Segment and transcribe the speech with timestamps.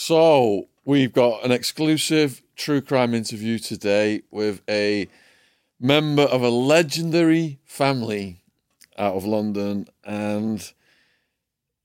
[0.00, 5.08] So we've got an exclusive true crime interview today with a
[5.80, 8.40] member of a legendary family
[8.96, 9.88] out of London.
[10.04, 10.72] And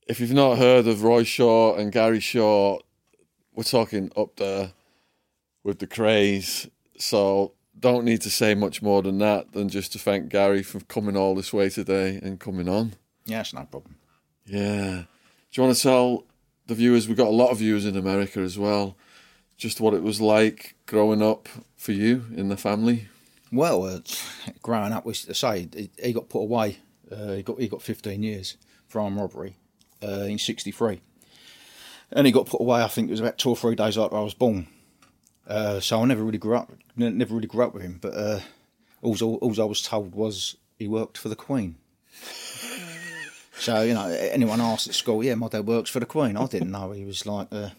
[0.07, 2.77] if you've not heard of Roy Shaw and Gary Shaw,
[3.55, 4.73] we're talking up there
[5.63, 6.69] with the Krays.
[6.99, 10.81] So don't need to say much more than that than just to thank Gary for
[10.81, 12.93] coming all this way today and coming on.
[13.25, 13.95] Yeah, it's no problem.
[14.45, 15.05] Yeah.
[15.51, 16.25] Do you want to tell
[16.67, 18.95] the viewers, we've got a lot of viewers in America as well,
[19.57, 23.07] just what it was like growing up for you in the family?
[23.51, 23.99] Well, uh,
[24.61, 25.67] growing up, we say
[26.01, 26.79] he got put away.
[27.11, 29.57] Uh, he got he got 15 years for armed robbery
[30.01, 31.01] uh, in '63,
[32.11, 32.81] and he got put away.
[32.81, 34.67] I think it was about two or three days after I was born.
[35.47, 37.99] Uh, so I never really grew up, never really grew up with him.
[38.01, 38.39] But uh,
[39.03, 41.75] all, all I was told was he worked for the Queen.
[43.57, 46.37] So you know, anyone asked at school, yeah, my dad works for the Queen.
[46.37, 47.69] I didn't know he was like uh,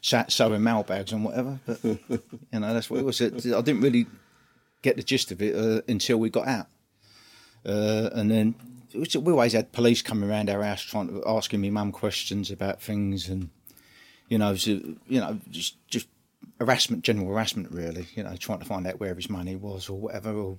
[0.00, 1.58] sat sewing mailbags and whatever.
[1.66, 2.00] But you
[2.52, 3.20] know, that's what it was.
[3.20, 4.06] I didn't really
[4.82, 6.66] get the gist of it uh, until we got out,
[7.66, 8.54] uh, and then
[8.94, 12.80] we always had police coming around our house trying to asking me mum questions about
[12.80, 13.50] things, and
[14.28, 16.06] you know, so, you know, just just
[16.60, 18.06] harassment, general harassment, really.
[18.14, 20.58] You know, trying to find out where his money was or whatever, or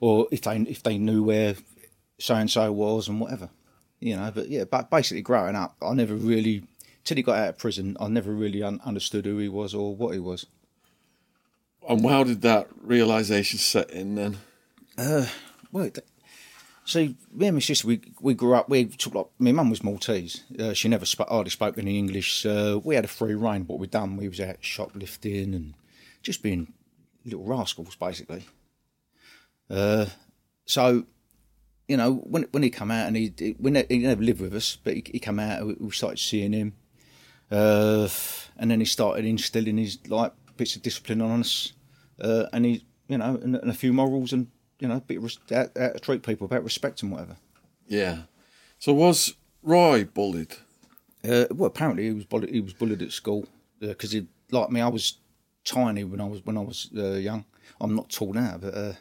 [0.00, 1.54] or if they if they knew where
[2.18, 3.50] so and so was and whatever
[4.00, 4.30] you know.
[4.34, 6.64] But yeah, but basically growing up, I never really
[7.08, 9.96] till he got out of prison, I never really un- understood who he was or
[9.96, 10.44] what he was.
[11.88, 14.36] And how did that realization set in then?
[14.98, 15.26] Uh,
[15.72, 15.90] well,
[16.84, 18.68] see, me and my sister, we we grew up.
[18.68, 20.44] We took like my mum was Maltese.
[20.58, 22.44] Uh, she never spoke hardly spoke any English.
[22.44, 23.64] Uh, we had a free reign.
[23.64, 25.74] What we done, we was out shoplifting and
[26.22, 26.74] just being
[27.24, 28.44] little rascals, basically.
[29.70, 30.06] Uh,
[30.66, 31.06] so
[31.88, 33.56] you know, when when he come out and he he,
[33.88, 36.74] he never lived with us, but he, he come out, we, we started seeing him,
[37.50, 38.08] uh,
[38.58, 41.72] and then he started instilling his like bits of discipline on us,
[42.20, 45.22] uh, and he, you know, and, and, a few morals and you know, a bit
[45.22, 47.36] of how, how to treat people about respect and whatever.
[47.86, 48.22] Yeah.
[48.78, 50.54] So was Roy bullied?
[51.24, 52.50] Uh, well, apparently he was bullied.
[52.50, 53.48] He was bullied at school
[53.80, 55.18] because uh, he, like me, I was
[55.64, 57.44] tiny when I was when I was uh, young.
[57.80, 58.92] I'm not tall now, but uh,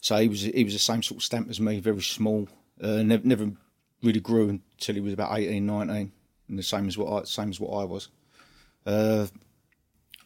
[0.00, 2.48] so he was he was the same sort of stamp as me, very small.
[2.82, 3.52] Uh, never, never
[4.02, 6.12] really grew until he was about 18, 19,
[6.48, 8.08] and the same as what I, same as what I was.
[8.86, 9.26] Uh,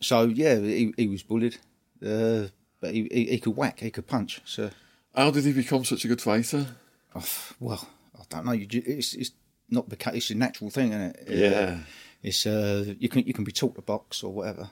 [0.01, 1.57] so yeah, he, he was bullied,
[2.05, 2.45] uh,
[2.81, 4.41] but he, he, he could whack, he could punch.
[4.45, 4.71] So
[5.15, 6.67] how did he become such a good fighter?
[7.15, 7.25] Oh,
[7.59, 8.53] well, I don't know.
[8.53, 9.33] You, it's it's
[9.71, 11.25] not because it's a natural thing, isn't it?
[11.29, 11.79] Yeah.
[12.23, 14.71] It's uh, you can you can be taught to box or whatever,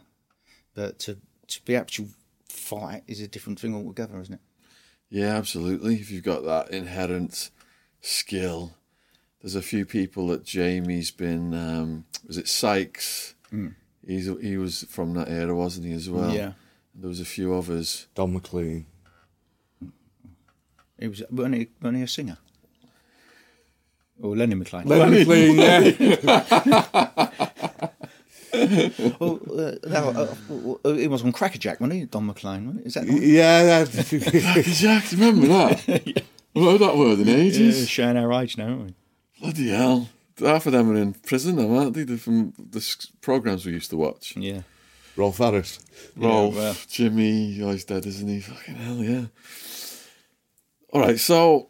[0.75, 2.07] but to to be actual
[2.49, 4.41] fight is a different thing altogether, isn't it?
[5.13, 5.97] Yeah, absolutely.
[5.97, 7.51] If you've got that inherent
[8.01, 8.73] skill,
[9.43, 11.53] there's a few people that Jamie's been.
[11.53, 13.35] Um, was it Sykes?
[13.53, 13.75] Mm.
[14.07, 16.35] He's he was from that era, wasn't he as well?
[16.35, 16.53] Yeah.
[16.95, 18.07] There was a few others.
[18.15, 18.87] Don McLean.
[20.99, 22.39] He was wasn't he, wasn't he a singer?
[24.23, 24.87] Or Lenny McLean.
[24.87, 27.29] Lenny McLean, yeah.
[29.19, 30.35] well, uh, uh,
[30.85, 32.07] uh, it was on Crackerjack, wasn't he?
[32.07, 33.85] Don McLean, Is that Yeah,
[34.43, 35.89] Crackerjack, remember that?
[36.07, 36.23] yeah.
[36.55, 37.81] I've heard that word in ages.
[37.81, 38.95] Yeah, showing our age now, aren't we?
[39.41, 40.09] Bloody hell.
[40.39, 42.05] Half of them are in prison now, aren't they?
[42.05, 44.37] They're from the programmes we used to watch.
[44.37, 44.63] Yeah.
[45.17, 45.79] Rolf Harris.
[46.17, 46.77] Rolf, yeah, well.
[46.89, 48.41] Jimmy, oh, he's dead, isn't he?
[48.41, 49.27] Fucking hell, yeah.
[50.93, 51.69] All right, so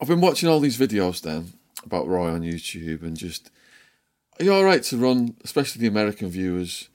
[0.00, 1.52] I've been watching all these videos then
[1.84, 3.50] about Roy on YouTube and just
[4.38, 6.88] are you all right to run, especially the American viewers,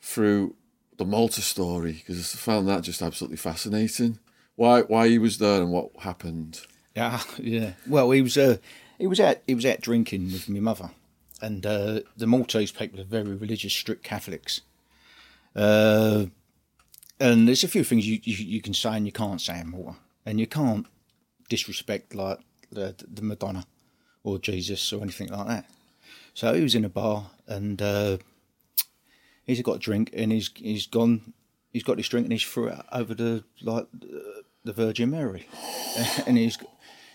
[0.00, 0.54] through
[0.96, 1.92] the Malta story?
[1.92, 4.18] Because I found that just absolutely fascinating.
[4.56, 6.60] Why why he was there and what happened?
[6.94, 7.72] Yeah, yeah.
[7.86, 8.58] Well, he was uh,
[8.98, 10.90] he was out he was out drinking with my mother,
[11.40, 14.60] and uh, the Maltese people are very religious, strict Catholics.
[15.56, 16.26] Uh,
[17.20, 19.70] and there's a few things you, you you can say and you can't say in
[19.70, 19.96] Malta,
[20.26, 20.86] and you can't
[21.48, 22.38] disrespect like
[22.70, 23.64] the, the Madonna
[24.22, 25.66] or Jesus or anything like that.
[26.34, 28.18] So he was in a bar and uh,
[29.44, 31.32] he's got a drink and he's he's gone.
[31.72, 33.86] He's got this drink and he's threw it over the like
[34.64, 35.46] the Virgin Mary,
[36.26, 36.58] and he's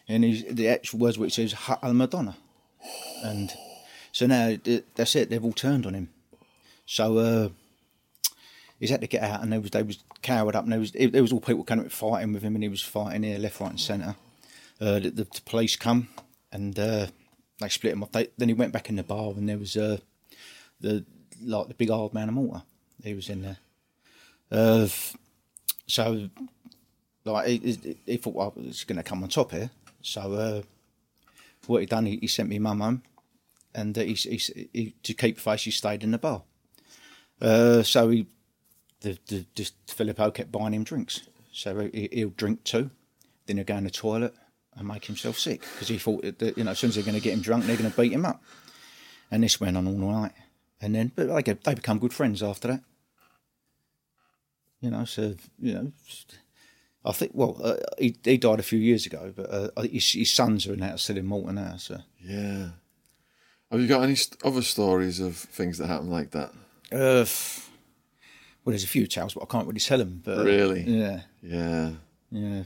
[0.07, 2.36] and he's the actual words which says "Hut al Madonna,"
[3.24, 3.54] and
[4.12, 4.56] so now
[4.96, 5.30] that's it.
[5.30, 6.10] They've all turned on him.
[6.86, 7.50] So uh,
[8.80, 10.92] he's had to get out, and they was they was cowered up, and there was
[10.92, 13.60] there was all people kind of fighting with him, and he was fighting here, left,
[13.60, 14.16] right, and centre.
[14.81, 16.07] Uh, the, the, the police come
[16.54, 17.07] and uh,
[17.60, 18.12] they split him off.
[18.12, 19.98] They, then he went back in the bar, and there was uh,
[20.80, 21.06] the
[21.42, 22.64] like the big old man of Malta.
[23.04, 23.58] He was in there.
[24.52, 24.88] Uh,
[25.88, 26.30] so
[27.26, 29.70] like he, he, he thought well, it's going to come on top here.
[30.02, 30.62] So uh,
[31.68, 33.04] what he done, he, he sent me mum home,
[33.76, 36.44] and uh, he, he, he to keep face, he stayed in the bar.
[37.42, 38.28] Uh, so he,
[39.02, 41.22] the, the this Filippo kept buying him drinks.
[41.52, 42.90] So he, he'll drink two,
[43.46, 44.34] then he'll go in the toilet
[44.75, 47.16] and make himself sick because he thought that you know as soon as they're going
[47.16, 48.42] to get him drunk, they're going to beat him up.
[49.31, 50.31] And this went on all night,
[50.81, 52.81] and then but they get, they become good friends after that.
[54.81, 55.92] You know, so you know.
[57.06, 57.31] I think.
[57.33, 60.75] Well, uh, he he died a few years ago, but uh, his, his sons are
[60.75, 61.75] now still in Malta now.
[61.77, 62.69] So, Yeah.
[63.71, 66.51] Have you got any st- other stories of things that happen like that?
[66.92, 67.25] uh,
[68.66, 70.21] well, there's a few tales, but I can't really tell them.
[70.25, 70.81] But Really?
[70.81, 71.92] yeah, Yeah.
[72.31, 72.63] yeah.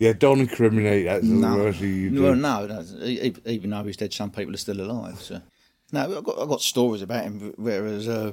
[0.00, 1.04] Yeah, don't incriminate.
[1.04, 2.22] That's the No, worst you do.
[2.22, 2.82] well, no, no.
[3.04, 5.20] Even though he's dead, some people are still alive.
[5.20, 5.42] So,
[5.92, 8.32] no, I've got I've got stories about him, whereas uh,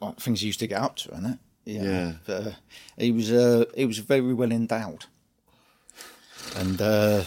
[0.00, 1.38] like things he used to get up to, and that.
[1.66, 1.82] Yeah.
[1.82, 2.12] Yeah.
[2.26, 2.50] But, uh,
[2.96, 5.04] he was uh, he was very well endowed,
[6.56, 7.24] and uh,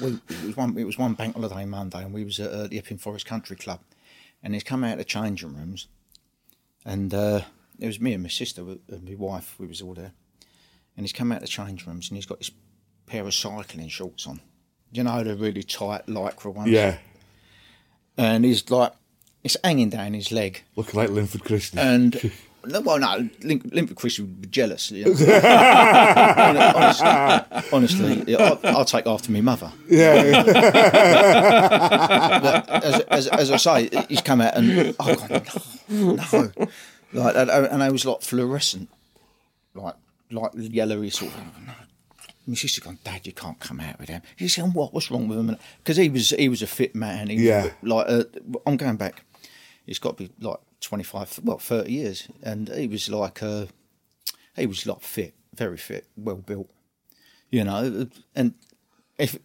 [0.00, 2.66] we it was one it was one bank holiday Monday, and we was at uh,
[2.68, 3.80] the Epping Forest Country Club,
[4.44, 5.88] and he's come out of the changing rooms,
[6.84, 7.40] and uh,
[7.80, 9.56] it was me and my sister and my wife.
[9.58, 10.12] We was all there,
[10.96, 12.52] and he's come out of the change rooms, and he's got this
[13.08, 14.40] pair of cycling shorts on.
[14.92, 16.70] You know the really tight lycra ones.
[16.70, 16.96] Yeah,
[18.16, 18.92] And he's like,
[19.44, 21.78] it's hanging down his leg, looking like Linford Christie.
[21.78, 22.32] and
[22.64, 24.90] no, well, no, Link, Limpid Chris would be jealous.
[24.90, 25.10] You know?
[26.74, 29.70] honestly, honestly I'll, I'll take after my mother.
[29.88, 30.42] yeah,
[32.42, 35.50] But as, as, as I say, he's come out and oh God,
[35.88, 36.68] no, no,
[37.12, 38.88] like and, and I was like fluorescent,
[39.74, 39.94] like
[40.30, 41.38] like yellowy sort of.
[41.66, 41.72] No.
[42.48, 44.22] My sister gone, Dad, you can't come out with him.
[44.34, 44.94] He said, "What?
[44.94, 47.28] What's wrong with him?" Because he was he was a fit man.
[47.28, 47.70] He was, Yeah.
[47.82, 48.24] like uh,
[48.66, 49.22] I'm going back.
[49.86, 53.66] It's got to be like 25, well, 30 years, and he was like uh,
[54.56, 56.70] he was like fit, very fit, well built,
[57.50, 58.06] you know.
[58.34, 58.54] And
[59.18, 59.38] if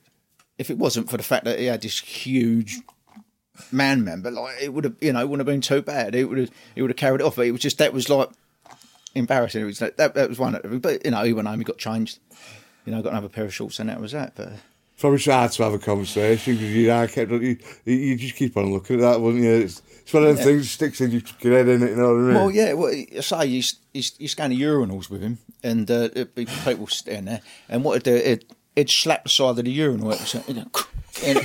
[0.57, 2.79] if it wasn't for the fact that he had this huge
[3.71, 6.15] man member, like it would have, you know, it wouldn't have been too bad.
[6.15, 7.35] It would have, it would have carried it off.
[7.35, 8.29] But it was just that was like
[9.15, 9.61] embarrassing.
[9.61, 10.55] It was like, that that was one.
[10.55, 12.19] Of, but you know, he went home, he got changed.
[12.85, 14.33] You know, got another pair of shorts, and that was that.
[14.35, 14.53] But
[14.99, 18.71] probably hard to have a conversation because you, know, kept, you, you just keep on
[18.71, 19.51] looking at that, wouldn't you?
[19.51, 21.21] It's, it's one of them things that sticks in your
[21.57, 21.91] head, in it.
[21.91, 22.33] You know what I mean?
[22.33, 26.09] well, yeah, well, I say he's he's he's going to urinals with him, and uh,
[26.13, 28.45] it'd be people standing there, and what it'd do, it
[28.75, 30.15] it'd slap the side of the urinal,
[30.47, 30.65] you know,
[31.25, 31.39] and,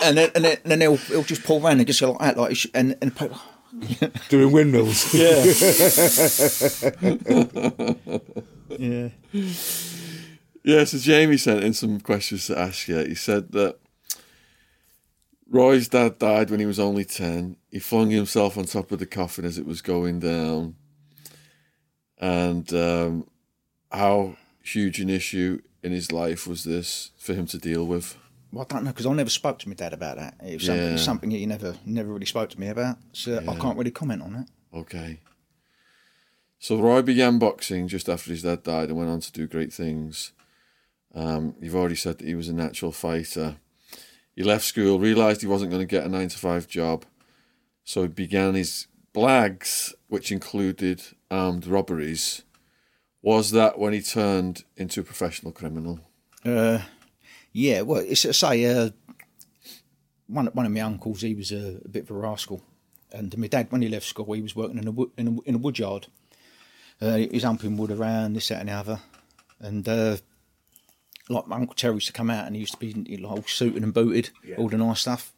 [0.00, 2.20] and then and then, and then he'll, he'll just pull around and just go like
[2.20, 3.38] that, like, and and people,
[4.28, 5.14] Doing windmills.
[5.14, 5.44] yeah,
[8.78, 9.08] yeah.
[10.62, 12.98] Yeah, so Jamie sent in some questions to ask you.
[12.98, 13.78] He said that
[15.48, 17.56] Roy's dad died when he was only 10.
[17.70, 20.76] He flung himself on top of the coffin as it was going down.
[22.18, 23.26] And um,
[23.90, 28.16] how huge an issue in his life was this for him to deal with?
[28.52, 30.34] Well, I don't know because I never spoke to my dad about that.
[30.44, 30.96] It was something, Yeah.
[30.96, 34.32] something he never never really spoke to me about, so I can't really comment on
[34.34, 34.48] that.
[34.74, 35.20] Okay.
[36.58, 39.72] So Roy began boxing just after his dad died and went on to do great
[39.72, 40.32] things.
[41.14, 43.56] Um, you've already said that he was a natural fighter.
[44.36, 47.04] He left school, realised he wasn't going to get a nine to five job,
[47.84, 52.42] so he began his blags, which included armed robberies.
[53.22, 56.00] Was that when he turned into a professional criminal?
[56.44, 56.80] Uh,
[57.52, 58.90] yeah, well, it's to say, uh,
[60.28, 62.62] one one of my uncles, he was a, a bit of a rascal,
[63.12, 65.48] and my dad, when he left school, he was working in a wood, in a,
[65.48, 66.06] in a wood yard.
[67.00, 69.00] Uh, he was humping wood around this, that, and the other,
[69.58, 70.16] and uh,
[71.30, 73.42] like my uncle Terry used to come out, and he used to be like, all
[73.44, 75.32] suited and booted, all the nice stuff.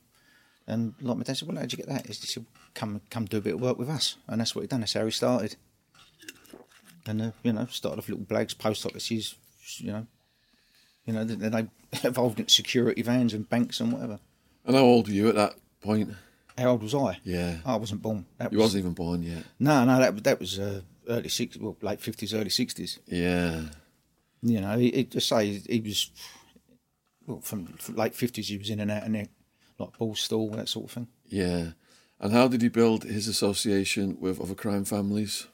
[0.66, 3.38] And like my dad said, "Well, how'd you get that?" He said, "Come, come, do
[3.38, 4.80] a bit of work with us," and that's what he done.
[4.80, 5.56] That's how he started.
[7.06, 9.34] And uh, you know, started off little blags, post offices,
[9.78, 10.06] you know,
[11.04, 11.68] you know, then they
[12.08, 14.20] evolved into security vans and banks and whatever.
[14.64, 16.10] And how old were you at that point?
[16.56, 17.18] How old was I?
[17.24, 17.56] Yeah.
[17.64, 18.26] I wasn't born.
[18.38, 19.42] That You was, wasn't even born yet.
[19.58, 23.00] No, no, that was that was uh, early six, well, late fifties, early sixties.
[23.06, 23.62] Yeah.
[24.42, 26.10] You know, he, he just say he was
[27.26, 28.48] well from, from late fifties.
[28.48, 29.28] He was in and out and there,
[29.78, 31.08] like ball stall, that sort of thing.
[31.28, 31.68] Yeah.
[32.20, 35.46] And how did he build his association with other crime families?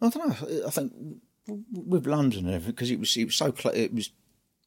[0.00, 0.64] I don't know.
[0.66, 0.92] I think
[1.72, 3.74] with London and everything because it was it was so close.
[3.74, 4.10] It was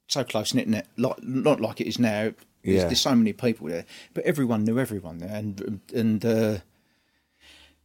[0.07, 2.33] so close knit, net, like not like it is now.
[2.63, 2.85] There's, Yeah.
[2.85, 6.57] there's so many people there, but everyone knew everyone there, and and uh,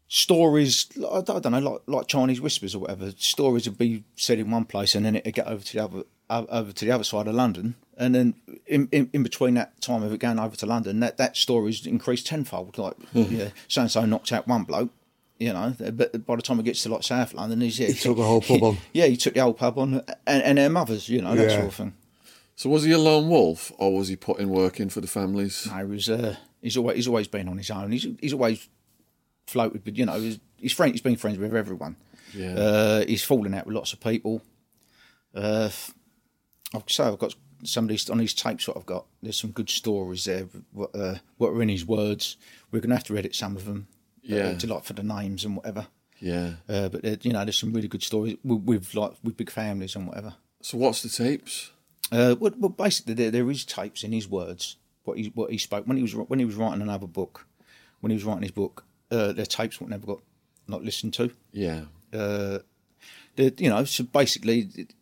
[0.08, 0.86] stories.
[1.10, 3.12] I don't know, like like Chinese whispers or whatever.
[3.16, 6.02] Stories would be said in one place, and then it'd get over to the other
[6.30, 8.34] over to the other side of London, and then
[8.66, 11.86] in, in, in between that time of it going over to London, that that story's
[11.86, 12.78] increased tenfold.
[12.78, 14.90] Like yeah, so and so knocked out one bloke.
[15.38, 17.92] You know, but by the time it gets to like South London, he's yeah, he
[17.92, 18.78] took the whole pub on.
[18.94, 21.56] Yeah, he took the whole pub on, and, and their mothers, you know, that Yeah.
[21.56, 21.94] sort of thing.
[22.54, 25.68] So was he a lone wolf or was he putting work in for the families?
[25.70, 26.08] No, he was.
[26.08, 27.92] Uh, he's always he's always been on his own.
[27.92, 28.66] He's he's always
[29.46, 30.92] floated, but you know, he's, he's friend.
[30.92, 31.96] He's been friends with everyone.
[32.32, 32.54] Yeah.
[32.54, 34.42] Uh, he's fallen out with lots of people.
[35.34, 35.70] Uh,
[36.74, 38.68] I've so I've got some of these on these tapes.
[38.68, 40.46] What I've got, there's some good stories there.
[40.72, 42.36] What, uh, what are in his words?
[42.70, 43.88] We're gonna have to edit some of them.
[44.22, 44.48] Yeah.
[44.48, 45.86] Uh, to like for the names and whatever.
[46.18, 46.54] Yeah.
[46.68, 49.50] Uh, but uh, you know, there's some really good stories with, with like with big
[49.50, 50.34] families and whatever.
[50.62, 51.70] So what's the tapes?
[52.10, 54.76] Uh, well, well, basically, there, there is tapes in his words.
[55.04, 57.46] What he what he spoke when he was when he was writing another book.
[58.00, 60.20] When he was writing his book, uh, their tapes what never got
[60.68, 61.30] not listened to.
[61.52, 61.82] Yeah.
[62.12, 62.58] Uh,
[63.36, 64.94] you know, so basically, it,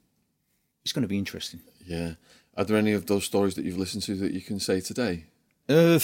[0.82, 1.61] it's going to be interesting.
[1.87, 2.14] Yeah.
[2.56, 5.25] Are there any of those stories that you've listened to that you can say today?
[5.68, 5.99] Uh,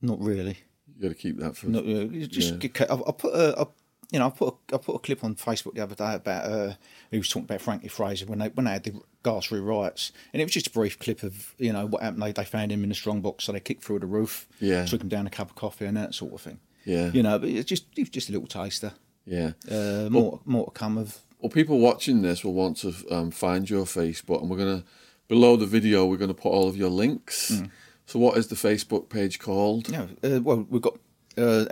[0.00, 0.58] not really.
[0.94, 1.66] You got to keep that for.
[1.68, 2.26] Not really.
[2.26, 2.68] Just Yeah.
[2.68, 3.68] get, I, I put a, a
[4.12, 6.44] you know I put a, I put a clip on Facebook the other day about
[6.50, 6.74] uh,
[7.10, 8.94] he was talking about Frankie Fraser when they when they had the
[9.26, 12.22] Gassery riots, and it was just a brief clip of you know what happened.
[12.22, 14.84] They, they found him in the strong box, so they kicked through the roof, Yeah.
[14.86, 16.58] took him down a cup of coffee and that sort of thing.
[16.84, 17.10] Yeah.
[17.12, 18.92] You know, but it's just it was just a little taster.
[19.26, 19.52] Yeah.
[19.70, 21.18] Uh, more more to come of.
[21.40, 24.84] Well, people watching this will want to um, find your Facebook, and we're gonna
[25.28, 27.50] below the video we're gonna put all of your links.
[27.50, 27.70] Mm.
[28.06, 29.88] So, what is the Facebook page called?
[29.90, 30.96] Yeah, uh, well we've got
[31.36, 31.64] uh,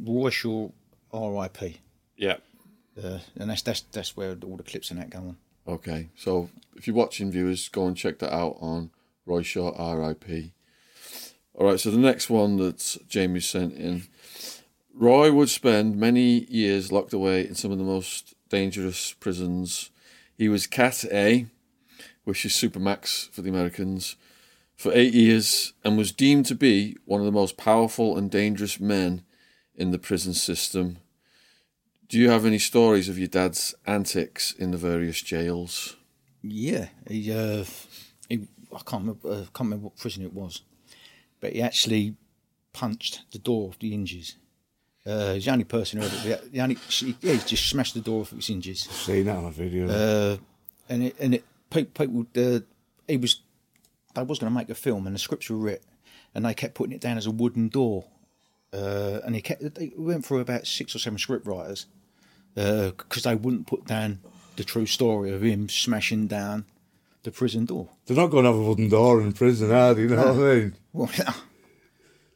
[0.00, 0.70] Roy Shaw
[1.12, 1.78] R.I.P.
[2.16, 2.36] Yeah.
[3.02, 5.36] Uh, and that's that's that's where all the clips and that go on.
[5.66, 6.08] Okay.
[6.16, 8.90] So, if you're watching, viewers, go and check that out on
[9.26, 10.52] Roy Shaw R.I.P.
[11.54, 11.78] All right.
[11.78, 14.04] So the next one that Jamie sent in,
[14.94, 19.90] Roy would spend many years locked away in some of the most dangerous prisons.
[20.36, 21.46] He was Cat A,
[22.24, 24.16] which is Supermax for the Americans,
[24.76, 28.80] for eight years and was deemed to be one of the most powerful and dangerous
[28.80, 29.22] men
[29.74, 30.98] in the prison system.
[32.12, 35.96] Do you have any stories of your dad's antics in the various jails?
[36.42, 37.64] Yeah, he, uh,
[38.28, 40.60] he I can't remember, uh, can't remember what prison it was,
[41.40, 42.16] but he actually
[42.74, 44.36] punched the door off the hinges.
[45.06, 48.20] Uh, he's the only person who ever, the only, yeah, he just smashed the door
[48.20, 48.80] off its hinges.
[48.80, 49.88] Seen that on a video.
[49.88, 50.36] Uh,
[50.90, 52.60] and it, and it, pe- people, uh,
[53.08, 53.40] he was,
[54.14, 55.82] they was going to make a film and the scripts were writ,
[56.34, 58.04] and they kept putting it down as a wooden door.
[58.70, 61.86] Uh, and he kept, they went through about six or seven script writers
[62.54, 64.20] because they wouldn't put down
[64.56, 66.64] the true story of him smashing down
[67.22, 67.88] the prison door.
[68.06, 70.02] They're not going to have a wooden door in prison, are they?
[70.02, 70.76] You know what I mean?
[70.92, 71.10] Well,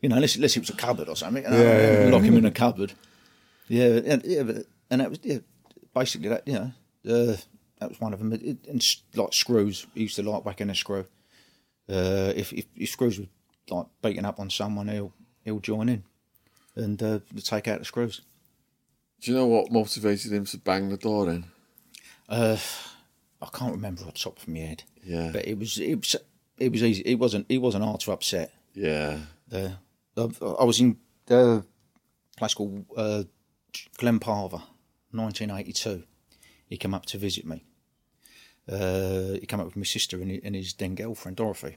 [0.01, 1.43] you know, unless, unless it was a cupboard or something.
[1.45, 2.11] you know, Yeah, yeah, yeah.
[2.11, 2.93] lock him in a cupboard.
[3.69, 4.57] Yeah, and, yeah, but,
[4.91, 5.39] and that was yeah,
[5.95, 6.47] basically that.
[6.47, 6.73] You know,
[7.13, 7.37] uh,
[7.81, 8.33] that was one of them.
[8.33, 11.07] It, and like screws, he used to like whacking a screw.
[11.89, 13.27] Uh, if, if if screws were
[13.69, 15.13] like beating up on someone, he'll
[15.45, 16.05] he'll join in
[16.77, 18.21] and uh, take out the screws.
[19.21, 21.45] Do you know what motivated him to bang the door in?
[22.29, 22.59] Uh,
[23.41, 24.83] I can't remember off the top of my head.
[25.05, 25.31] Yeah.
[25.33, 26.17] but it was it was
[26.59, 27.03] it was easy.
[27.03, 28.53] It wasn't it wasn't hard to upset.
[28.75, 29.19] Yeah.
[29.53, 29.71] Uh,
[30.17, 30.23] I,
[30.61, 30.97] I was in
[31.31, 31.63] a
[32.37, 33.25] place called uh,
[33.99, 34.63] Glen Parva,
[35.13, 36.03] 1982.
[36.69, 37.65] He came up to visit me.
[38.69, 41.77] Uh, he came up with my sister and, and his then girlfriend Dorothy.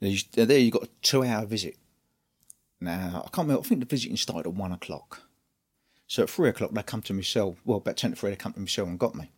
[0.00, 1.76] There you, there you got a two-hour visit.
[2.80, 3.60] Now I can't remember.
[3.60, 5.22] I think the visiting started at one o'clock.
[6.06, 7.56] So at three o'clock they come to my cell.
[7.64, 9.30] Well, about ten to three they come to my cell and got me.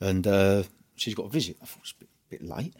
[0.00, 0.62] And uh,
[0.96, 1.58] she's got a visit.
[1.62, 2.74] I thought it was a bit, bit late.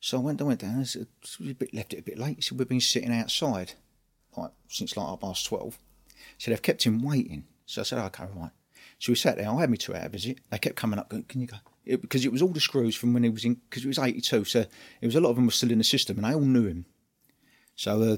[0.00, 0.80] So I went, I went down.
[0.80, 1.06] I said,
[1.40, 2.36] "We a bit left it a bit late.
[2.36, 3.72] He said we've been sitting outside,
[4.36, 5.78] like since like half past twelve.
[6.38, 7.44] So they've kept him waiting.
[7.64, 8.50] So I said, okay, right.
[8.98, 9.50] So we sat there.
[9.50, 10.38] I had me two hour visit.
[10.50, 11.08] They kept coming up.
[11.08, 11.56] Going, Can you go?
[11.84, 13.54] It, because it was all the screws from when he was in.
[13.54, 14.44] Because it was eighty two.
[14.44, 14.60] So
[15.00, 16.66] it was a lot of them were still in the system, and they all knew
[16.66, 16.86] him.
[17.74, 18.16] So uh,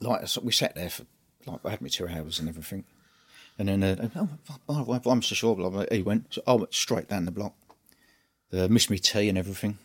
[0.00, 1.04] like so we sat there for
[1.46, 2.84] like I had me two hours and everything.
[3.58, 4.08] And then, uh,
[4.68, 5.54] oh, by I'm so sure.
[5.54, 5.84] Blah, blah.
[5.90, 6.34] He went.
[6.34, 7.54] So I went straight down the block.
[8.52, 9.78] Uh, missed me tea and everything.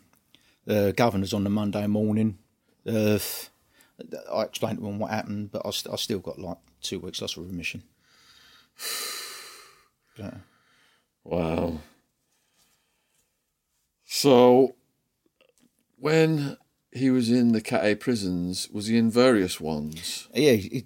[0.67, 2.38] Uh, governor's on the Monday morning.
[2.88, 3.19] Uh,
[4.31, 7.21] I explained to them what happened, but I, st- I still got like two weeks
[7.21, 7.83] loss of remission.
[10.17, 10.35] But,
[11.25, 11.79] Wow.
[14.05, 14.75] So,
[15.97, 16.55] when
[16.93, 20.29] he was in the Cat A prisons, was he in various ones?
[20.33, 20.85] yeah, he,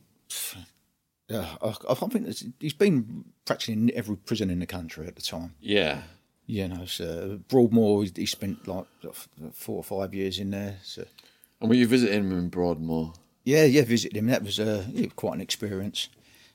[1.28, 2.28] yeah, I, I think
[2.60, 5.56] he's been practically in every prison in the country at the time.
[5.60, 6.02] Yeah.
[6.46, 8.86] You know, so Broadmoor, he, spent like
[9.54, 10.78] four or five years in there.
[10.84, 11.06] So
[11.62, 13.14] And were you visiting him in Broadmoor?
[13.44, 14.28] yeah, yeah, visited him.
[14.28, 16.10] That was uh, yeah, quite an experience.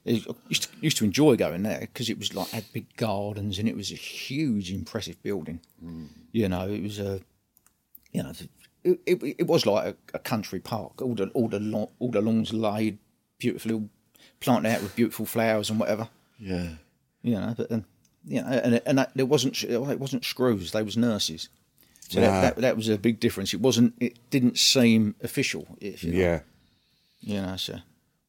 [0.06, 3.58] I used to, used to enjoy going there because it was like had big gardens
[3.58, 5.60] and it was a huge, impressive building.
[6.32, 7.20] You know, it was a,
[8.12, 8.32] you know,
[8.82, 11.00] it, it, it was like a, a country park.
[11.00, 12.98] All the all the lawn, all the lawns laid,
[13.38, 13.88] beautifully all
[14.40, 16.08] planted out with beautiful flowers and whatever.
[16.38, 16.70] Yeah.
[17.22, 17.84] You know, but then
[18.26, 20.72] you know, and and that, there wasn't it wasn't screws.
[20.72, 21.48] They was nurses.
[22.08, 22.26] So Right.
[22.26, 23.54] that, that that was a big difference.
[23.54, 23.94] It wasn't.
[24.00, 25.66] It didn't seem official.
[25.80, 26.18] If you like.
[26.20, 26.40] Yeah.
[27.20, 27.78] You know, so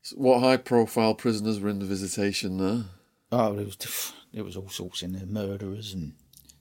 [0.01, 2.83] So what high profile prisoners were in the visitation there?
[3.31, 6.13] oh, there was there was all sorts in there, murderers and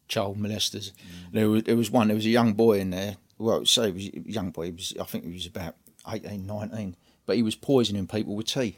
[0.08, 0.90] child molesters.
[1.32, 2.08] There was there was one.
[2.08, 3.16] There was a young boy in there.
[3.38, 4.66] Well, say he was a young boy.
[4.66, 5.74] He was, I think he was about
[6.08, 6.96] 18, 19.
[7.26, 8.76] But he was poisoning people with tea.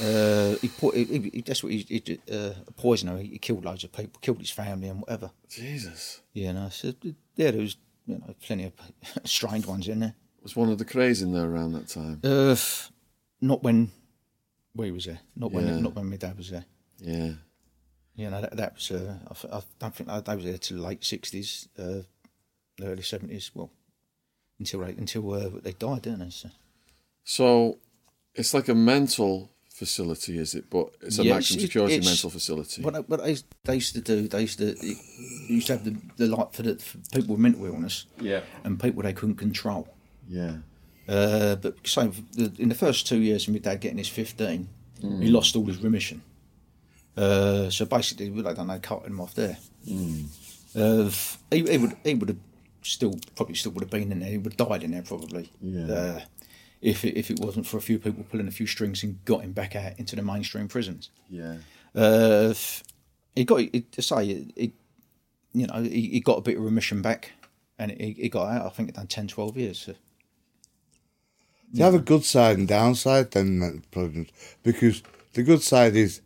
[0.00, 3.18] Uh, he, po- he, he that's what he, he did, uh, a poisoner.
[3.18, 5.30] He killed loads of people, killed his family and whatever.
[5.48, 6.20] Jesus.
[6.32, 6.92] Yeah, know, so
[7.36, 8.72] yeah, there was you know plenty of
[9.24, 10.14] strange ones in there.
[10.42, 12.20] Was one of the Krays in there around that time?
[12.24, 12.56] Uh,
[13.40, 13.90] not when
[14.74, 15.20] we was there.
[15.36, 15.78] Not when Yeah.
[15.80, 16.64] not when my dad was there.
[16.98, 17.32] Yeah.
[18.16, 20.76] Yeah, know, that, that was, uh, I, I don't think they, they was there till
[20.78, 22.02] the late 60s, uh,
[22.82, 23.70] early 70s, well,
[24.58, 26.30] until they, until uh, they died, didn't they?
[26.30, 26.50] So,
[27.30, 27.78] So
[28.34, 30.68] it's like a mental facility, is it?
[30.68, 32.82] But it's a Yeah, maximum it's- security it's- mental facility.
[32.82, 34.96] what, what they, they used to do, they used to, they
[35.48, 38.40] used to have the, the light for, the, for people with mental illness Yeah.
[38.64, 39.86] and people they couldn't control.
[40.28, 40.56] Yeah.
[41.08, 44.68] Uh, but so the, in the first two years of my dad getting his 15,
[45.00, 46.22] he lost all his remission.
[47.16, 49.56] Uh, so basically, they done they cut him off there.
[50.74, 51.10] Uh,
[51.50, 52.38] he, he would he would have
[52.82, 54.30] still probably still would have been in there.
[54.30, 55.50] He would have died in there probably.
[55.60, 56.24] Yeah.
[56.80, 59.42] If it, if it wasn't for a few people pulling a few strings and got
[59.42, 61.10] him back out into the mainstream prisons.
[61.28, 61.56] Yeah.
[61.94, 62.54] Uh,
[63.34, 63.60] he got
[63.92, 64.72] to say he,
[65.52, 67.32] you know he, he got a bit of remission back,
[67.78, 68.66] and he, he got out.
[68.66, 69.78] I think it done 10, 12 years.
[69.80, 69.94] So.
[71.72, 74.30] You have a good side and downside then prisons
[74.62, 75.02] because
[75.34, 76.20] the good side is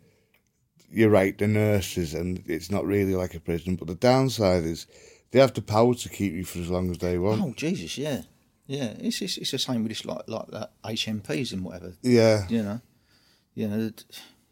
[0.90, 4.86] you're right, the nurses and it's not really like a prison, but the downside is
[5.32, 7.42] they have the power to keep you for as long as they want.
[7.42, 8.22] Oh Jesus, yeah,
[8.66, 8.94] yeah.
[8.98, 11.94] It's it's, it's the same with this like like that HMPs and whatever.
[12.02, 12.46] Yeah.
[12.48, 12.80] You know,
[13.54, 13.90] you know.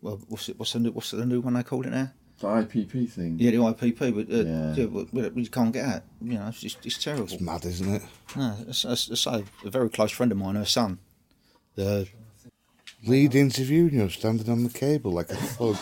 [0.01, 0.59] Well, what's it?
[0.59, 2.11] What's the new, what's the new one they call it now?
[2.41, 3.37] The IPP thing.
[3.39, 4.75] Yeah, the IPP, but uh, Yeah.
[4.75, 6.03] yeah, but, but you can't get out.
[6.21, 7.25] You know, it's just it's terrible.
[7.25, 8.03] It's mad, isn't it?
[8.37, 10.99] No, it's, it's, it's a, a very close friend of mine, her son.
[11.77, 12.09] The
[13.07, 15.77] Lead interview you're standing on the cable like a thug.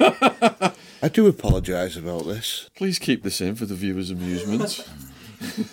[1.02, 2.70] I do apologise about this.
[2.74, 4.86] Please keep this in for the viewers' amusement.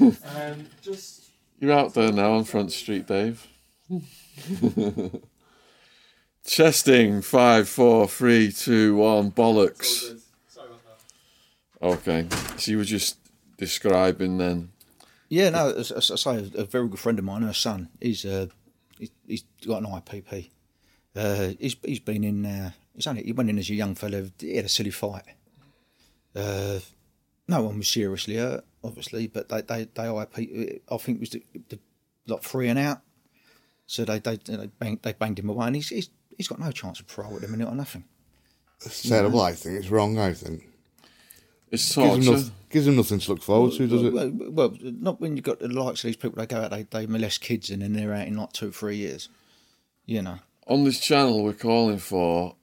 [0.02, 1.31] Um, just
[1.62, 3.48] You're out there now on Front Street, Dave.
[6.44, 10.20] Chesting, five, four, three, two, one, bollocks.
[10.48, 10.82] Sorry about
[11.80, 11.86] that.
[11.86, 13.20] Okay, so you were just
[13.58, 14.72] describing then.
[15.30, 18.26] yeah, no, as, as I say, a very good friend of mine, her son, he's
[18.26, 18.48] uh,
[18.98, 20.50] he, he's got an IPP.
[21.16, 22.44] Uh, he's he's been in.
[22.44, 24.24] Uh, he's only he went in as a young fella.
[24.40, 25.26] He had a silly fight.
[26.36, 26.80] Uh,
[27.48, 30.82] no one was seriously hurt, obviously, but they they they IP.
[30.90, 31.80] I think it was the, the
[32.28, 33.02] like three and out.
[33.86, 36.72] So they they they banged, they banged him away, and he's, he's he's got no
[36.72, 38.06] chance of parole at the minute or nothing.
[38.86, 39.80] It's terrible, I think.
[39.80, 40.68] It's wrong, I think.
[41.72, 42.32] It's Gives them, torture.
[42.32, 44.12] nothing, gives him nothing to look forward to, does it?
[44.14, 46.38] Well, well, not when you've got the likes of these people.
[46.38, 48.98] They go out, they they molest kids, and then they're out in like two, three
[48.98, 49.30] years.
[50.06, 50.40] You know.
[50.68, 52.56] On this channel, we're calling for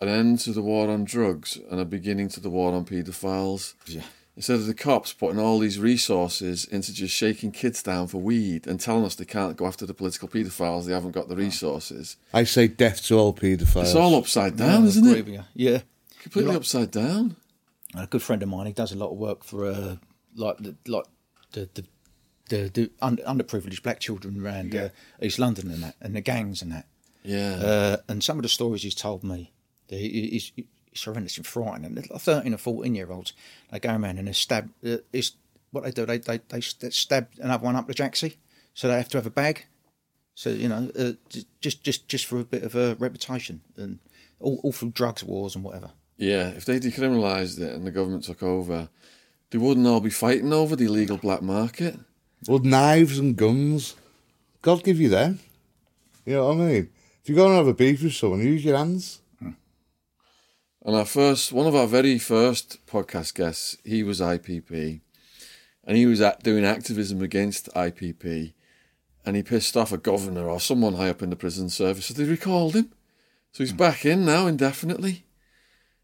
[0.00, 3.74] an end to the war on drugs and a beginning to the war on paedophiles.
[3.86, 4.02] Yeah.
[4.34, 8.66] Instead of the cops putting all these resources into just shaking kids down for weed
[8.66, 12.16] and telling us they can't go after the political paedophiles, they haven't got the resources.
[12.32, 13.82] I say death to all paedophiles.
[13.82, 15.40] It's all upside down, Yeah, isn't it?
[15.54, 15.80] Yeah.
[16.22, 16.56] Completely You're right.
[16.56, 17.36] upside down.
[17.94, 18.66] a good friend of mine.
[18.66, 19.96] He does a lot of work for uh,
[20.34, 21.04] like the like
[21.52, 21.84] the the
[22.48, 24.88] the, the under, underprivileged black children around uh,
[25.20, 26.86] East London and that, and the gangs and that.
[27.22, 27.54] Yeah.
[27.56, 29.52] Uh, and some of the stories he's told me,
[29.88, 30.52] he- he's,
[30.92, 31.94] he's horrendous and frightening.
[31.94, 33.32] They're thirteen or fourteen year olds,
[33.70, 34.70] they go around and they stab.
[34.86, 35.32] Uh, it's
[35.70, 36.06] what they do.
[36.06, 38.36] They they they stab another one up the jacksie,
[38.74, 39.66] so they have to have a bag.
[40.34, 41.12] So you know, uh,
[41.60, 43.98] just just just for a bit of a reputation and
[44.40, 45.90] all, all through drugs wars and whatever.
[46.16, 48.88] yeah, if they decriminalised it and the government took over,
[49.50, 51.98] they wouldn't all be fighting over the illegal black market.
[52.46, 53.94] Well, knives and guns.
[54.62, 55.40] God give you them.
[56.26, 56.90] You know what I mean?
[57.22, 59.20] If you're going to have a beef with someone, use your hands.
[60.84, 65.00] And our first, one of our very first podcast guests, he was IPP,
[65.84, 68.52] and he was at, doing activism against IPP,
[69.24, 72.14] and he pissed off a governor or someone high up in the prison service, so
[72.14, 72.92] they recalled him.
[73.52, 75.24] So he's back in now indefinitely,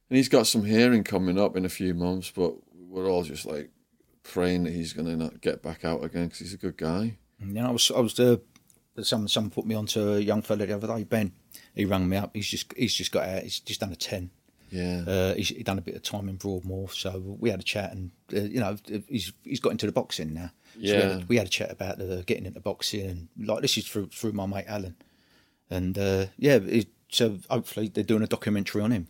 [0.08, 2.30] and he's got some hearing coming up in a few months.
[2.30, 3.70] But we're all just like
[4.22, 7.16] praying that he's going to not get back out again because he's a good guy.
[7.40, 8.36] Know, I was, I was, uh,
[9.02, 11.32] someone, someone put me onto a young fella the other day, Ben.
[11.74, 12.30] He rang me up.
[12.34, 13.42] He's just, he's just got out.
[13.42, 14.30] He's just done a ten.
[14.70, 15.04] Yeah.
[15.06, 17.92] Uh, he's he done a bit of time in Broadmoor, so we had a chat,
[17.92, 18.76] and uh, you know,
[19.08, 20.50] he's he's got into the boxing now.
[20.74, 21.08] So we, Yeah.
[21.14, 24.08] had, we had a chat about uh, getting into boxing, and like this is through
[24.08, 24.96] through my mate Alan,
[25.70, 26.58] and uh, yeah,
[27.10, 29.08] so hopefully they're doing a documentary on him.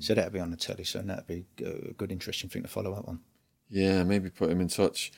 [0.00, 2.94] So that'll be on the telly, so that'd be a good, interesting thing to follow
[2.94, 3.20] up on.
[3.68, 5.12] Yeah, maybe put him in touch.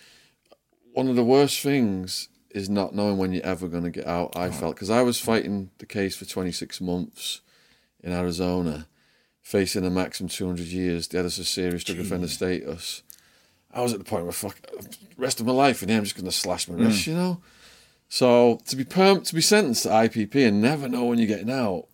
[0.92, 4.36] One of the worst things is not knowing when you're ever going to get out.
[4.36, 7.42] I felt because I was fighting the case for 26 months
[8.02, 8.88] in Arizona,
[9.42, 11.09] facing a maximum 200 years.
[11.09, 13.03] They had us a serious drug offender status.
[13.72, 14.59] I was at the point where fuck,
[15.16, 17.07] rest of my life, and I'm just going to slash my wrist, mm.
[17.09, 17.40] you know.
[18.09, 21.50] So to be perm- to be sentenced to IPP and never know when you're getting
[21.50, 21.87] out,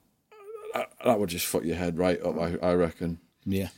[0.73, 2.39] that, that would just fuck your head right up.
[2.39, 3.21] I, I reckon.
[3.45, 3.69] Yeah,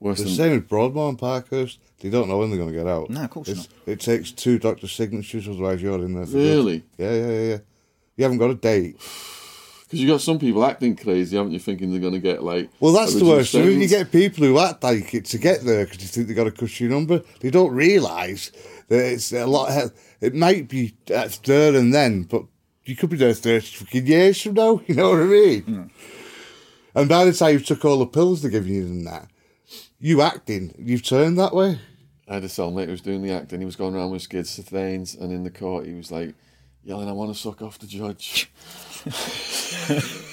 [0.00, 1.78] Worse The than same with Broadmoor and Parkhurst.
[1.98, 3.10] They don't know when they're going to get out.
[3.10, 6.24] No, of course It's- It takes two doctor signatures, otherwise you're in there.
[6.24, 6.56] For good.
[6.56, 6.82] really.
[6.96, 7.58] Yeah, yeah, yeah, yeah.
[8.16, 8.96] You haven't got a date.
[9.90, 11.58] Because you've got some people acting crazy, haven't you?
[11.58, 12.70] Thinking they're going to get like.
[12.78, 13.56] Well, that's the worst.
[13.56, 16.04] I reduced mean, you get people who act like it to get there because they
[16.04, 17.22] think they've got a cushy number.
[17.40, 18.52] They don't realise
[18.86, 19.90] that it's a lot.
[20.20, 22.44] It might be uh, there and then, but
[22.84, 24.80] you could be there thirty fucking years from now.
[24.86, 25.90] You know what I mean?
[26.94, 29.28] And by the time you've took all the pills they're giving you and that,
[29.98, 31.80] you acting, you've turned that way.
[32.28, 33.58] I had a cellmate who was doing the acting.
[33.58, 36.36] He was going around with skids to Thanes, and in the court, he was like
[36.84, 38.50] yelling, "I want to suck off the judge."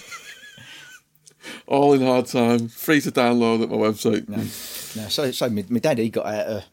[1.68, 4.28] All in hard time, free to download at my website.
[4.28, 6.64] No, so so my, my dad he got out of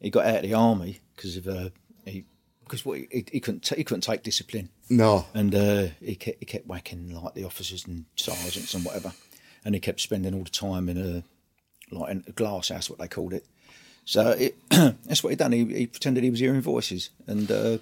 [0.00, 1.68] he got out of the army because of uh,
[2.04, 2.24] he
[2.64, 6.38] because what he, he couldn't ta- he couldn't take discipline No, and uh, he kept
[6.40, 9.12] he kept whacking like the officers and sergeants and whatever,
[9.64, 11.22] and he kept spending all the time in a
[11.94, 13.46] like in a glass house, what they called it.
[14.04, 15.52] So it, that's what he done.
[15.52, 17.78] He, he pretended he was hearing voices, and uh,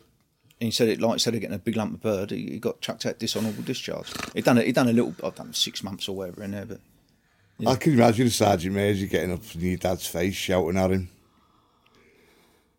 [0.60, 2.80] he said it like instead of getting a big lump of bird, he, he got
[2.80, 4.12] chucked out dishonourable discharge.
[4.34, 4.66] He done it.
[4.66, 5.14] He done a little.
[5.22, 6.80] I've done six months or whatever in there, but
[7.66, 11.08] I can imagine the Sergeant Major getting up in your dad's face, shouting at him.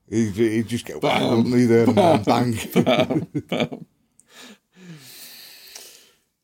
[0.09, 3.85] He'd, he'd just get whacked, wouldn't he, there and then bang.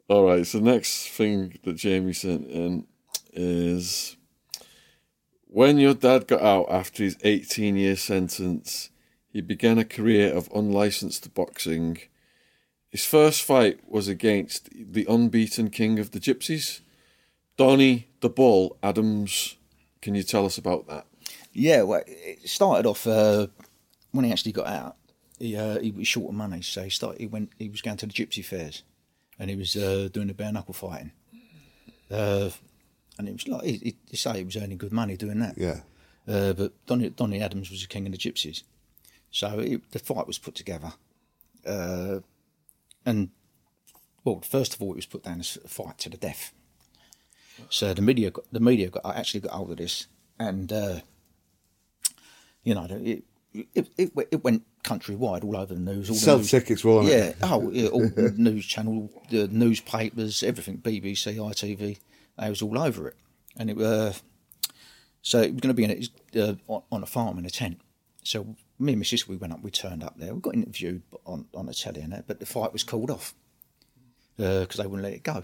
[0.08, 2.88] All right, so next thing that Jamie sent in
[3.34, 4.17] is
[5.48, 8.89] when your dad got out after his 18 year sentence,
[9.32, 12.00] he began a career of unlicensed boxing.
[12.89, 16.82] His first fight was against the unbeaten king of the gypsies,
[17.58, 19.56] Donny the Bull Adams.
[20.02, 21.06] Can you tell us about that?
[21.54, 23.48] Yeah, well, it started off uh,
[24.12, 24.98] when he actually got out.
[25.39, 27.20] He uh, he was short of money, so he started.
[27.20, 27.52] He went.
[27.58, 28.84] He was going to the gypsy fairs,
[29.39, 31.12] and he was uh, doing the bare knuckle fighting.
[32.10, 32.50] Uh,
[33.17, 35.58] and it was like he, he, he say he was earning good money doing that.
[35.58, 35.82] Yeah.
[36.28, 38.63] Uh, but Donny, Donny Adams was the king of the gypsies,
[39.32, 40.94] so it, the fight was put together.
[41.65, 42.20] Uh,
[43.06, 43.30] and
[44.24, 46.54] well, first of all, it was put down as a fight to the death.
[47.70, 50.08] So the media, got, the media got actually got hold of this,
[50.39, 51.00] and uh,
[52.63, 56.10] you know, it, it it it went countrywide, all over the news.
[56.10, 57.12] All news- tickets, weren't it?
[57.12, 61.98] yeah, oh, yeah, all the news channel, the newspapers, everything, BBC, ITV,
[62.39, 63.15] they was all over it,
[63.58, 64.13] and it uh,
[65.22, 67.80] so it was going to be in uh, on- on a farm in a tent.
[68.24, 71.04] So me and my sister, we went up, we turned up there, we got interviewed
[71.26, 73.34] on on the telly and that, but the fight was called off
[74.38, 75.44] because they wouldn't let it go.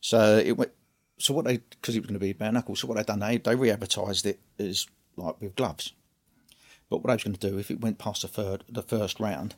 [0.00, 0.72] So it went.
[1.18, 2.74] So what they because it was going to be bare knuckle.
[2.76, 5.92] So what they done they they re-advertised it as like with gloves.
[6.90, 9.20] But what I was going to do if it went past the third the first
[9.20, 9.54] round,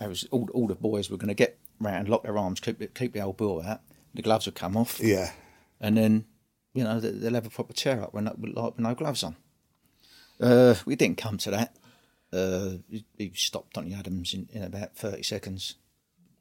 [0.00, 2.78] I was all, all the boys were going to get round, lock their arms, keep
[2.78, 3.80] the- keep the old bill out.
[4.14, 5.32] The gloves would come off, Yeah.
[5.80, 6.24] and then
[6.72, 9.22] you know they- they'll have a proper tear up when with, like, with no gloves
[9.22, 9.36] on.
[10.40, 11.76] Uh, we didn't come to that.
[12.32, 15.76] Uh, he, he stopped Donny Adams in, in about thirty seconds.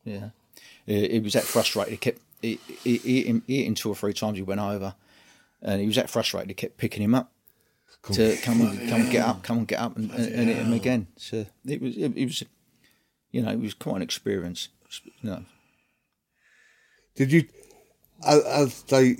[0.04, 0.30] Yeah,
[0.86, 1.92] he, he was that frustrated.
[1.92, 4.38] He kept he, he, he, him, he hit him two or three times.
[4.38, 4.96] He went over,
[5.62, 6.50] and he was that frustrated.
[6.50, 7.32] He kept picking him up
[8.12, 10.58] to come and come and get up, come and get up, and, and, and hit
[10.58, 11.08] him again.
[11.18, 12.44] So it was it, it was,
[13.32, 14.70] you know, it was quite an experience.
[15.04, 15.46] You know,
[17.16, 17.48] Did you,
[18.26, 19.20] as, as like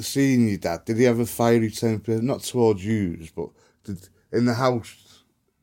[0.00, 2.20] seeing your dad, did he have a fiery temper?
[2.20, 3.50] Not towards you, but
[3.84, 5.11] did, in the house,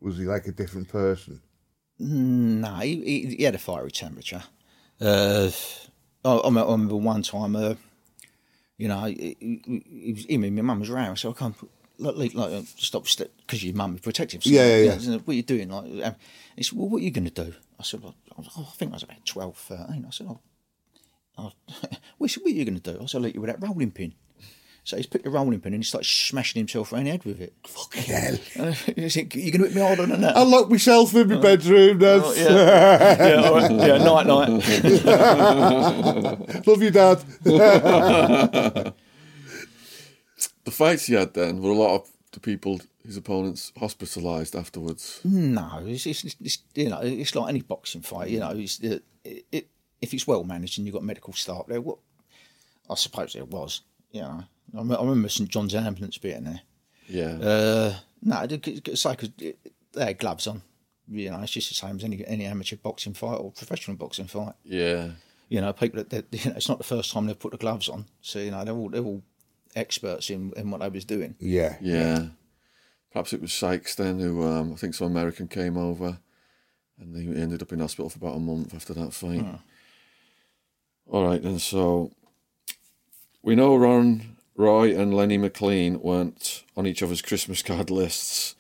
[0.01, 1.41] was he like a different person?
[1.99, 4.43] No, he, he, he had a fiery temperature.
[5.01, 5.49] Uh,
[6.23, 7.75] I, I remember one time, uh,
[8.77, 11.55] you know, he, he, was, him and my mum was around, so I can't
[11.97, 13.05] like, like, like stop
[13.45, 14.43] because your mum is protective.
[14.43, 15.17] So, Yeah, yeah, yeah.
[15.17, 15.69] What are you doing?
[15.69, 16.15] Like, um,
[16.55, 17.53] he said, well, what are you going to do?
[17.79, 20.05] I said, well, I, was- oh, I think I was about 12, 13.
[20.05, 20.39] I said, oh,
[21.37, 21.51] oh.
[22.17, 22.99] what are you going to do?
[23.01, 24.13] I said, I'll let you with that rolling pin.
[24.89, 27.39] So he's picked the rolling pin and he started smashing himself around the head with
[27.41, 27.53] it.
[27.67, 28.39] Fucking hell.
[28.59, 29.11] Uh, he you're
[29.51, 30.35] going to hit me harder than that.
[30.35, 31.99] I locked myself in my bedroom.
[31.99, 33.71] That's, Oh, yeah, yeah, all right.
[33.71, 34.49] yeah, night, night.
[36.67, 37.23] Love you, Dad.
[40.65, 45.19] The fights he had then were a lot of the people, his opponents, hospitalised afterwards.
[45.23, 48.29] No, it's, it's, it's you know it's like any boxing fight.
[48.29, 49.67] You know, it's, it, it,
[50.01, 51.97] if it's well managed and you've got medical staff there, what
[52.89, 53.81] I suppose it was.
[54.11, 54.43] You know,
[54.75, 56.61] I remember, St John's ambulance being there.
[57.07, 57.37] Yeah.
[57.41, 59.55] Uh, no, it's like 'cause they
[60.05, 60.61] had gloves on.
[61.07, 64.27] You know, it's just the same as any any amateur boxing fight or professional boxing
[64.27, 64.53] fight.
[64.63, 65.11] yeah.
[65.47, 67.57] You know, people that, that you know, it's not the first time they've put the
[67.57, 69.23] gloves on, so you know they're all they're all
[69.75, 71.35] experts in, in what they was doing.
[71.39, 71.77] yeah.
[71.81, 72.27] Yeah.
[73.11, 76.19] Perhaps it was Sykes then who, um, I think some American came over
[76.99, 79.43] and he ended up in hospital for about a month after that fight.
[81.07, 81.57] All right, then.
[81.57, 82.11] So
[83.41, 88.55] we know Ron Roy and Lenny McLean weren't on each other's Christmas card lists,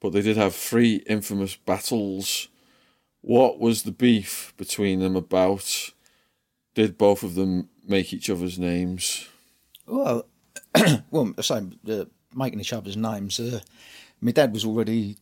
[0.00, 2.48] but they did have three infamous battles.
[3.20, 5.90] What was the beef between them about?
[6.74, 9.28] Did both of them make each other's names?
[9.86, 10.26] Well,
[11.10, 12.04] well, so uh,
[12.34, 13.40] making each other's names.
[13.40, 13.60] Uh,
[14.20, 15.16] my dad was already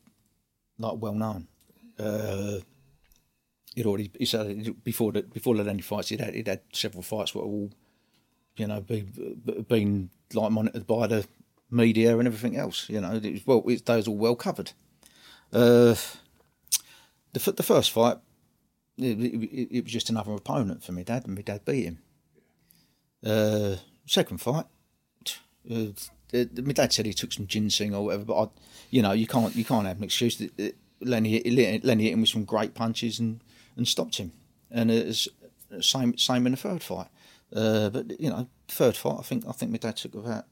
[0.79, 1.49] like well known.
[1.99, 2.59] Uh,
[3.75, 7.03] he'd already he said before the before the Lenny fights, he'd had he'd had several
[7.03, 7.71] fights were all,
[8.57, 9.03] you know, be,
[9.69, 11.27] been like monitored by the
[11.71, 12.89] media and everything else.
[12.89, 14.73] You know, it was well, it, was all well covered.
[15.53, 15.95] Uh,
[17.33, 18.19] the the first fight,
[18.99, 21.99] it, it, it was just another opponent for my dad, and my dad beat him.
[23.25, 24.67] Uh, second fight,
[25.71, 25.87] uh,
[26.33, 28.49] my dad said he took some ginseng or whatever, but I,
[28.91, 30.41] you know, you can't you can't have an excuse.
[31.01, 31.41] Lenny
[31.83, 33.41] Lenny hit him with some great punches and,
[33.77, 34.33] and stopped him,
[34.71, 35.29] and it's
[35.81, 37.09] same same in the third fight.
[37.55, 40.47] Uh, but you know, third fight, I think I think my dad took about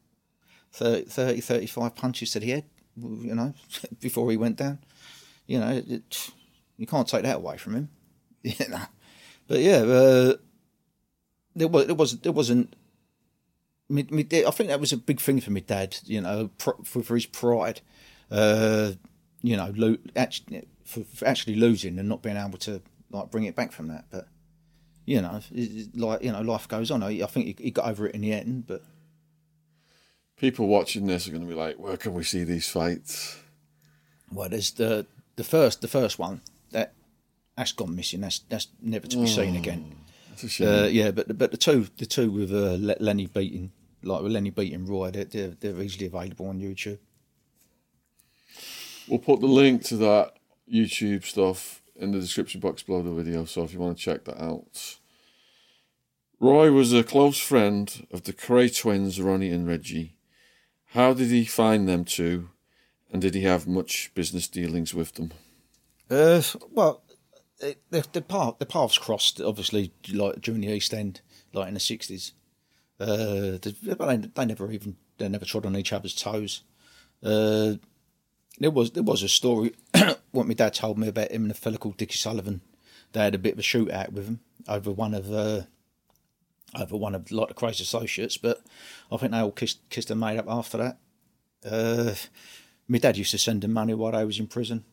[0.72, 2.64] 30, 30 35 punches to the head,
[2.96, 3.54] you know,
[4.00, 4.78] before he went down.
[5.46, 6.30] You know, it,
[6.76, 7.88] you can't take that away from him.
[8.46, 8.82] You know,
[9.48, 10.34] but yeah, uh,
[11.56, 12.76] there was there was there wasn't.
[13.88, 15.96] Me, me, I think that was a big thing for my dad.
[16.04, 17.80] You know, for, for his pride.
[18.30, 18.92] Uh,
[19.40, 23.44] you know, lo- actually, for, for actually losing and not being able to like bring
[23.44, 24.06] it back from that.
[24.10, 24.28] But
[25.04, 25.40] you know,
[25.94, 27.02] like you know, life goes on.
[27.02, 28.66] I, I think he, he got over it in the end.
[28.66, 28.82] But
[30.36, 33.38] People watching this are going to be like, where can we see these fights?
[34.32, 36.40] well, there's the the first the first one
[36.72, 36.92] that
[37.56, 38.20] that's gone missing.
[38.20, 39.94] That's that's never to be seen again.
[40.32, 40.68] It's a shame.
[40.68, 43.70] Uh, yeah, but but the two the two with uh, Lenny beating
[44.02, 46.98] like with Lenny beating Roy, they're, they're they're easily available on YouTube.
[49.08, 50.34] We'll put the link to that
[50.72, 54.24] YouTube stuff in the description box below the video, so if you want to check
[54.24, 54.98] that out.
[56.40, 60.16] Roy was a close friend of the Kray twins, Ronnie and Reggie.
[60.88, 62.50] How did he find them two,
[63.10, 65.32] and did he have much business dealings with them?
[66.10, 67.02] Uh, well,
[67.58, 67.76] the
[68.12, 71.20] the, path the paths crossed obviously like during the East End,
[71.52, 72.32] like in the sixties.
[73.00, 73.58] Uh,
[73.96, 76.62] but they, they never even they never trod on each other's toes.
[77.22, 77.74] Uh,
[78.58, 79.74] there was there was a story
[80.30, 82.60] what my dad told me about him and a fella called Dickie Sullivan.
[83.12, 85.62] They had a bit of a shootout with him over one of uh,
[86.78, 88.62] over one of like the crazy associates, but
[89.10, 90.98] I think they all kissed kissed and made up after that.
[91.64, 92.14] Uh,
[92.88, 94.84] my dad used to send them money while I was in prison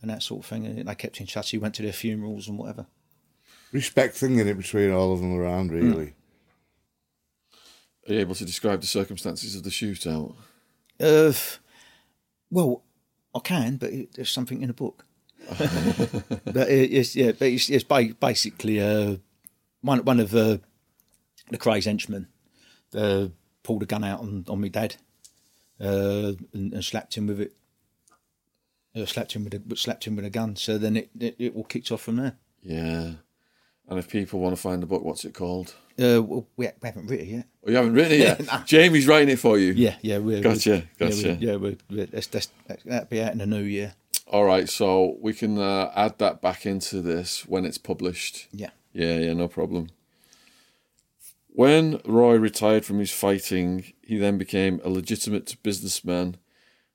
[0.00, 0.66] and that sort of thing.
[0.66, 1.50] And they kept in touch.
[1.50, 2.86] He went to their funerals and whatever.
[3.72, 6.14] Respect thing in it between all of them around, really.
[8.08, 10.36] Are you able to describe the circumstances of the shootout?
[11.00, 11.32] Uh,
[12.50, 12.84] well,
[13.36, 15.04] I can, but there's something in a book.
[15.48, 19.16] but it, it's yeah, but it's, it's ba- basically uh,
[19.82, 20.58] one one of uh,
[21.50, 22.28] the crazy henchmen
[22.94, 23.28] uh,
[23.62, 24.96] pulled a gun out on on my dad
[25.80, 27.52] uh, and, and slapped him with it.
[28.94, 30.56] Uh, slapped him with a slapped him with a gun.
[30.56, 32.36] So then it, it it all kicked off from there.
[32.62, 33.12] Yeah.
[33.88, 35.74] And if people want to find the book, what's it called?
[35.98, 37.46] Uh, well, we, we haven't written it yet.
[37.64, 38.40] Oh, you haven't written it yet?
[38.66, 39.72] Jamie's writing it for you.
[39.72, 40.70] Yeah, yeah, we're Gotcha,
[41.00, 41.34] we're- gotcha.
[41.40, 42.48] Yeah, we're, yeah we're, that's, that's,
[42.84, 43.94] that'll be out in the new year.
[44.26, 48.48] All right, so we can uh, add that back into this when it's published.
[48.52, 48.70] Yeah.
[48.92, 49.88] Yeah, yeah, no problem.
[51.48, 56.36] When Roy retired from his fighting, he then became a legitimate businessman,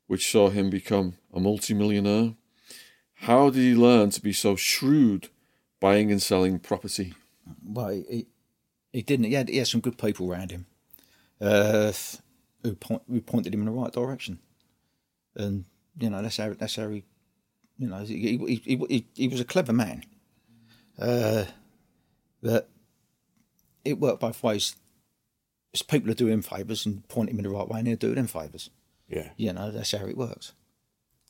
[0.08, 2.34] which saw him become a multimillionaire.
[3.16, 5.30] How did he learn to be so shrewd
[5.82, 7.14] buying and selling property?
[7.66, 8.28] Well, he,
[8.94, 9.26] he, didn't.
[9.26, 10.68] He had, he had some good people around him
[11.42, 11.92] uh,
[12.64, 14.40] who, point, who pointed him in the right direction.
[15.36, 15.66] And,
[16.00, 17.04] you know, that's how, that's how he,
[17.78, 20.04] you know, he, he, he, he, was a clever man.
[20.98, 21.46] Uh,
[22.42, 22.70] but
[23.84, 24.76] it worked both ways.
[25.74, 28.14] It's people are doing favours and point him in the right way and he'll do
[28.14, 28.70] them favours.
[29.08, 29.30] Yeah.
[29.38, 30.54] You know, that's how it works.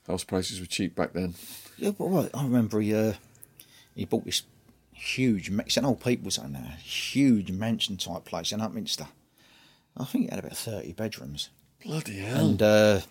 [0.07, 1.35] House prices were cheap back then.
[1.77, 2.29] Yeah, but right.
[2.33, 3.13] I remember he uh,
[3.95, 4.43] he bought this
[4.93, 9.08] huge, it's an old people's home now, huge mansion type place in Upminster.
[9.97, 11.49] I think it had about thirty bedrooms,
[11.84, 12.45] Bloody hell.
[12.49, 13.01] and uh,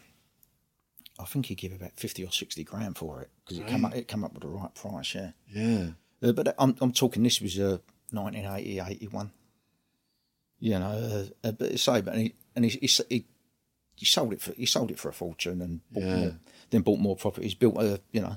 [1.18, 3.94] I think he gave about fifty or sixty grand for it because it came up
[3.94, 5.14] it came up with the right price.
[5.14, 5.88] Yeah, yeah.
[6.22, 7.78] uh, but I'm I'm talking this was uh,
[8.12, 9.30] 1980, 81.
[10.62, 10.86] You know,
[11.44, 13.24] uh, uh, but say, but he, and he, he he
[13.96, 16.16] he sold it for he sold it for a fortune and bought Yeah.
[16.16, 16.36] more,
[16.70, 18.36] then bought more properties, built a you know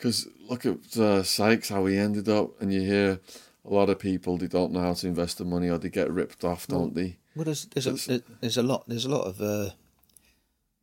[0.00, 3.20] Because look at uh, Sykes, how he ended up, and you hear
[3.66, 6.10] a lot of people they don't know how to invest the money or they get
[6.10, 7.18] ripped off, don't they?
[7.36, 9.70] Well, there's there's a, there's a lot there's a lot of uh,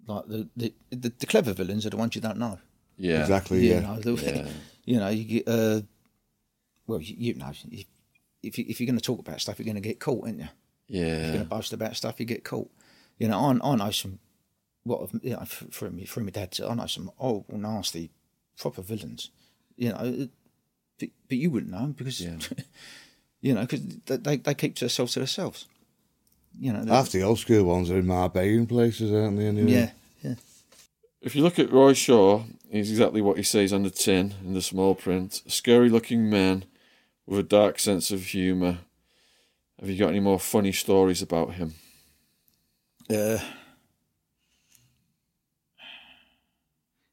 [0.05, 2.59] like the, the the the clever villains are the ones you don't know.
[2.95, 3.65] Yeah, Exactly.
[3.65, 3.79] You Yeah.
[3.79, 4.47] know, the, Yeah.
[4.85, 5.81] you know, you get uh,
[6.85, 7.85] well, you, you know, if
[8.43, 10.39] if, you, if you're going to talk about stuff, you're going to get caught, aren't
[10.39, 10.47] you?
[11.17, 12.69] If you're going to boast about stuff, you get caught.
[13.17, 14.19] You know, I, I know some
[14.83, 16.57] what of you know, from me from my dad.
[16.65, 18.11] I know some old nasty,
[18.57, 19.29] proper villains.
[19.75, 20.27] You know,
[20.99, 22.37] but, but you wouldn't know because Yeah.
[23.41, 25.65] you know because they, they they keep to themselves to themselves.
[26.59, 29.45] You know, they- Half the old school ones are in Marbella places, aren't they?
[29.47, 29.71] Anyway?
[29.71, 29.91] yeah,
[30.23, 30.35] yeah.
[31.21, 34.53] If you look at Roy Shaw, he's exactly what he says on the tin in
[34.53, 35.41] the small print.
[35.45, 36.63] A scary looking man
[37.25, 38.79] with a dark sense of humour.
[39.79, 41.73] Have you got any more funny stories about him?
[43.09, 43.37] Uh,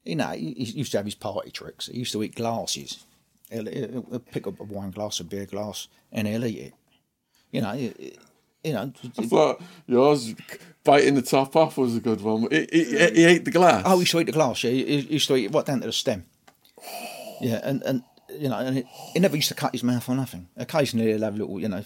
[0.05, 1.87] you know, he, he used to have his party tricks.
[1.87, 3.03] He used to eat glasses.
[3.49, 6.73] He'll, he'll pick up a wine glass, a beer glass, and he'll eat it.
[7.51, 8.93] You know, you know.
[9.17, 10.33] I thought yours
[10.83, 12.47] biting the top off was a good one.
[12.51, 13.83] He, he, he ate the glass.
[13.85, 14.63] Oh, he used to eat the glass.
[14.63, 16.25] Yeah, he, he used to eat it right down to the stem.
[17.41, 20.15] Yeah, and and you know, and it, he never used to cut his mouth or
[20.15, 20.47] nothing.
[20.57, 21.83] Occasionally he'll have a little, you know,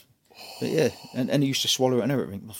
[0.59, 2.51] but yeah, and, and he used to swallow it and everything.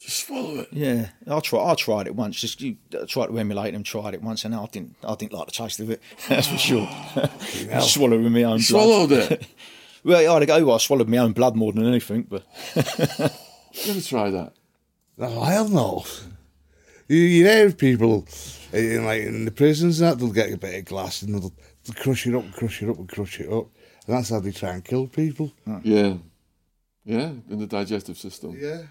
[0.00, 0.68] Just swallow it.
[0.72, 1.70] Yeah, I tried.
[1.70, 2.40] I tried it once.
[2.40, 3.82] Just you I tried to emulate him.
[3.82, 4.96] Tried it once, and I didn't.
[5.06, 6.00] I didn't like the taste of it.
[6.28, 7.30] That's for ah.
[7.68, 7.80] sure.
[7.82, 8.62] Swallowing my own blood.
[8.62, 9.46] Swallowed it.
[10.02, 10.72] Well, I had to go.
[10.72, 12.22] I swallowed my own blood more than anything.
[12.22, 14.54] But You ever try that?
[15.20, 16.06] I hell no.
[17.06, 18.26] You, you hear people
[18.72, 21.34] eh, in like in the prisons and that they'll get a bit of glass and
[21.34, 21.52] they'll,
[21.84, 23.66] they'll crush it up, and crush it up, and crush it up,
[24.06, 25.52] and that's how they try and kill people.
[25.82, 26.14] Yeah.
[27.04, 28.56] Yeah, in the digestive system.
[28.58, 28.84] Yeah.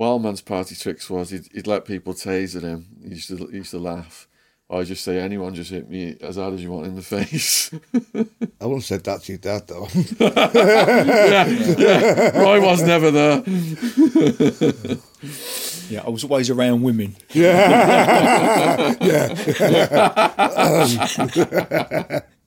[0.00, 2.86] Wildman's party tricks was he'd, he'd let people taser him.
[3.02, 4.26] He used to he used to laugh.
[4.70, 7.74] I'd just say, anyone just hit me as hard as you want in the face.
[8.14, 9.88] I wouldn't said that to your dad though.
[10.20, 12.40] yeah, yeah.
[12.40, 13.42] Roy was never there.
[15.90, 17.16] yeah, I was always around women.
[17.32, 19.34] Yeah, yeah.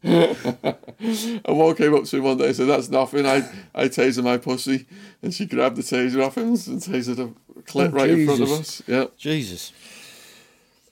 [0.03, 3.25] And one came up to me one day and said, That's nothing.
[3.25, 4.85] I, I taser my pussy.
[5.21, 7.33] And she grabbed the taser off him and tasered a
[7.65, 8.81] clit Oh, right in front of us.
[8.87, 9.05] Yeah.
[9.17, 9.71] Jesus.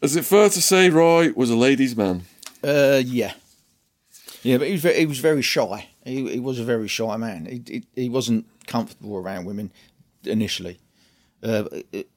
[0.01, 2.23] Is it fair to say Roy was a ladies' man?
[2.63, 3.33] Uh, yeah,
[4.43, 5.87] yeah, but he was very, he was very shy.
[6.03, 7.45] He he was a very shy man.
[7.45, 9.71] He he, he wasn't comfortable around women
[10.23, 10.79] initially.
[11.43, 11.63] Uh,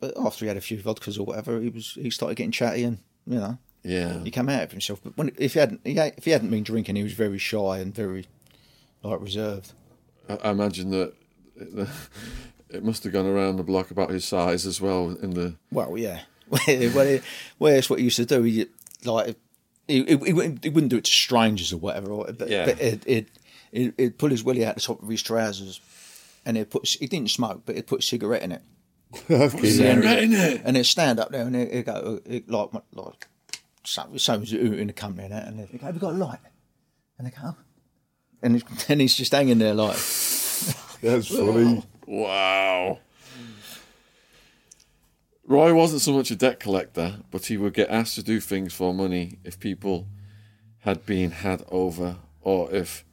[0.02, 2.84] uh, after he had a few vodkas or whatever, he was he started getting chatty
[2.84, 4.22] and you know Yeah.
[4.22, 5.00] he came out of himself.
[5.02, 7.78] But when if he hadn't he, if he hadn't been drinking, he was very shy
[7.78, 8.26] and very
[9.02, 9.72] like reserved.
[10.28, 11.12] I, I imagine that
[12.74, 15.54] it, it must have gone around the block about his size as well in the
[15.70, 16.20] Well, yeah.
[16.50, 17.22] well, it-
[17.58, 18.42] well, it's what he used to do.
[18.42, 18.66] He
[19.04, 19.36] like
[19.88, 22.10] he, he, he, wouldn't, he wouldn't do it to strangers or whatever.
[22.10, 22.66] Or, but, Yeah.
[22.66, 23.28] but it, it,
[23.72, 25.80] it, it'd pull his willy out the top of his trousers,
[26.46, 28.62] and it put he didn't smoke, but he'd put a cigarette in it,
[29.30, 29.68] Okay.
[29.70, 30.62] Cigarette in it.
[30.64, 33.26] and it'd stand up there and it would go it, like like
[33.84, 36.38] some someone's in the company and that, and they go, "Have you got a light?"
[37.18, 37.56] And they go, "Oh."
[38.42, 39.96] and then he's just hanging there like.
[41.02, 41.82] That's funny.
[42.06, 43.00] Wow.
[45.46, 48.72] Roy wasn't so much a debt collector, but he would get asked to do things
[48.72, 50.06] for money if people
[50.80, 53.04] had been had over, or if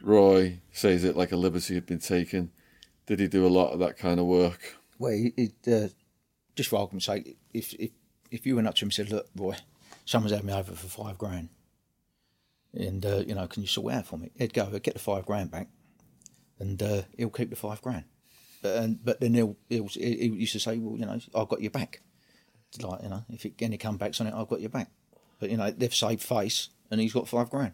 [0.00, 2.50] Roy says it like a liberty had been taken.
[3.06, 4.76] Did he do a lot of that kind of work?
[4.98, 5.88] Well, it, it, uh,
[6.54, 7.90] just for argument's sake, if, if
[8.30, 9.56] if you went up to him and said, "Look, Roy,
[10.04, 11.48] someone's had me over for five grand,
[12.72, 15.00] and uh, you know, can you sort it out for me?" He'd go, "Get the
[15.00, 15.68] five grand back,
[16.60, 18.04] and uh, he'll keep the five grand."
[18.62, 21.48] But and, but then he'll, he'll he he used to say, "Well, you know, I've
[21.48, 22.00] got your back."
[22.80, 24.88] Like you know, if it, any comebacks on it, I've got your back.
[25.40, 27.72] But you know, they've saved face, and he's got five grand.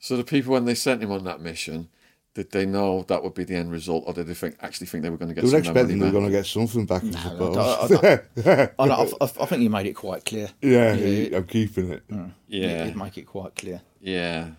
[0.00, 1.88] So the people, when they sent him on that mission,
[2.34, 5.04] did they know that would be the end result, or did they think actually think
[5.04, 5.42] they were going to get?
[5.42, 6.12] They were some expecting they were back?
[6.12, 8.68] going to get something back, I I- suppose.
[8.78, 8.84] I,
[9.20, 10.48] I, I think he made it quite clear.
[10.62, 11.36] yeah, Yeah.
[11.36, 12.08] I'm keeping it.
[12.08, 12.32] Mm.
[12.48, 13.82] Yeah, he'd make it quite clear.
[14.00, 14.52] yeah.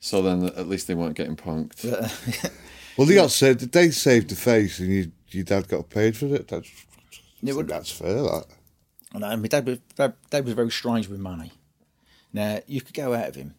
[0.00, 1.90] So then, at least they weren't getting punked.
[1.90, 2.48] Uh,
[2.96, 3.72] Well, they got saved.
[3.72, 6.48] They saved the face, and you, your dad got paid for it.
[6.48, 6.70] That's
[7.42, 8.14] Yeah, well- that's fair.
[8.14, 8.46] That
[9.12, 11.52] And I mean, Dad was, Dad, was very strange with money.
[12.32, 13.54] Now, you could go out of him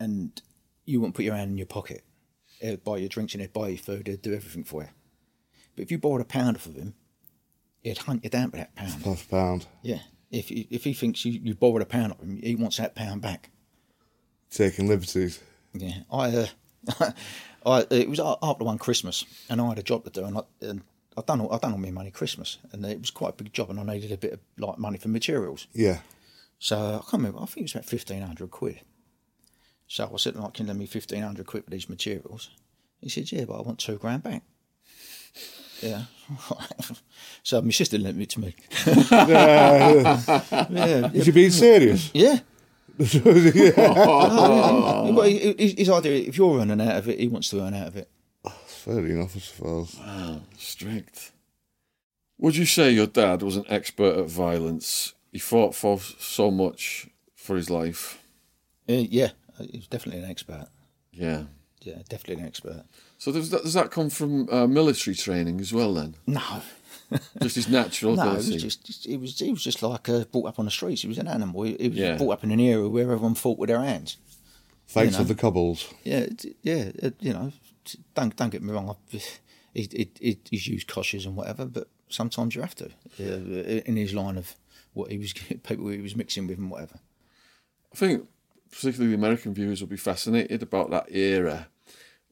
[0.00, 0.40] and
[0.84, 2.02] you wouldn't put your hand in your pocket.
[2.60, 4.88] He'd buy your drinks and he'd buy your food, he'd do everything for you.
[5.76, 6.94] But if you borrowed a pound off of him,
[7.82, 9.02] he'd hunt you down for that pound.
[9.04, 10.00] half pound Yeah.
[10.32, 12.94] If he, if he thinks you, you borrowed a pound off him, he wants that
[12.96, 13.50] pound back.
[14.50, 15.40] taking liberties.
[15.72, 16.48] Yeah, I,
[16.98, 17.10] uh,
[17.64, 20.42] I it was after one Christmas, and I had a job to do, and I
[20.60, 20.82] and
[21.16, 23.52] I done all I done all my money Christmas, and it was quite a big
[23.52, 25.66] job, and I needed a bit of like money for materials.
[25.72, 25.98] Yeah,
[26.58, 27.40] So I can't remember.
[27.40, 28.80] I think it was about fifteen hundred quid.
[29.86, 32.50] So I said, "Like, can you lend me fifteen hundred quid for these materials?"
[33.00, 34.42] He said, "Yeah, but I want two grand back."
[35.82, 36.04] Yeah.
[37.42, 38.54] so my sister lent it to me.
[39.10, 41.10] yeah.
[41.12, 42.10] is you being serious?
[42.12, 42.40] Yeah.
[43.00, 43.70] Yeah.
[45.10, 47.74] Well, he- he- his idea, if you're earning out of it, he wants to earn
[47.74, 48.08] out of it.
[48.66, 49.96] Fair enough, I suppose.
[50.58, 51.32] Strict.
[52.38, 55.14] Would you say your dad was an expert at violence?
[55.32, 58.22] He fought for so much for his life.
[58.88, 59.30] Uh, yeah,
[59.70, 60.68] he's definitely an expert.
[61.12, 61.44] Yeah.
[61.82, 62.84] Yeah, definitely an expert.
[63.18, 65.94] So does that, does that come from uh, military training as well?
[65.94, 66.62] Then No,
[67.42, 70.24] just his natural no, it was just, just he was he was just like uh,
[70.24, 71.02] brought up on the streets.
[71.02, 71.62] He was an animal.
[71.62, 72.16] He, he was Yeah.
[72.16, 74.16] brought up in an era where everyone fought with their hands.
[74.86, 75.20] Fights know.
[75.20, 75.92] of the cobbles.
[76.04, 76.26] Yeah,
[76.62, 77.52] yeah, it, you know.
[78.14, 78.96] Don't don't get me wrong.
[79.08, 79.20] He,
[79.74, 82.90] he, he, he's used koshes and whatever, but sometimes you have to.
[83.18, 84.54] Uh, in his line of
[84.92, 85.32] what he was
[85.62, 86.98] people he was mixing with and whatever.
[87.92, 88.28] I think
[88.70, 91.68] particularly the American viewers will be fascinated about that era.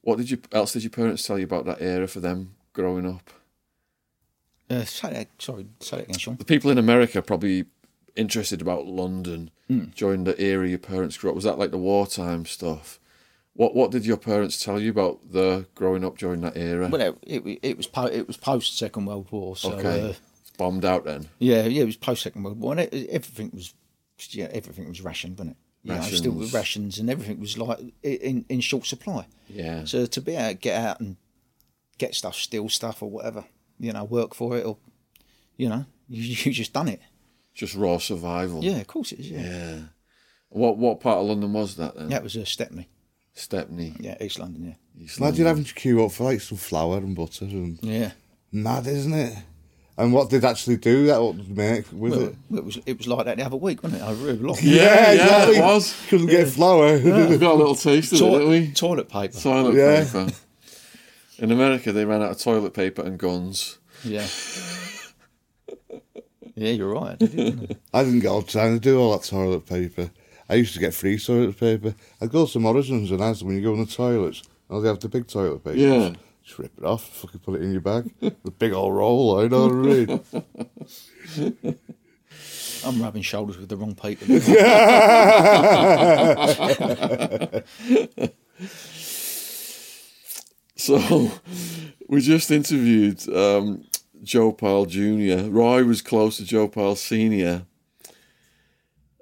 [0.01, 3.05] What did you else did your parents tell you about that era for them growing
[3.05, 3.29] up?
[4.69, 6.35] Uh, say that, sorry, say that again, Sean.
[6.37, 7.65] The people in America are probably
[8.15, 9.49] interested about London
[9.95, 11.35] during the era your parents grew up.
[11.35, 12.99] Was that like the wartime stuff?
[13.53, 16.87] What What did your parents tell you about the growing up during that era?
[16.87, 20.13] Well, it, it, it was po- it was post Second World War, so okay, uh,
[20.57, 21.29] bombed out then.
[21.39, 23.73] yeah, yeah, it was post Second World War, and it, everything was
[24.31, 25.57] yeah, everything was rationed, wasn't it?
[25.83, 26.53] You know, still with Rations.
[26.53, 29.27] rations and everything was like in in short supply.
[29.47, 29.85] Yeah.
[29.85, 31.15] So to be able to get out and
[31.97, 33.45] get stuff, steal stuff or whatever,
[33.79, 34.77] you know, work for it or,
[35.57, 37.01] you know, you, you just done it.
[37.53, 38.63] Just raw survival.
[38.63, 39.31] Yeah, of course it is.
[39.31, 39.79] Yeah, Yeah.
[40.49, 42.09] What What part of London was that then?
[42.09, 42.89] that was uh, Stepney.
[43.33, 43.93] Stepney.
[43.99, 44.65] Yeah, East London.
[44.95, 48.11] Yeah, East Imagine having to queue up for like some flour and butter and yeah.
[48.51, 49.33] mad, isn't it?
[49.97, 52.35] And what did actually do that would make with Well, it?
[52.55, 54.05] it was it was like that the other week, wasn't it?
[54.05, 55.93] I really lost Yeah, yeah, it was.
[56.09, 56.93] Couldn't get flour.
[56.97, 58.71] We got a little taste of it, didn't we?
[58.71, 59.37] toilet paper.
[59.37, 60.03] Toilet Yeah.
[60.05, 60.31] paper.
[61.39, 63.79] In America, they ran out of toilet paper and guns.
[64.03, 64.27] Yeah.
[66.55, 67.13] yeah, you're right.
[67.13, 67.99] I did, didn't I?
[67.99, 70.11] I didn't get all time to do all that toilet paper.
[70.49, 71.95] I used to get free toilet paper.
[72.19, 74.89] I'd go to Morrison's and ask them when you go in the toilets, oh, they
[74.89, 75.77] have the big toilet paper.
[75.77, 76.13] Yeah.
[76.43, 78.11] Just rip it off, fucking put it in your bag.
[78.19, 79.77] the big old roll, I know what I
[81.63, 81.79] mean.
[82.85, 84.25] I'm rubbing shoulders with the wrong paper.
[90.79, 91.29] So
[92.07, 93.83] we just interviewed um,
[94.23, 95.49] Joe Pyle Jr.
[95.49, 97.65] Roy was close to Joe Pyle Sr.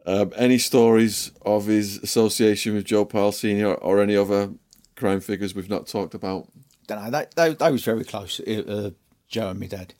[0.05, 3.73] Um, any stories of his association with Joe Pyle Sr.
[3.73, 4.51] or any other
[4.95, 6.47] crime figures we've not talked about?
[6.85, 7.09] don't know.
[7.09, 8.39] They, they, they was very close.
[8.39, 8.91] Uh,
[9.27, 9.93] Joe and my dad.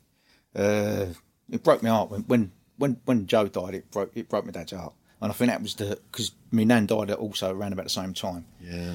[0.56, 1.08] Uh,
[1.52, 3.74] it broke my heart when, when when when Joe died.
[3.74, 4.94] It broke it broke my dad's heart.
[5.22, 8.14] and I think that was the because my nan died also around about the same
[8.14, 8.94] time, Yeah.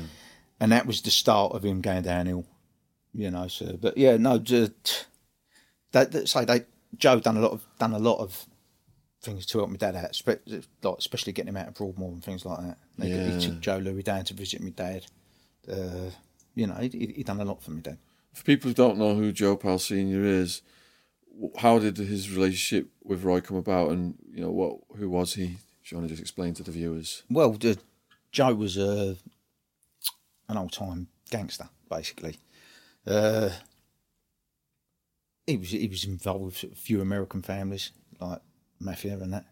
[0.60, 2.46] and that was the start of him going downhill.
[3.14, 5.06] You know, so but yeah, no, just,
[5.92, 6.64] that, that say they
[6.96, 8.46] Joe done a lot of done a lot of
[9.20, 10.46] things to help my dad out, spe-
[10.82, 12.78] like especially getting him out of Broadmoor and things like that.
[13.00, 13.30] He, Yeah.
[13.38, 15.06] he took Joe Louis down to visit my dad.
[15.70, 16.10] Uh,
[16.54, 17.98] you know, he, he done a lot for me dad.
[18.32, 20.62] For people who don't know who Joe Pyle Senior is,
[21.58, 24.78] how did his relationship with Roy come about, and you know what?
[24.98, 25.56] Who was he?
[25.84, 27.22] If you want to just explain to the viewers.
[27.30, 27.78] Well, the,
[28.30, 29.16] Joe was uh,
[30.48, 32.36] an old time gangster, basically.
[33.06, 33.50] Uh,
[35.46, 37.90] he was he was involved with a few American families
[38.20, 38.40] like
[38.80, 39.46] mafia and that.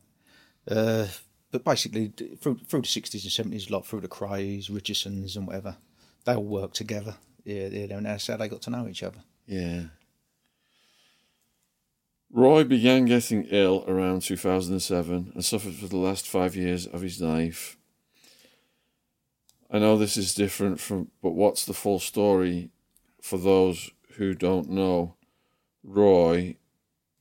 [0.70, 1.06] Uh,
[1.50, 2.08] but basically,
[2.40, 5.76] through through the sixties and seventies, like through the Krays, Richardsons, and whatever,
[6.24, 7.16] they all worked together.
[7.44, 9.22] Yeah, yeah, and that's how they got to know each other.
[9.46, 9.84] Yeah.
[12.32, 17.20] Roy began getting ill around 2007 and suffered for the last five years of his
[17.20, 17.76] life.
[19.68, 22.70] I know this is different from, but what's the full story
[23.22, 25.14] for those who don't know?
[25.82, 26.56] Roy,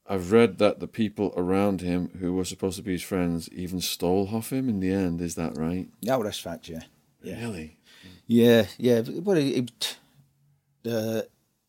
[0.06, 3.80] I've read that the people around him who were supposed to be his friends even
[3.80, 5.22] stole off him in the end.
[5.22, 5.88] Is that right?
[6.10, 6.84] Oh, that's fact, yeah.
[7.24, 7.78] Really?
[8.28, 9.02] Yeah, yeah.
[9.02, 9.68] but- Well, he,
[10.86, 11.22] uh,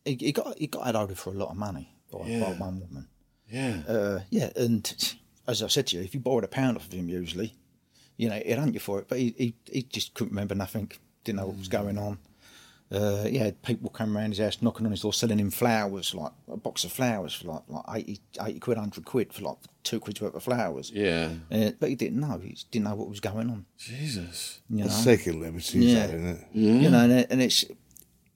[0.04, 2.58] he, he got he got out for a lot of money by, by Yeah.
[2.58, 3.08] one woman.
[3.48, 3.82] Yeah.
[3.86, 5.16] Uh, yeah, and
[5.46, 7.54] as I said to you, if you borrowed a pound off of him, usually,
[8.16, 9.08] you know, he'd hunt you for it.
[9.08, 10.92] But he, he, he just couldn't remember nothing,
[11.24, 12.18] didn't know what was going on.
[12.92, 16.32] Uh, yeah, people come around his house knocking on his door, selling him flowers, like
[16.50, 20.00] a box of flowers for like like 80, 80 quid, 100 quid for like two
[20.00, 20.90] quid's worth of flowers.
[20.92, 21.30] yeah.
[21.52, 22.38] Uh, but he didn't know.
[22.42, 23.64] He didn't know what was going on.
[23.78, 24.58] Jesus.
[24.68, 24.84] You know?
[24.84, 26.06] That's taking liberties, Yeah.
[26.08, 26.46] that, isn't it?
[26.52, 27.64] you know, and, it, and it's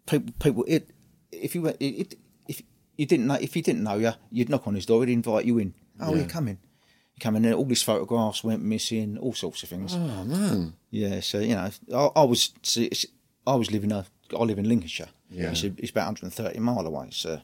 [0.07, 0.33] people.
[0.39, 0.89] People, it
[1.33, 2.15] if you were, it, it,
[2.47, 2.63] if
[2.97, 5.47] you didn't know, if he didn't know you, you'd knock on his door, he'd invite
[5.47, 5.75] you in.
[6.01, 6.59] Oh, you're coming.
[7.17, 9.95] You come in, and all these photographs went missing, all sorts of things.
[9.97, 10.75] Oh, man.
[10.91, 12.53] Yeah, so you know, I, I was,
[13.47, 15.09] I was living a, I live in Lincolnshire.
[15.31, 15.51] Yeah.
[15.51, 17.09] it's, it's about 130 mile away.
[17.11, 17.41] So,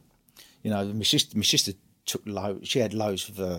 [0.63, 1.73] you know, my sister, my sister
[2.07, 3.59] took low, she had loads of uh,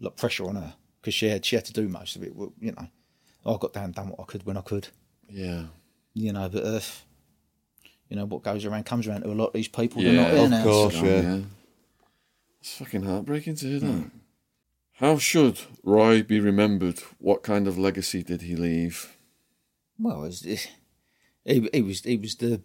[0.00, 2.34] like pressure on her because she had, she had to do most of it.
[2.34, 2.86] Well, you know,
[3.46, 4.88] I got down and done what I could when I could
[5.28, 5.64] Yeah.
[6.14, 6.80] you know, but uh,
[8.08, 10.02] you know what goes around comes around to a lot of these people.
[10.02, 10.62] Yeah, not there of now.
[10.64, 10.94] course.
[10.94, 11.40] so- yeah.
[12.60, 14.10] It's fucking heartbreaking to hear that.
[14.94, 16.98] How should Roy be remembered?
[17.18, 19.16] What kind of legacy did he leave?
[19.98, 20.66] Well, it's, it's,
[21.46, 22.60] he he was he was the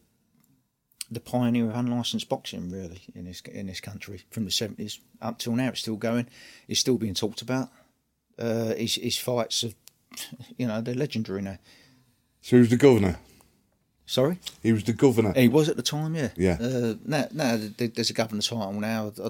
[1.10, 5.38] the pioneer of unlicensed boxing, really, in this in this country from the seventies up
[5.40, 5.70] till now.
[5.70, 6.28] It's still going.
[6.68, 7.70] It's still being talked about.
[8.40, 9.74] Uh, his his fights are,
[10.58, 11.58] you know, they're legendary now.
[12.42, 13.18] So he was the governor.
[14.06, 15.32] Sorry, He was the governor.
[15.34, 16.30] he was at the time, yeah.
[16.36, 16.58] Yeah.
[16.60, 19.14] Uh, now, now there's a governor title now.
[19.24, 19.30] I,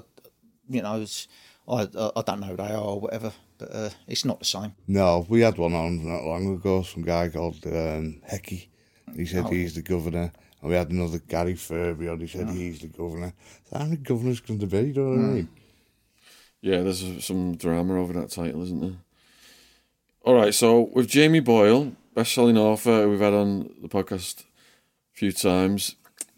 [0.68, 1.28] you know, it's,
[1.68, 4.44] I, I I don't know who they are or whatever, but uh, it's not the
[4.44, 4.74] same.
[4.88, 6.82] No, we had one on not long ago.
[6.82, 8.68] Some guy called um, Hecky.
[9.16, 9.50] He said Oh.
[9.50, 10.32] he's the governor.
[10.60, 12.20] And we had another Gary Furby on.
[12.20, 12.52] He said Oh.
[12.52, 13.32] he's the governor.
[13.70, 14.88] So how many governors can there be?
[14.88, 15.30] You know what Hmm.
[15.30, 15.48] I mean?
[16.60, 18.96] Yeah, there's some drama over that title, isn't there?
[20.24, 24.44] All right, so with Jamie Boyle, best-selling author we've had on the podcast a
[25.14, 25.96] few times,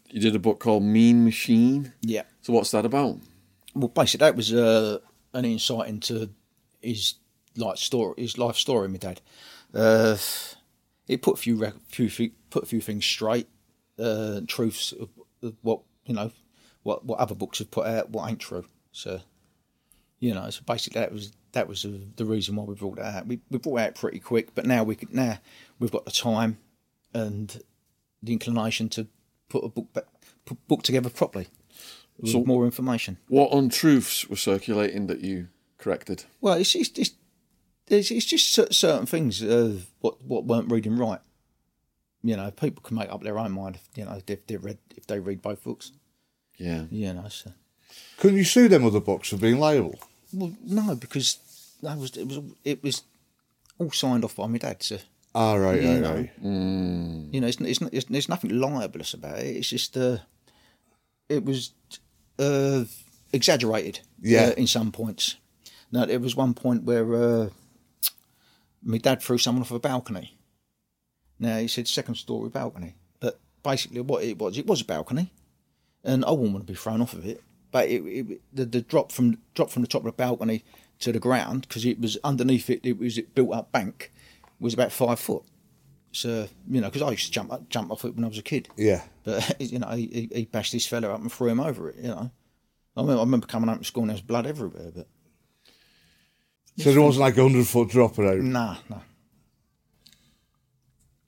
[0.09, 1.93] you did a book called Mean Machine.
[2.01, 2.23] Yeah.
[2.41, 3.19] So what's that about?
[3.75, 4.97] Well, basically, that was uh,
[5.33, 6.29] an insight into
[6.81, 7.15] his
[7.55, 8.87] like story, his life story.
[8.87, 9.21] My dad.
[9.73, 10.17] Uh,
[11.07, 13.47] it put a few rec- few thi- put a few things straight.
[13.97, 15.09] Uh, truths of,
[15.41, 16.31] of what you know,
[16.83, 18.65] what what other books have put out, what ain't true.
[18.91, 19.21] So,
[20.19, 23.05] you know, so basically that was that was the, the reason why we brought it
[23.05, 23.27] out.
[23.27, 25.37] We we brought it out pretty quick, but now we now
[25.79, 26.57] we've got the time
[27.13, 27.61] and
[28.21, 29.07] the inclination to
[29.47, 30.05] put a book back,
[30.45, 31.47] put book together properly
[32.19, 33.17] with So- more information.
[33.29, 35.47] What untruths were circulating that you
[35.77, 36.25] corrected?
[36.41, 37.11] Well, it's it's it's,
[37.87, 41.19] it's, it's just certain things uh, what what weren't reading right.
[42.23, 43.75] You know, people can make up their own mind.
[43.75, 45.91] If, you know, if they read if they read both books.
[46.57, 46.85] Yeah.
[46.89, 47.51] You know, so
[48.17, 49.99] Couldn't you sue them other books for being liable?
[50.33, 51.37] well, no, because
[51.83, 53.03] that was it was it was
[53.77, 54.81] all signed off by my dad.
[54.81, 54.97] So
[55.35, 56.15] Ah, right, You right, know.
[56.15, 56.31] right.
[56.41, 59.57] you know, it's, it's, it's there's nothing libelous about it.
[59.57, 60.17] It's just uh,
[61.27, 61.71] it was
[62.39, 62.85] uh,
[63.33, 63.99] exaggerated.
[64.21, 64.45] Yeah.
[64.47, 65.35] uh, in some points.
[65.91, 67.49] Now there was one point where uh,
[68.85, 70.37] my dad threw someone off a balcony.
[71.39, 75.33] Now he said second story balcony, but basically what it was, it was a balcony,
[76.03, 77.41] and I wouldn't want to be thrown off of it.
[77.71, 80.63] But it, it the, the drop from drop from the top of the balcony
[80.99, 82.85] to the ground because it was underneath it.
[82.85, 84.13] It was a built up bank
[84.61, 85.43] was about five foot.
[86.13, 88.37] So you know, because I used to jump up, jump off it when I was
[88.37, 88.69] a kid.
[88.77, 89.01] Yeah.
[89.25, 91.97] But you know, he, he- he bashed this fella up and threw him over it.
[91.97, 92.31] You know,
[92.95, 94.91] I remember, I remember coming home from school and there was blood everywhere.
[94.95, 95.07] But
[96.77, 98.51] So there wasn't like a hundred foot drop around.
[98.51, 98.99] nah, nah.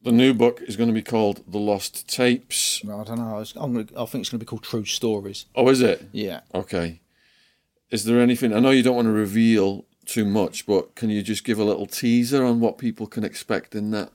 [0.04, 2.82] The new book is going to be called The Lost Tapes.
[2.84, 3.40] No, I don't know.
[3.40, 5.48] It's, I'm gonna, I think it's going to be called True Stories.
[5.54, 6.08] Oh, is it?
[6.14, 6.42] Yeah.
[6.56, 7.02] Okay.
[7.92, 8.54] Is there anything?
[8.54, 11.64] I know you don't want to reveal too much, but can you just give a
[11.66, 14.12] little teaser on what people can expect in that?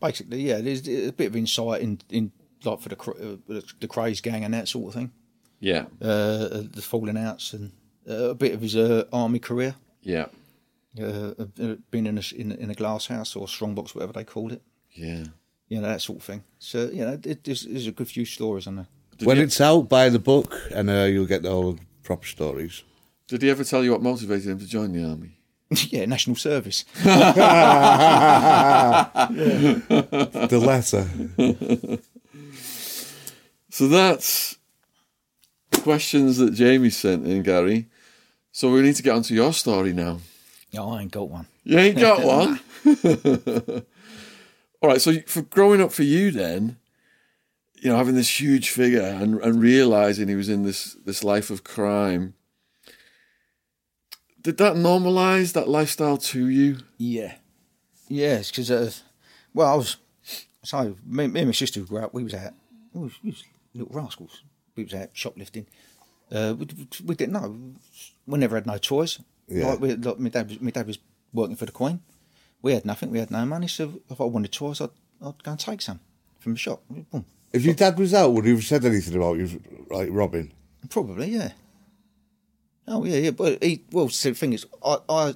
[0.00, 0.60] Basically, yeah.
[0.60, 2.32] There's a bit of insight in, in
[2.64, 5.12] like for the uh, the Krays gang and that sort of thing.
[5.60, 5.84] Yeah.
[6.00, 7.72] Uh, the falling outs and
[8.08, 9.74] uh, a bit of his uh, army career.
[10.02, 10.26] Yeah.
[11.00, 11.32] Uh,
[11.62, 14.62] uh, being in a, in, in a glass house or strongbox, whatever they called it.
[14.92, 15.24] Yeah.
[15.68, 16.42] You know that sort of thing.
[16.58, 18.86] So you know, it, there's, there's a good few stories on there.
[19.22, 22.82] when you- it's out, buy the book, and uh, you'll get the whole proper stories.
[23.28, 25.36] Did he ever tell you what motivated him to join the army?
[25.90, 26.84] yeah, national service.
[30.50, 31.06] The latter.
[33.68, 34.56] So that's
[35.82, 37.88] questions that Jamie sent in, Gary.
[38.52, 40.18] So we need to get onto your story now.
[40.70, 41.46] Yeah, I ain't got one.
[41.64, 42.60] You ain't got one.
[44.82, 45.00] All right.
[45.00, 46.76] So for growing up for you, then,
[47.80, 51.50] you know, having this huge figure and, and realizing he was in this this life
[51.50, 52.34] of crime,
[54.40, 56.78] did that normalize that lifestyle to you?
[56.98, 57.34] Yeah,
[58.08, 58.90] yes, because uh,
[59.54, 59.96] well, I was
[60.62, 62.14] so me, me and my sister grew up.
[62.14, 62.52] We was out,
[62.92, 63.44] we was, we was
[63.74, 64.42] little rascals.
[64.76, 65.66] We was out shoplifting.
[66.32, 66.66] Uh, we,
[67.04, 67.74] we didn't know.
[68.26, 69.18] We never had no choice.
[69.48, 69.66] Yeah.
[69.66, 70.98] Like, we, like my dad, was, my dad was
[71.32, 72.00] working for the Queen.
[72.62, 73.10] We had nothing.
[73.10, 73.66] We had no money.
[73.68, 76.00] So if I wanted toys, I'd, I'd go and take some
[76.38, 76.82] from the shop.
[76.88, 77.24] Boom.
[77.52, 79.60] If your dad was out, would he have said anything about you,
[79.90, 80.52] like robbing?
[80.88, 81.52] Probably, yeah.
[82.86, 83.30] Oh yeah, yeah.
[83.30, 85.34] But he, well, so the thing is, I, I,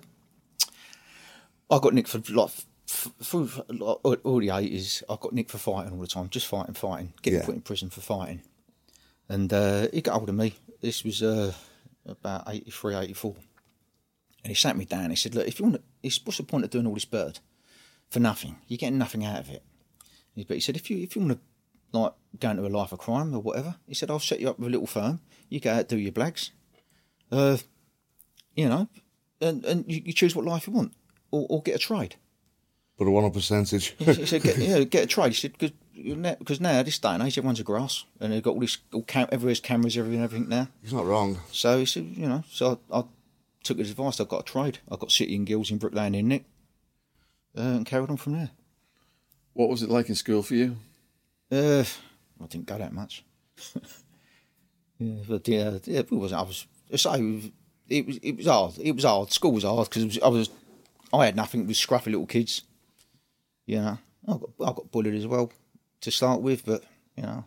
[1.71, 2.51] I got nicked for like
[2.87, 5.03] through like, all all the eighties.
[5.09, 7.47] I got nicked for fighting all the time, just fighting, fighting, getting Yeah.
[7.47, 8.43] put in prison for fighting.
[9.29, 10.55] And uh, he got hold of me.
[10.85, 11.53] This was uh,
[12.05, 13.35] about 83, 84.
[14.43, 15.09] and he sat me down.
[15.09, 17.39] He said, "Look, if you want, to, what's the point of doing all this bird
[18.11, 18.57] for nothing?
[18.69, 19.63] You're getting nothing out of it."
[20.35, 21.41] He- But he said, "If you if you want
[21.93, 24.51] to like go into a life of crime or whatever," he said, "I'll set you
[24.51, 25.21] up with a little firm.
[25.49, 26.51] You go out do your blags,
[27.33, 27.57] uh,
[28.55, 28.89] you know,
[29.41, 30.93] and and you, you choose what life you want,
[31.31, 32.17] or, or get a trade."
[32.99, 33.95] But a one percentage.
[33.99, 35.33] He said, get, yeah, get a trade.
[35.33, 38.61] He said, because now, this day and age, everyone's a grass, and they've got all
[38.61, 40.69] this, all cam- everywhere's cameras, everything, everything now.
[40.83, 41.39] He's not wrong.
[41.53, 43.05] So he said, you know, so I, I
[43.63, 44.21] took his advice.
[44.21, 44.79] I got a trade.
[44.91, 46.45] I got City and Guilds in Brook Lane in Nick,
[47.57, 48.51] uh, and carried on from there.
[49.53, 50.77] What was it like in school for you?
[51.51, 51.85] Uh,
[52.43, 53.25] I didn't go that much.
[54.99, 56.33] yeah, but yeah, yeah, it was.
[56.33, 56.67] I was.
[56.97, 57.13] So
[57.89, 58.19] it was.
[58.23, 58.79] It was hard.
[58.79, 59.33] It was hard.
[59.33, 60.51] School was hard because I was.
[61.13, 61.61] I had nothing.
[61.63, 62.63] It was scruffy little kids.
[63.67, 65.53] You know, I got I got bullied as well
[66.05, 66.85] to start with, but
[67.17, 67.45] you know,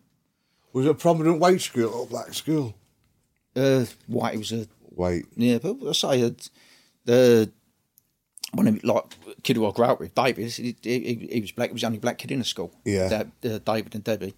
[0.73, 2.75] Was it a prominent white school or black school?
[3.55, 5.25] uh, white was a White.
[5.35, 6.31] Yeah, but I say uh,
[7.05, 7.51] the
[8.53, 9.03] one of like
[9.43, 10.51] kid who I grew up with, David.
[10.51, 11.69] He, he, he was black.
[11.69, 12.71] He was the only black kid in the school.
[12.83, 13.07] Yeah.
[13.07, 14.33] Dad, uh, David and Debbie.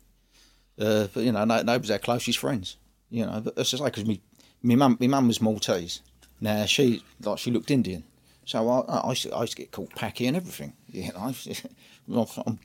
[0.77, 2.75] Uh, but you know, they, they was our closest friends.
[3.09, 4.21] You know, but it's just like because me,
[4.61, 6.01] my mum, my mum was Maltese.
[6.41, 8.03] Now she like she looked Indian,
[8.45, 10.73] so I, I, used, to, I used to get called Packy and everything.
[10.91, 11.33] You know,
[12.45, 12.59] I'm,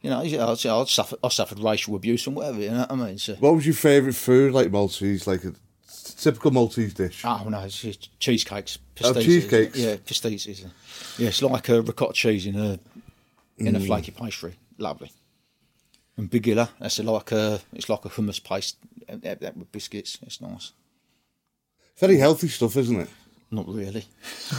[0.00, 2.60] you know, I, I suffered, I suffered racial abuse and whatever.
[2.60, 3.18] You know what I mean?
[3.18, 5.54] So, What was your favourite food, like Maltese, like a
[6.16, 7.24] typical Maltese dish?
[7.24, 8.78] Oh no, it's just cheesecakes.
[9.02, 9.76] Oh, cheesecakes.
[9.76, 10.64] Yeah, pasties.
[11.18, 12.78] Yeah, it's like a ricotta cheese in a
[13.56, 14.54] in a flaky pastry.
[14.78, 15.10] Lovely.
[16.16, 18.76] And bigilla, that's like a it's like a hummus paste
[19.08, 20.18] uh, that, that with biscuits.
[20.22, 20.72] It's nice.
[21.96, 23.08] Very healthy stuff, isn't it?
[23.50, 24.04] Not really.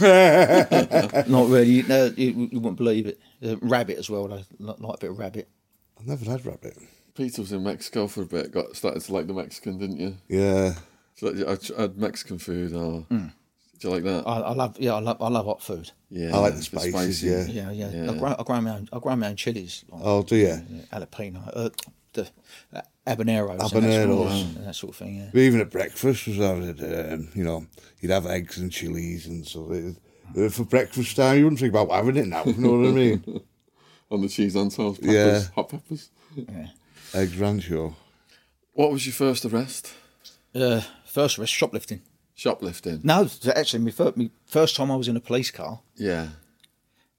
[0.00, 1.82] Not really.
[1.82, 3.20] No, you, you wouldn't believe it.
[3.44, 4.32] Uh, rabbit as well.
[4.32, 5.48] I like, like a bit of rabbit.
[5.98, 6.76] I've never had rabbit.
[7.14, 8.52] Peter was in Mexico for a bit.
[8.52, 10.16] Got started to like the Mexican, didn't you?
[10.28, 10.74] Yeah.
[11.16, 12.72] So I I had Mexican food.
[12.74, 13.32] Or did
[13.80, 14.24] you like that?
[14.26, 14.76] I, I love.
[14.78, 15.20] Yeah, I love.
[15.20, 15.90] I love hot food.
[16.10, 17.44] yeah, I like the it's a bit yeah.
[17.46, 17.90] Yeah, yeah.
[18.04, 18.10] Yeah.
[18.12, 18.88] I, grow, I grow my own.
[18.92, 19.84] I grow my own chilies.
[19.88, 20.46] Like, Oh, do you?
[20.46, 20.60] yeah,
[20.92, 21.70] jalapeno, uh,
[22.12, 22.28] the
[22.74, 24.26] uh, habaneros, and that, sort Habaneros.
[24.50, 25.16] of, and that sort of thing.
[25.16, 25.30] Yeah.
[25.32, 27.66] But even at breakfast, was having, um, you know,
[28.00, 29.70] you'd have eggs and chilies and so.
[29.72, 29.96] It,
[30.36, 32.44] uh, for breakfast time, you wouldn't think about having it now.
[32.44, 33.40] You know what I mean?
[34.10, 35.42] On the cheese and toast, peppers, Yeah.
[35.54, 36.10] hot peppers.
[36.34, 36.68] yeah.
[37.14, 37.94] Eggs rancho.
[38.72, 39.92] What was your first arrest?
[40.54, 42.02] Uh, first arrest, shoplifting.
[42.34, 43.00] Shoplifting.
[43.04, 45.80] No, actually, my first, my first time I was in a police car.
[45.94, 46.28] Yeah.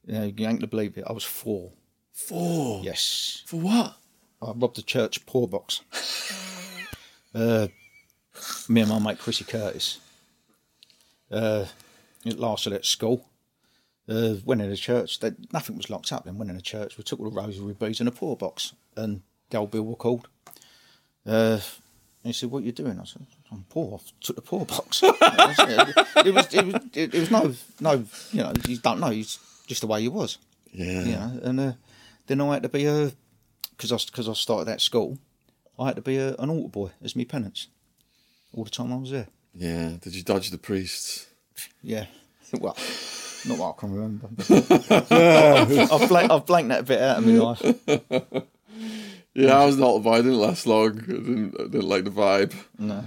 [0.06, 1.04] You, know, you ain't gonna believe it.
[1.08, 1.72] I was four.
[2.14, 2.82] Four.
[2.84, 3.96] Yes, For what?
[4.42, 5.82] I robbed a church poor box.
[7.36, 7.68] uh,
[8.68, 10.00] me and my mate Chrissy Curtis.
[11.30, 11.66] Uh,
[12.26, 13.28] it lasted at school.
[14.10, 15.20] Uh, went in the church.
[15.20, 16.26] They, nothing was locked up.
[16.26, 16.98] Then went in the church.
[16.98, 19.96] We took all the rosary beads and a poor box, and the old bill were
[19.96, 20.28] called.
[21.26, 21.60] Uh,
[22.24, 24.00] and he said, "What are you doing?" I said, "I'm poor.
[24.00, 28.06] I took the poor box." it was, it was, it, it was no, no.
[28.32, 29.12] You know, you don't know.
[29.12, 30.38] It's just the way he was
[30.74, 31.04] Yeah.
[31.04, 31.72] you know, and uh,
[32.28, 33.12] then I had to be a
[33.72, 35.18] because I because I started at school.
[35.80, 37.68] I had to be a, an altar boy as me penance
[38.54, 39.28] all the time I was there.
[39.56, 39.94] Yeah.
[40.02, 41.28] Did you dodge the priests?
[41.82, 42.06] Yeah,
[42.60, 42.76] well,
[43.48, 44.30] not what I can remember.
[45.92, 48.46] I've, blank, I've blanked that bit out of my life.
[49.34, 50.14] Yeah, I was an altar boy.
[50.16, 51.00] I didn't last long.
[51.00, 52.54] I didn't, I didn't like the vibe.
[52.78, 53.06] No.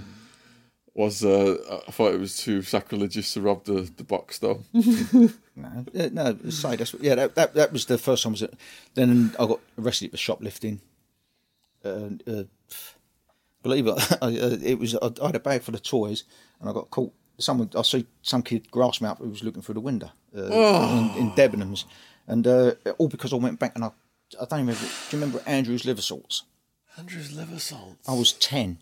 [0.95, 4.63] Was uh, I thought it was too sacrilegious to rob the, the box though.
[4.73, 6.37] No, no.
[6.49, 7.15] Say that's yeah.
[7.15, 8.31] That, that that was the first time.
[8.31, 8.53] I was at,
[8.95, 10.81] then I got arrested for shoplifting.
[11.83, 12.43] Uh, uh,
[13.61, 16.23] believe it, I, uh, it was I, I had a bag full of toys,
[16.59, 17.13] and I got caught.
[17.37, 20.41] Someone I see some kid grass me up who was looking through the window uh,
[20.41, 21.85] in, in Debenhams,
[22.27, 23.91] and uh, all because I went back and I
[24.41, 24.81] I don't remember.
[24.81, 26.43] Do you remember Andrew's liver salts?
[26.97, 27.97] Andrew's liver salt.
[28.07, 28.77] I was ten,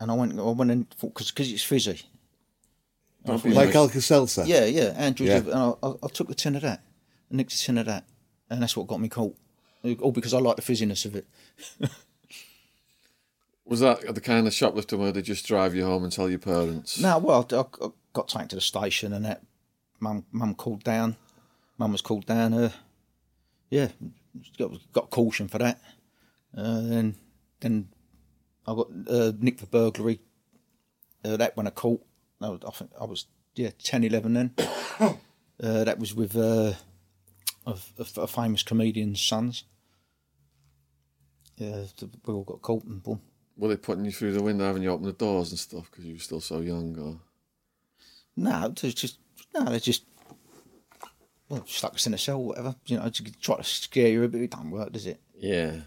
[0.00, 2.02] and I went I went in because because it's fizzy.
[3.26, 3.74] Like nice.
[3.74, 4.44] Alka Seltzer.
[4.46, 5.34] Yeah, yeah, Andrew's Yeah.
[5.36, 6.80] liver, and I, I, I took a tin of that,
[7.32, 8.04] I nicked a tin of that,
[8.48, 9.36] and that's what got me caught.
[10.00, 11.26] All because I like the fizziness of it.
[13.66, 16.38] Was that the kind of shoplifting where they just drive you home and tell your
[16.38, 17.00] parents?
[17.00, 19.42] No, well, I, got taken to the station, and that
[20.00, 21.16] mum mum called down.
[21.78, 22.54] Mum was called down.
[22.54, 22.70] Uh,
[23.68, 23.88] yeah,
[24.56, 25.80] got got caution for that.
[26.56, 27.16] Uh, then
[27.60, 27.88] then
[28.66, 30.20] I got uh, nicked for burglary.
[31.24, 32.00] Uh, that went a court.
[32.40, 34.54] I, was, I think I was yeah 10, 11 then.
[35.00, 35.14] uh,
[35.58, 36.74] that was with uh,
[37.66, 39.64] a, a, a famous comedian's sons.
[41.56, 41.84] Yeah,
[42.26, 43.20] we all got caught and boom.
[43.56, 46.04] Were they putting you through the window, having you open the doors and stuff because
[46.04, 46.98] you were still so young?
[46.98, 47.20] Or
[48.36, 49.18] No, it's just
[49.54, 50.04] no, they just
[51.48, 52.74] well stuck us in a cell, whatever.
[52.86, 54.42] You know, to try to scare you a bit.
[54.42, 55.20] It don't work, does it?
[55.38, 55.80] yeah.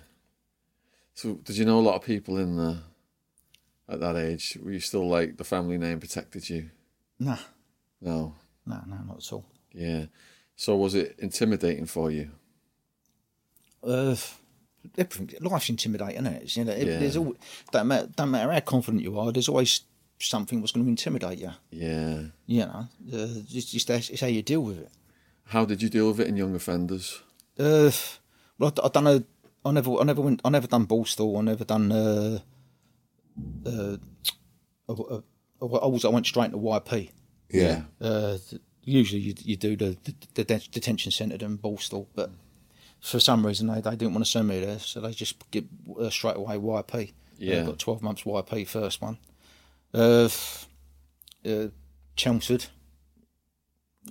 [1.13, 2.79] So did you know a lot of people in the
[3.89, 4.57] at that age?
[4.63, 6.69] Were you still like the family name protected you?
[7.19, 7.37] No,
[8.01, 8.35] No.
[8.65, 9.45] no, no, not at all.
[9.73, 10.05] Yeah.
[10.55, 12.31] So was it intimidating for you?
[13.83, 14.15] Uh,
[14.97, 16.43] everything, life's intimidating, isn't it?
[16.43, 16.99] It's, you know, Yeah.
[16.99, 17.35] there's all
[17.71, 19.31] don't matter, don't matter how confident you are.
[19.31, 19.81] There's always
[20.19, 21.51] something that's going to intimidate you.
[21.71, 22.23] Yeah.
[22.45, 24.89] You know, uh, it's just it's how you deal with it.
[25.45, 27.21] How did you deal with it in young offenders?
[27.57, 27.91] Uh,
[28.57, 29.23] well, I, I don't know.
[29.65, 30.41] I never, I never went.
[30.45, 31.37] I never done borstal.
[31.37, 31.91] I never done.
[31.91, 32.39] Uh,
[33.65, 33.97] uh,
[34.87, 35.15] I, I,
[35.61, 37.09] I always I went straight to YP.
[37.51, 37.83] Yeah.
[37.99, 38.37] Uh,
[38.83, 42.31] usually you, you do the, the, the detention centre and borstal, but
[43.01, 45.65] for some reason they, they didn't want to send me there, so they just get
[45.99, 47.13] uh, straight away YP.
[47.37, 47.61] Yeah.
[47.61, 49.17] I got twelve months YP first one.
[49.93, 50.29] Uh,
[51.45, 51.67] uh,
[52.15, 52.65] Chelmsford,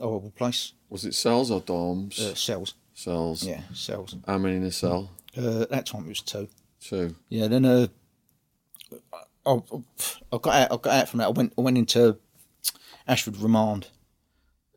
[0.01, 0.73] horrible place.
[0.89, 2.19] Was it cells or dorms?
[2.19, 3.45] Uh, cells, cells.
[3.45, 4.17] yeah, cells.
[4.27, 5.11] How many in a cell?
[5.37, 6.49] Uh, that time it was two.
[6.81, 7.15] Two.
[7.29, 7.89] Yeah, then uh,
[9.45, 9.57] I, I,
[10.33, 10.73] I got out.
[10.73, 11.27] I got out from that.
[11.27, 11.53] I went.
[11.59, 12.19] I went into
[13.07, 13.89] Ashford remand,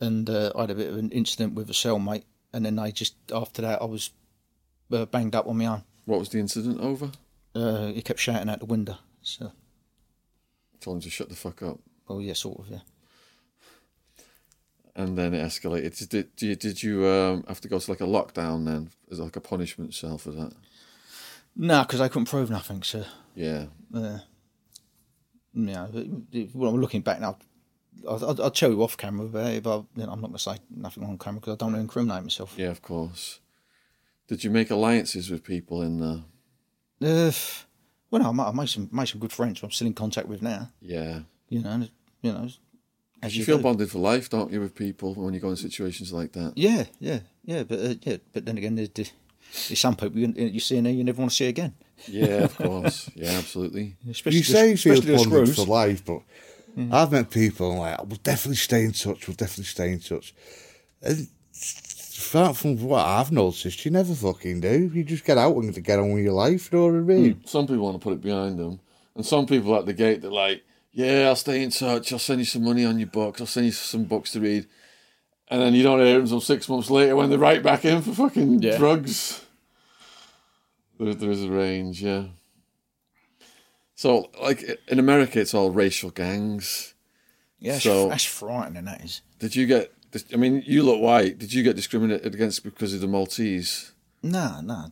[0.02, 2.24] and uh, I had a bit of an incident with a cellmate,
[2.54, 4.12] and then they just after that I was
[4.92, 5.84] uh, banged up on my arm.
[6.06, 7.12] What was the incident over?
[7.56, 8.98] Uh, he kept shouting out the window.
[9.22, 9.52] So,
[10.80, 11.80] Told him to shut the fuck up.
[12.10, 12.80] Oh yeah, sort of, yeah.
[14.96, 16.10] And then it escalated.
[16.10, 18.90] Did, did, you, did you um, have to go to like a lockdown then?
[19.10, 20.54] As like a punishment cell for that?
[21.56, 22.84] No, because I couldn't prove nothing.
[22.84, 23.66] So, Yeah.
[23.96, 24.20] uh,
[25.54, 25.88] yeah.
[26.54, 27.38] Well, I'm looking back now.
[28.08, 30.40] I'll, I'll, I'll tell you off camera, but, but you know, I'm not going to
[30.40, 32.54] say nothing on camera because I don't want to incriminate myself.
[32.58, 33.40] Yeah, of course.
[34.28, 36.24] Did you make alliances with people in the?
[37.04, 37.32] Uh,
[38.10, 39.60] well, no, I made, some made some good friends.
[39.60, 40.70] who I'm still in contact with now.
[40.82, 41.22] Yeah.
[41.50, 41.88] You know,
[42.22, 42.48] you know.
[43.24, 43.64] As You feel do.
[43.64, 46.54] bonded for life, don't you, with people when you go in situations like that?
[46.56, 47.64] Yeah, yeah, yeah.
[47.64, 49.12] But uh, yeah, but then again, there's, there's
[49.80, 51.76] some people you, you see in there you never want to see again.
[52.08, 53.12] Yeah, of course.
[53.14, 53.96] Yeah, absolutely.
[54.10, 55.56] Especially You the- say you feel especially the bonded screws.
[55.56, 56.22] for life, but
[56.78, 56.94] Mm-hmm.
[56.94, 59.28] I've met people and like, we'll definitely stay in touch.
[59.28, 60.34] We'll definitely stay in touch.
[61.02, 64.90] And from, from what I've noticed, you never fucking do.
[64.94, 66.72] You just get out and get on with your life.
[66.72, 67.34] You know what I mean?
[67.34, 67.46] Hmm.
[67.46, 68.80] Some people want to put it behind them,
[69.16, 70.64] and some people at the gate they're like,
[70.94, 72.14] "Yeah, I'll stay in touch.
[72.14, 73.42] I'll send you some money on your books.
[73.42, 74.68] I'll send you some books to read."
[75.50, 78.02] And then you don't hear them until six months later when they're right back in
[78.02, 78.78] for fucking Yeah.
[78.78, 79.44] drugs.
[80.98, 82.26] There, there is a range, yeah.
[84.02, 86.96] So, like in America, it's all racial gangs.
[87.60, 88.86] Yeah, that's, So- that's frightening.
[88.86, 89.22] That is.
[89.38, 89.94] Did you get?
[90.34, 91.38] I mean, you look white.
[91.38, 93.92] Did you get discriminated against because of the Maltese?
[94.24, 94.88] No, no,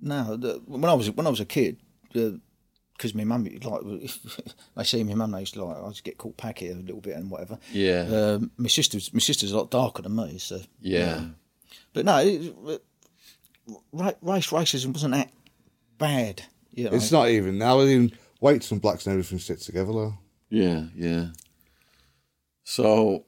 [0.00, 0.60] no.
[0.66, 1.78] When I was when I was a kid,
[2.12, 3.82] because my mum like
[4.76, 7.00] they see my mum, they used to like I just get caught packet a little
[7.00, 7.58] bit and whatever.
[7.72, 11.24] Yeah, Um, my sister's my sister's a lot darker than me, so yeah,
[11.92, 12.54] But no, it,
[13.92, 15.32] ra- race racism wasn't that
[15.98, 16.44] bad.
[16.76, 16.96] You know?
[16.96, 17.80] It's not even now.
[17.82, 20.14] Even whites and blacks and everything sit together though.
[20.50, 21.26] yeah, yeah.
[22.64, 23.24] So,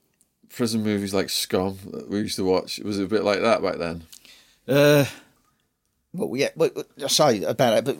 [0.51, 3.62] prison movies like Scum that we used to watch was it a bit like that
[3.62, 4.05] back then?
[4.66, 5.05] Uh,
[6.12, 6.70] Well, yeah, well,
[7.03, 7.99] I say about it, but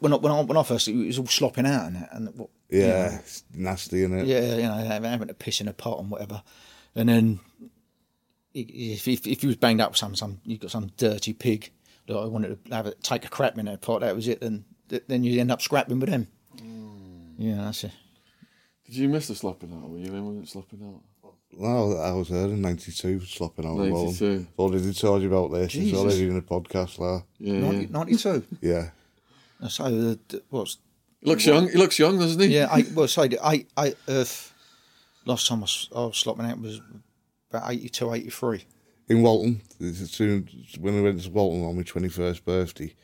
[0.00, 2.34] when I, when I when I first it was all slopping out and that, and
[2.36, 4.26] what, Yeah, it's nasty, isn't it?
[4.26, 6.42] yeah, you know, having to piss in a pot and whatever,
[6.94, 7.40] and then
[8.54, 11.70] if if, if you was banged up with some some you got some dirty pig
[12.06, 14.40] that I wanted to have it take a crap in that pot, that was it.
[14.40, 14.64] Then
[15.08, 16.28] then you end up scrapping with them.
[17.36, 17.92] Yeah, that's it.
[18.86, 19.88] Did you miss the slopping out?
[19.88, 21.02] Were you in when it slopping out?
[21.56, 23.76] Well, I was there in '92, slopping out.
[23.76, 24.46] 92.
[24.52, 25.66] I've already told you about this.
[25.66, 25.98] It's Jesus.
[25.98, 27.22] already in the podcast, lah.
[27.38, 27.86] Yeah, 90, yeah.
[27.90, 28.46] 92.
[28.60, 28.90] Yeah.
[29.68, 30.78] So uh, th- what's
[31.20, 31.68] He looks young.
[31.68, 32.48] He looks young, doesn't he?
[32.48, 32.68] yeah?
[32.70, 34.24] I well, say I eight eight uh,
[35.24, 36.80] last time I was, I was slopping out was
[37.50, 38.64] about 82, 83.
[39.08, 39.60] In Walton.
[39.92, 40.48] soon
[40.80, 42.94] when I went to Walton on my twenty first birthday,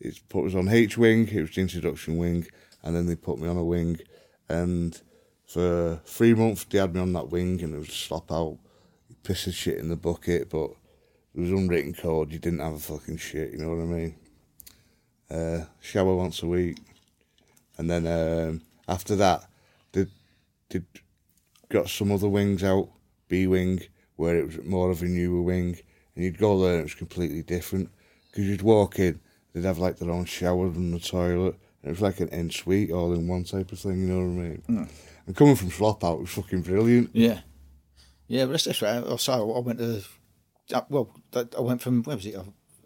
[0.00, 1.28] it put us on H wing.
[1.28, 2.46] It was the introduction wing,
[2.82, 3.98] and then they put me on a wing,
[4.48, 5.00] and
[5.46, 8.58] for three months they had me on that wing, and it was slop out,
[9.22, 10.70] piss and shit in the bucket, but
[11.34, 12.32] it was unwritten code.
[12.32, 13.52] You didn't have a fucking shit.
[13.52, 14.14] You know what I mean?
[15.30, 16.78] Uh, shower once a week,
[17.76, 19.48] and then um, after that,
[19.92, 20.06] they
[20.70, 20.82] they
[21.68, 22.88] got some other wings out,
[23.28, 23.80] B wing,
[24.18, 25.78] where it was more of a newer wing,
[26.14, 27.88] and you'd go there and it was completely different.
[28.26, 29.18] Because you'd walk in,
[29.54, 32.50] they'd have like their own shower and the toilet, and it was like an en
[32.50, 34.88] suite all in one type of thing, you know what I mean?
[35.26, 37.10] And coming from Slop out it was fucking brilliant.
[37.12, 37.40] Yeah,
[38.26, 39.20] yeah, but that's, that's right.
[39.20, 40.02] So I went to
[40.74, 42.36] uh, well, I went from where was it?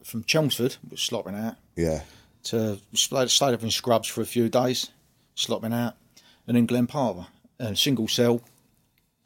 [0.05, 2.03] From Chelmsford, which was slopping out, Yeah.
[2.45, 4.91] to stayed up in Scrubs for a few days,
[5.35, 5.95] slopping out,
[6.47, 7.29] and then Glen Parva,
[7.59, 8.43] and single cell,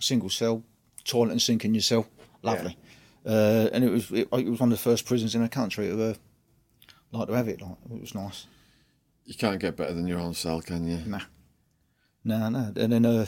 [0.00, 0.62] single cell,
[1.06, 2.06] toilet and sink in your cell,
[2.42, 2.76] lovely.
[3.24, 5.88] Uh, and it was it, it was one of the first prisons in the country
[5.88, 6.14] to uh,
[7.12, 7.60] like to have it.
[7.60, 8.46] Like it was nice.
[9.24, 10.98] You can't get better than your own cell, can you?
[11.06, 11.20] Nah,
[12.24, 12.72] no, no.
[12.76, 13.26] And then uh,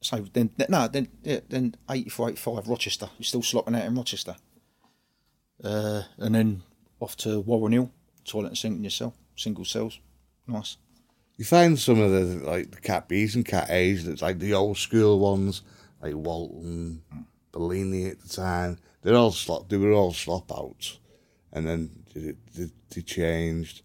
[0.00, 3.08] so then no, then yeah, then eighty four, eighty five Rochester.
[3.18, 4.36] You're still slopping out in Rochester.
[5.62, 6.62] Uh, and then
[7.00, 7.90] off to Warren Hill,
[8.24, 9.98] toilet and sink in your cell, single cells,
[10.46, 10.76] nice.
[11.36, 14.54] You find some of the like the cat B's and cat A's that's like the
[14.54, 15.62] old school ones,
[16.02, 17.02] like Walton,
[17.52, 18.78] Bellini at the time.
[19.02, 19.68] They're all slop.
[19.68, 20.98] They were all slop outs,
[21.52, 23.82] and then they, they, they changed.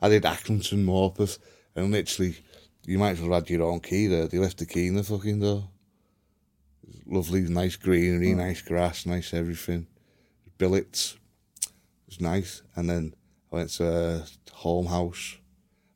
[0.00, 1.38] I did Acklington, Morpeth,
[1.74, 2.36] and literally,
[2.84, 4.26] you might as well had your own key there.
[4.26, 5.68] They left the key in the fucking door.
[7.06, 9.86] Lovely, nice greenery, nice grass, nice everything.
[10.58, 11.16] Billets,
[11.64, 11.70] it
[12.06, 12.62] was nice.
[12.74, 13.14] And then
[13.52, 15.38] I went to uh, Holme House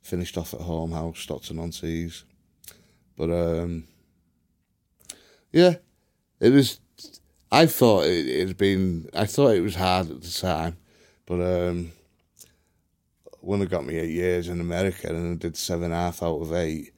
[0.07, 2.23] finished off at Holme House, Stockton on Tees.
[3.17, 3.83] But um,
[5.57, 5.75] yeah,
[6.39, 6.79] it was.
[7.51, 9.09] I thought it it had been.
[9.13, 10.77] I thought it was hard at the time,
[11.25, 11.91] but um,
[13.41, 16.21] when it got me eight years in America and I did seven and a half
[16.21, 16.91] out of eight,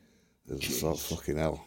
[0.51, 1.63] I thought, fucking hell.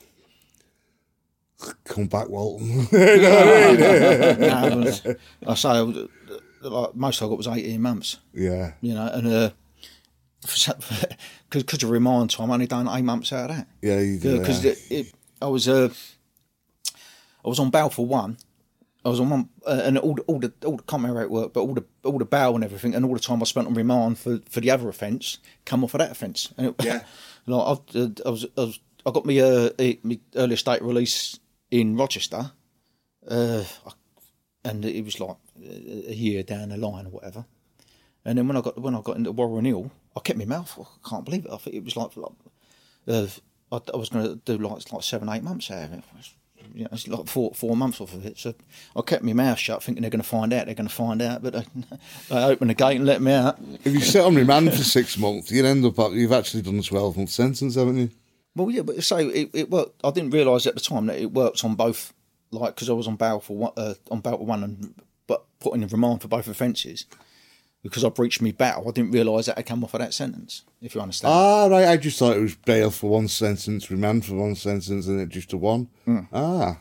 [1.84, 2.76] Come back, Walton.
[2.92, 5.16] no, but
[5.46, 6.08] I say I
[6.62, 8.18] like most I got was eighteen months.
[8.34, 9.50] yeah, You know, and uh,
[10.40, 13.68] because of remand time, I only done eight months out of that.
[13.80, 14.40] yeah, you did.
[14.40, 15.04] because yeah.
[15.40, 15.90] I was uh,
[17.44, 18.38] I was on bail for one.
[19.04, 21.24] I was on one, uh, and all the, all the all the can't remember how
[21.24, 23.46] it worked, but all the all the bail and everything, and all the time I
[23.46, 26.52] spent on remand for, for the other offence, come off of that offence.
[26.56, 27.02] And it, Yeah.
[27.46, 29.70] like I, uh, I was I was I got my uh
[30.04, 31.38] my earlier state release
[31.70, 32.52] in Rochester,
[33.26, 33.64] uh,
[34.64, 37.44] and it was like a year down the line or whatever.
[38.24, 40.78] And then when I got when I got into Warren Hill, I kept my mouth.
[40.78, 41.50] I can't believe it.
[41.52, 42.32] I think it was like, like
[43.08, 43.26] uh,
[43.72, 46.04] I, I was going to do like like seven eight months out of it.
[46.74, 48.38] You know, it's like four four months off of it.
[48.38, 48.54] So
[48.96, 50.66] I kept my mouth shut, thinking they're going to find out.
[50.66, 51.64] They're going to find out, but they,
[52.28, 53.58] they opened the gate and let me out.
[53.84, 55.96] if you sit on remand for six months, you'd end up.
[56.12, 58.10] You've actually done a twelve month sentence, haven't you?
[58.54, 60.00] Well, yeah, but so it, it worked.
[60.04, 62.12] I didn't realise at the time that it worked on both,
[62.50, 64.94] like because I was on bail for one, uh, on bail for one, and
[65.26, 67.06] but put in remand for both offences.
[67.82, 70.62] Because I breached me bail, I didn't realise that I come off of that sentence.
[70.80, 71.34] If you understand.
[71.34, 71.88] Ah, right.
[71.88, 75.28] I just thought it was bail for one sentence, remand for one sentence, and it
[75.30, 75.88] just a one.
[76.32, 76.78] Ah,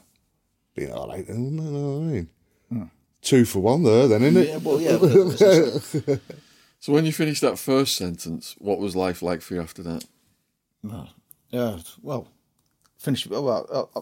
[0.76, 1.64] been all right then, wouldn't it?
[1.64, 2.92] You know what I mean?
[3.22, 4.48] Two for one there, then, isn't it?
[4.48, 6.16] yeah, well, yeah.
[6.82, 10.04] So when you finished that first sentence, what was life like for you after that?
[11.52, 12.28] Yeah, well,
[12.98, 13.28] finished.
[13.28, 14.02] Well, I, I,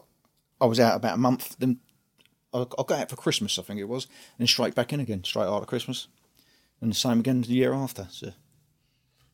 [0.61, 1.57] I was out about a month.
[1.59, 1.79] Then
[2.53, 4.07] I, I got out for Christmas, I think it was,
[4.39, 6.07] and straight back in again, straight after Christmas,
[6.81, 8.07] and the same again the year after.
[8.11, 8.31] So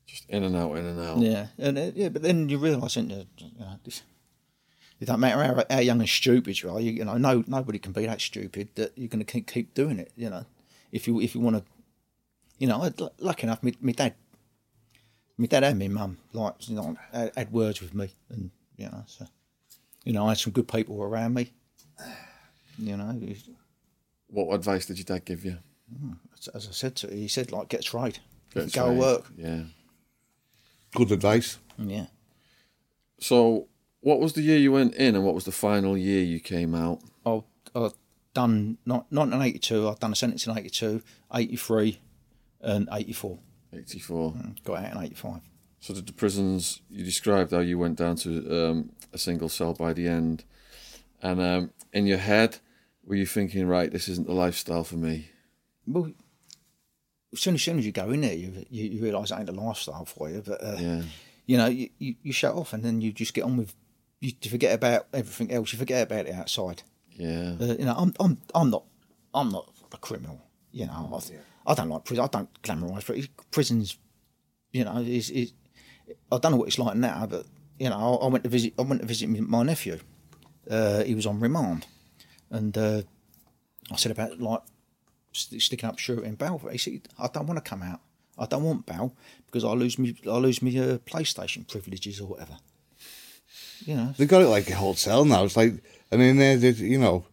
[0.06, 1.18] Just in and out, in and out.
[1.20, 4.04] yeah, and uh, yeah, but then you realise, you, you know, this,
[5.00, 6.80] it don't matter how, how young and stupid you are.
[6.80, 9.74] You, you know, no nobody can be that stupid that you're going to keep keep
[9.74, 10.12] doing it.
[10.16, 10.46] You know,
[10.92, 11.64] if you if you want to,
[12.60, 12.90] you know,
[13.20, 14.14] lucky enough, my, my dad,
[15.38, 18.86] my dad and my mum, like you know, had, had words with me, and you
[18.86, 19.26] know, so
[20.06, 21.52] you know, I had some good people around me.
[22.78, 23.18] You know,
[24.28, 25.58] What advice did your dad give you?
[26.54, 28.20] As I said to he said like get a trade,
[28.54, 29.00] Get Go trained.
[29.00, 29.26] work.
[29.38, 29.62] Yeah.
[30.94, 31.58] Good advice.
[31.78, 32.06] Yeah.
[33.20, 33.68] So,
[34.02, 36.74] what was the year you went in, and what was the final year you came
[36.76, 37.00] out?
[37.26, 37.44] I
[37.76, 37.90] I
[38.34, 39.88] done not not in eighty two.
[39.90, 41.02] I've done a sentence in 82,
[41.34, 42.00] 83
[42.62, 43.40] and eighty four.
[43.74, 44.34] Eighty four.
[44.64, 45.42] Got out in eighty five.
[45.80, 49.74] So, did the prisons you described how you went down to um, a single cell
[49.74, 50.44] by the end,
[51.22, 52.58] and um, in your head,
[53.06, 55.30] were you thinking, right, this isn't the lifestyle for me?
[55.88, 56.12] Well,
[57.34, 59.50] as soon as, soon as you go in there, you you, you realise it ain't
[59.50, 60.42] a lifestyle for you.
[60.46, 61.02] But uh, Yeah.
[61.46, 63.74] you know, you, you, you shut off and then you just get on with.
[64.22, 65.72] You, forget about everything else.
[65.74, 66.84] You forget about the outside.
[67.12, 67.56] Yeah.
[67.60, 68.84] Uh, you know, I'm I'm I'm not
[69.34, 70.42] I'm not a criminal.
[70.72, 71.22] You know,
[71.68, 72.24] I, I don't like prison.
[72.24, 73.18] I don't glamorise but
[73.52, 73.98] prisons.
[74.72, 75.54] You know, is is
[76.32, 77.46] I don't know what it's like now, but
[77.80, 80.00] you know, I, I went to visit I went to visit my nephew.
[80.70, 81.86] Uh, he was on remand,
[82.50, 83.02] and uh,
[83.92, 84.62] I said about like
[85.36, 86.62] sticking up shirt in bail.
[86.72, 88.02] He said, "I don't want to come out.
[88.38, 89.16] I don't want bail
[89.46, 92.58] because I lose me I lose me uh, PlayStation privileges or whatever."
[93.86, 95.44] You know, They got it like a hotel now.
[95.44, 95.74] It's like,
[96.12, 97.26] and in there, they, you know,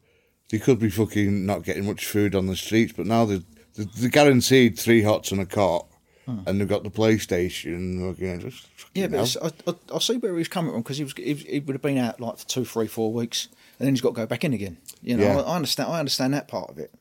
[0.51, 3.43] they could be fucking not getting much food on the streets, but now they're,
[3.75, 5.87] they're, they're guaranteed three hots and a cot,
[6.27, 8.19] and they've got the PlayStation.
[8.19, 10.99] You know, just Yeah, but it's, I, I, I see where he's coming from because
[10.99, 13.49] he was he, he would have been out like for two, three, four weeks,
[13.79, 14.77] and then he's got to go back in again.
[15.01, 15.39] You know, Yeah.
[15.39, 15.91] I, I understand.
[15.91, 16.93] I understand that part of it,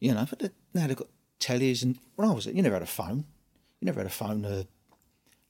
[0.00, 1.08] you know, but now they've got
[1.40, 3.24] tellies and when I was, it you never had a phone.
[3.80, 4.64] You never had a phone, uh,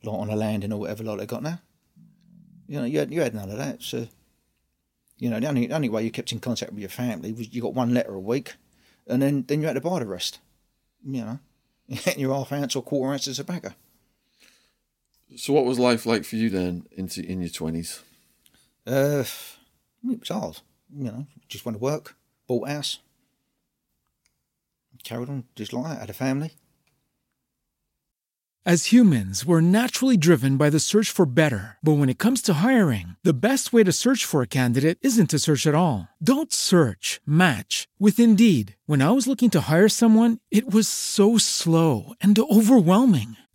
[0.03, 1.61] like on a landing or whatever, like they got now.
[2.67, 3.83] You know, you had, you had none of that.
[3.83, 4.07] So,
[5.19, 7.53] you know, the only the only way you kept in contact with your family was
[7.53, 8.55] you got one letter a week,
[9.07, 10.39] and then then you had to buy the rest.
[11.05, 11.39] You know,
[11.89, 13.71] you had your half ounce or quarter ounce of tobacco.
[15.37, 18.03] So, what was life like for you then, into in your twenties?
[18.87, 19.25] Uh,
[20.09, 20.61] it was hard.
[20.95, 22.15] You know, just went to work,
[22.47, 22.99] bought a house,
[25.05, 26.01] carried on just like that.
[26.01, 26.53] Had a family.
[28.67, 31.79] As humans, we're naturally driven by the search for better.
[31.83, 35.31] But when it comes to hiring, the best way to search for a candidate isn't
[35.31, 36.09] to search at all.
[36.23, 38.77] Don't search, match with Indeed.
[38.85, 43.37] When I was looking to hire someone, it was so slow and overwhelming.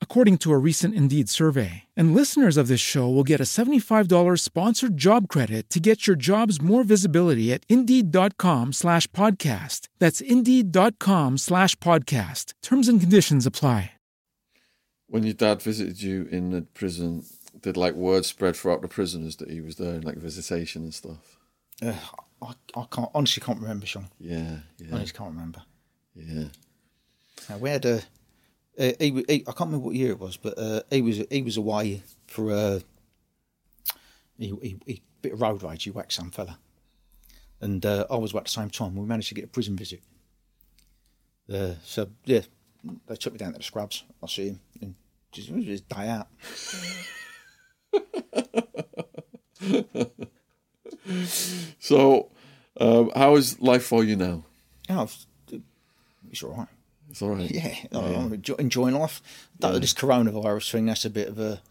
[0.00, 1.84] according to a recent Indeed survey.
[1.94, 6.16] And listeners of this show will get a $75 sponsored job credit to get your
[6.16, 9.88] jobs more visibility at Indeed.com slash podcast.
[9.98, 12.54] That's Indeed.com slash podcast.
[12.62, 13.92] Terms and conditions apply.
[15.08, 17.24] When your dad visited you in the prison,
[17.60, 21.38] did like word spread throughout the prisoners that he was there, like visitation and stuff?
[21.80, 21.94] Uh,
[22.42, 24.08] I, I can't honestly can't remember, Sean.
[24.18, 25.62] Yeah, I yeah, just can't remember.
[26.14, 26.48] yeah.
[27.48, 28.00] Now, we had a.
[28.78, 31.42] Uh, he, he, I can't remember what year it was, but uh, he was he
[31.42, 32.80] was away for a.
[34.38, 35.84] He, he, he bit of road rage.
[35.84, 36.58] He whacked some fella,
[37.60, 38.96] and uh, I was away at the same time.
[38.96, 40.00] We managed to get a prison visit.
[41.52, 42.40] Uh, so yeah,
[43.06, 44.04] they took me down to the scrubs.
[44.22, 44.94] I see him, and
[45.32, 46.28] just, his day out.
[51.78, 52.30] So,
[52.80, 54.44] um, how is life for you now?
[54.88, 55.26] I've-
[56.30, 56.68] it's all right.
[57.16, 57.50] It's all right.
[57.54, 59.22] Yeah, I'm oh, enjoying life.
[59.60, 61.62] That, This coronavirus thing, that's a bit of a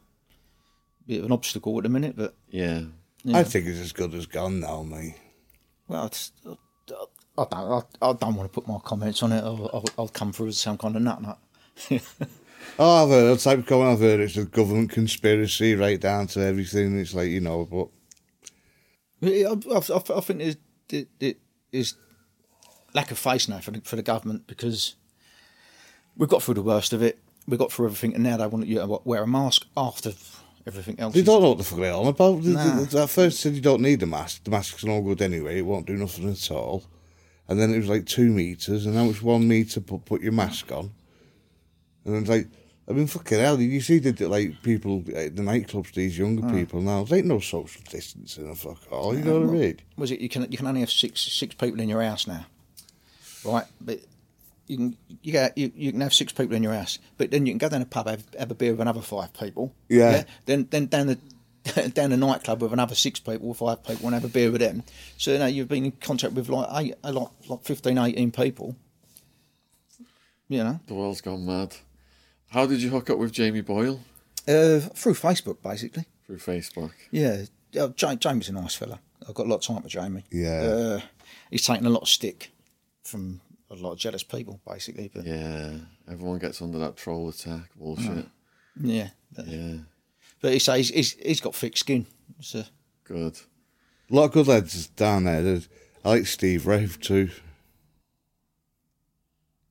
[1.05, 2.85] bit of an obstacle at the minute, but Yeah.
[3.31, 5.13] I think it's as good as gone now, mate.
[5.87, 9.43] well, it's, I don't, I, I don't want to put my comments on it.
[9.43, 11.39] I'll, I'll, I'll come through as some kind of nut nut.
[12.79, 16.41] Oh, I've heard, it's like going, I've heard it's a government conspiracy right down to
[16.41, 16.99] everything.
[16.99, 17.89] It's like, you know, but
[19.21, 21.33] I, I, I, I think there's, there, there
[21.71, 21.93] is
[22.95, 24.95] lack of face now for the, for the government because
[26.17, 27.19] we've got through the worst of it.
[27.47, 30.13] We got through everything, and now they want you to wear a mask after
[30.65, 31.13] everything else.
[31.13, 32.41] they is- don't know what the fuck they're on about.
[32.41, 33.03] They- Nah.
[33.03, 34.43] At first, said you don't need a mask.
[34.43, 35.59] The mask's no good anyway.
[35.59, 36.83] It won't do nothing at all.
[37.47, 39.79] And then it was like two meters, and now it's one meter.
[39.79, 40.91] Put put your mask on.
[42.03, 42.47] And it's like,
[42.87, 43.59] I mean, fucking hell.
[43.59, 46.55] You see the like people at the nightclubs, these younger hmm.
[46.55, 47.03] people now.
[47.03, 49.15] There ain't no social distancing and fuck all.
[49.15, 49.79] You know what I mean?
[49.97, 52.45] was it you can you can only have six six people in your house now,
[53.43, 53.65] right?
[53.79, 53.99] But
[54.67, 57.45] you can you get you, you can have six people in your house, but then
[57.45, 59.73] you can go down a pub have, have a beer with another five people.
[59.89, 60.23] Yeah.
[60.45, 61.19] Then then down the
[61.89, 64.61] down the nightclub with another six people or five people and have a beer with
[64.61, 64.83] them.
[65.17, 68.31] So you know you've been in contact with like eight, a lot like 15, 18
[68.31, 68.75] people.
[70.47, 70.79] You know.
[70.87, 71.75] The world's gone mad.
[72.49, 73.99] How did you hook up with Jamie Boyle
[74.47, 76.05] Uh, through Facebook, basically.
[76.25, 76.91] through Facebook?
[77.11, 77.45] Yeah,
[77.79, 78.99] uh, Ja- Jamie's a nice fella.
[79.27, 80.23] I've got a lot of time for Jamie.
[80.31, 80.61] Yeah.
[80.61, 81.01] Uh,
[81.49, 82.51] he's taken a lot of stick
[83.03, 85.11] from a lot of jealous people, basically.
[85.13, 85.35] But yeah,
[85.71, 85.77] Yeah,
[86.11, 88.27] everyone gets under that troll attack bullshit.
[88.81, 89.11] Mm.
[89.35, 89.77] but, Yeah,
[90.41, 92.05] but he says he's, he's got thick skin.
[92.41, 92.63] So
[93.03, 93.37] good.
[94.09, 95.41] A lot of good lads down there.
[95.41, 95.69] There's,
[96.03, 97.29] I like Steve Wraith too.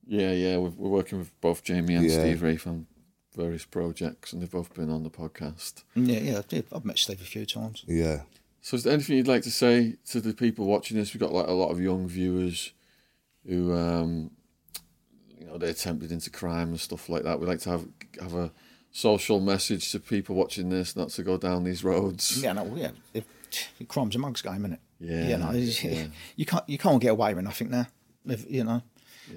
[0.07, 2.19] Yeah, yeah, we're, we're working with both Jamie and Yeah.
[2.19, 2.85] Steve Wraith on
[3.35, 5.83] various projects, and they've both been on the podcast.
[5.95, 7.83] yeah, yeah, yeah, I've met Steve a few times.
[7.87, 8.21] Yeah.
[8.61, 11.13] So, is there anything you'd like to say to the people watching this?
[11.13, 12.71] We've got like a lot of young viewers
[13.47, 14.31] who, um,
[15.39, 17.39] you know, they're tempted into crime and stuff like that.
[17.39, 17.85] We like to have
[18.19, 18.51] have a
[18.91, 22.41] social message to people watching this, not to go down these roads.
[22.41, 23.25] Yeah, no, yeah, it,
[23.79, 24.79] it crime's a mug's game, isn't it?
[24.99, 26.07] Yeah, you know, yeah.
[26.35, 27.87] you can't you can't get away with nothing now.
[28.25, 28.81] If- You know,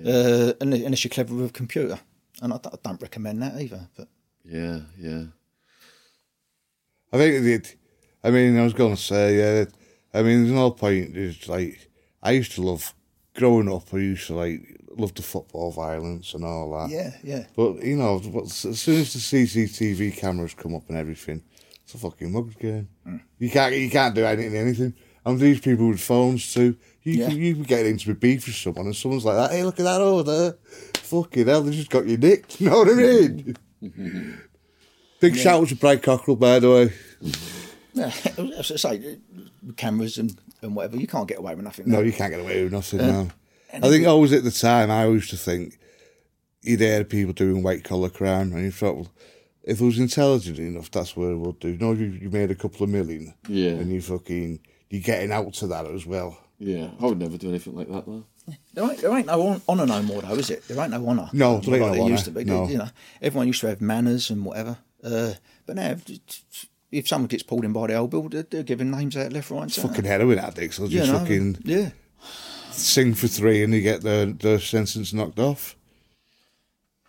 [0.07, 1.99] uh, unless unless you're clever with a computer,
[2.41, 3.89] and I don't, I don't recommend that either.
[3.97, 4.09] But
[4.45, 5.25] Yeah, yeah,
[7.13, 7.77] I think it.
[8.23, 9.65] I mean, I was going to say, yeah.
[10.13, 11.17] I mean, there's no point.
[11.17, 11.91] It's like
[12.23, 12.95] I used to love
[13.39, 13.93] growing up.
[13.95, 14.61] I used to like
[14.97, 16.91] love the football violence and all that.
[16.91, 21.43] yeah, yeah, But you know, as soon as the CCTV cameras come up and everything,
[21.85, 22.89] it's a fucking mugs game.
[23.07, 23.21] Mm.
[23.39, 24.95] You can't you can't do anything anything.
[25.25, 26.77] And these people with phones too.
[27.03, 27.29] You Yeah.
[27.29, 29.51] can, you can get into a beef with someone and someone's like that.
[29.55, 30.53] Hey, look at that over there.
[30.95, 32.61] Fucking hell, they just got you nicked.
[32.61, 33.57] You know what I mean?
[35.21, 36.93] Big shout out to Brad Cockrell, by the way.
[37.95, 38.13] yeah.
[38.59, 39.19] As I say,
[39.67, 41.89] with cameras and, and whatever, you can't get away with nothing.
[41.89, 42.03] No, now.
[42.03, 43.29] you can't get away with nothing now.
[43.73, 45.79] I think always at the time, I used to think
[46.63, 49.13] you'd hear people doing white collar crime, and you thought, well,
[49.63, 51.77] if it was intelligent enough, that's what it would do.
[51.79, 53.71] No, you, you made a couple of million, Yeah.
[53.73, 56.39] and you fucking you're getting out to that as well.
[56.59, 56.89] yeah.
[56.99, 58.25] I would never do anything like that though.
[58.73, 60.67] There ain't, there ain't no honour no more, though, is it?
[60.67, 61.29] There ain't no honour.
[61.35, 62.45] No, there ain't like no honour, used to be.
[62.45, 62.67] no.
[62.67, 62.89] You know,
[63.21, 64.79] everyone used to have manners and whatever.
[65.05, 65.35] Uh,
[65.67, 65.97] but now,
[66.91, 69.33] if, if someone gets pulled in by the old bill, they're, they're giving names out
[69.33, 69.89] left, right, and centre.
[69.89, 71.91] Fucking heroin addicts, they'll You just know, fucking yeah.
[72.71, 75.77] sing for three, and you get the, their sentence knocked off.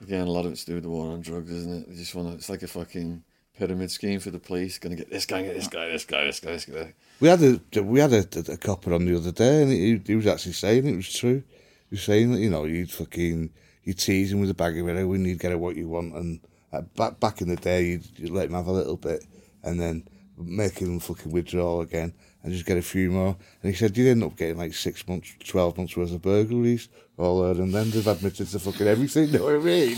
[0.01, 1.89] Again, a lot of it's to do with the war on drugs, isn't it?
[1.89, 2.35] They just want to.
[2.35, 3.23] It's like a fucking
[3.57, 4.79] pyramid scheme for the police.
[4.79, 6.93] Going to get this guy, get this guy, this guy, this guy, this guy.
[7.19, 10.15] We had a we had a, a, copper on the other day, and he, he
[10.15, 11.43] was actually saying it was true.
[11.89, 13.49] He was saying that you know you'd fucking
[13.83, 16.39] you tease him with a bag of heroin, you'd get what you want, and
[16.71, 19.25] uh, back back in the day you'd, you'd let him have a little bit,
[19.63, 20.07] and then
[20.37, 23.35] make him fucking withdraw again, and just get a few more.
[23.61, 26.87] And he said you'd end up getting like six months, twelve months worth of burglaries
[27.17, 29.31] all there, and then they've admitted to fucking everything.
[29.33, 29.97] Know what I mean?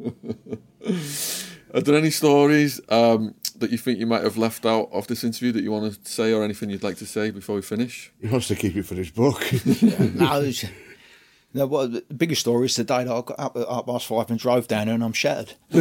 [1.72, 5.22] Are there any stories um, that you think you might have left out of this
[5.24, 8.12] interview that you want to say, or anything you'd like to say before we finish?
[8.20, 9.40] He wants to keep it for his book.
[9.82, 10.64] no, it's-
[11.54, 14.06] no, well, the biggest story is the day that I got up at half past
[14.06, 15.54] five and drove down there and I'm shattered.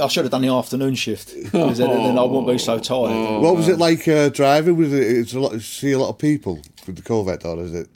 [0.00, 3.42] I should have done the afternoon shift because then, then I wouldn't be so tired.
[3.42, 4.76] what was it like uh, driving?
[4.76, 5.02] Was it?
[5.02, 5.60] It's a lot.
[5.60, 7.88] See a lot of people with the Corvette, or is it?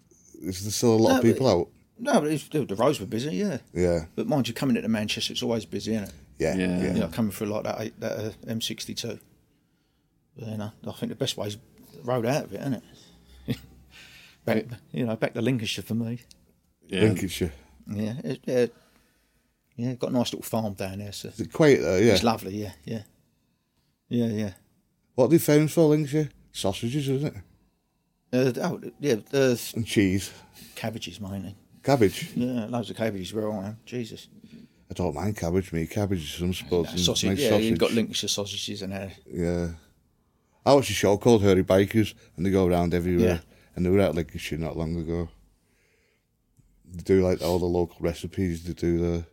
[0.43, 1.69] Is there still a lot No, of but- people out?
[1.99, 3.59] No, but it's, the roads were busy, yeah.
[3.73, 6.13] Yeah, But mind you, coming into Manchester, it's always busy, isn't it?
[6.41, 6.67] yeah, Yeah.
[6.83, 6.95] yeah.
[6.95, 9.21] You know, coming through like that, that uh, M62.
[10.37, 11.59] But, you know, I think the best way is
[11.95, 12.83] the road out of it, isn't it?
[14.45, 16.21] Back, you know, back to Lincolnshire for me.
[16.89, 17.53] Yeah, Lincolnshire.
[17.89, 18.67] Yeah, it, yeah,
[19.77, 19.95] yeah.
[19.95, 22.03] Got a nice little farm down there, so Is it quite there?
[22.03, 22.13] Yeah.
[22.15, 22.57] it's lovely.
[22.57, 23.03] Yeah, yeah,
[24.09, 24.51] yeah, yeah.
[25.15, 26.31] What are they famous for, Lincolnshire?
[26.53, 27.43] Sausages, isn't it?
[28.35, 30.33] Uh, oh, yeah, uh, And cheese,
[30.75, 31.55] cabbages mainly.
[31.83, 32.31] cabbage.
[32.35, 33.79] Yeah, loads of cabbages where I am.
[33.87, 34.29] Jesus,
[34.91, 35.73] I don't mind cabbage.
[35.73, 36.91] Me, cabbage is some sports.
[36.93, 37.29] and sausage.
[37.31, 37.65] nice yeah, sausage.
[37.67, 39.69] you've got Lincolnshire sausages and uh, Yeah.
[40.65, 43.43] I watch a show called Hairy Bikers, and they go around everywhere.
[43.75, 45.29] And they were at Lincolnshire not long ago.
[46.85, 48.65] They do like all the local recipes.
[48.65, 49.25] They do the.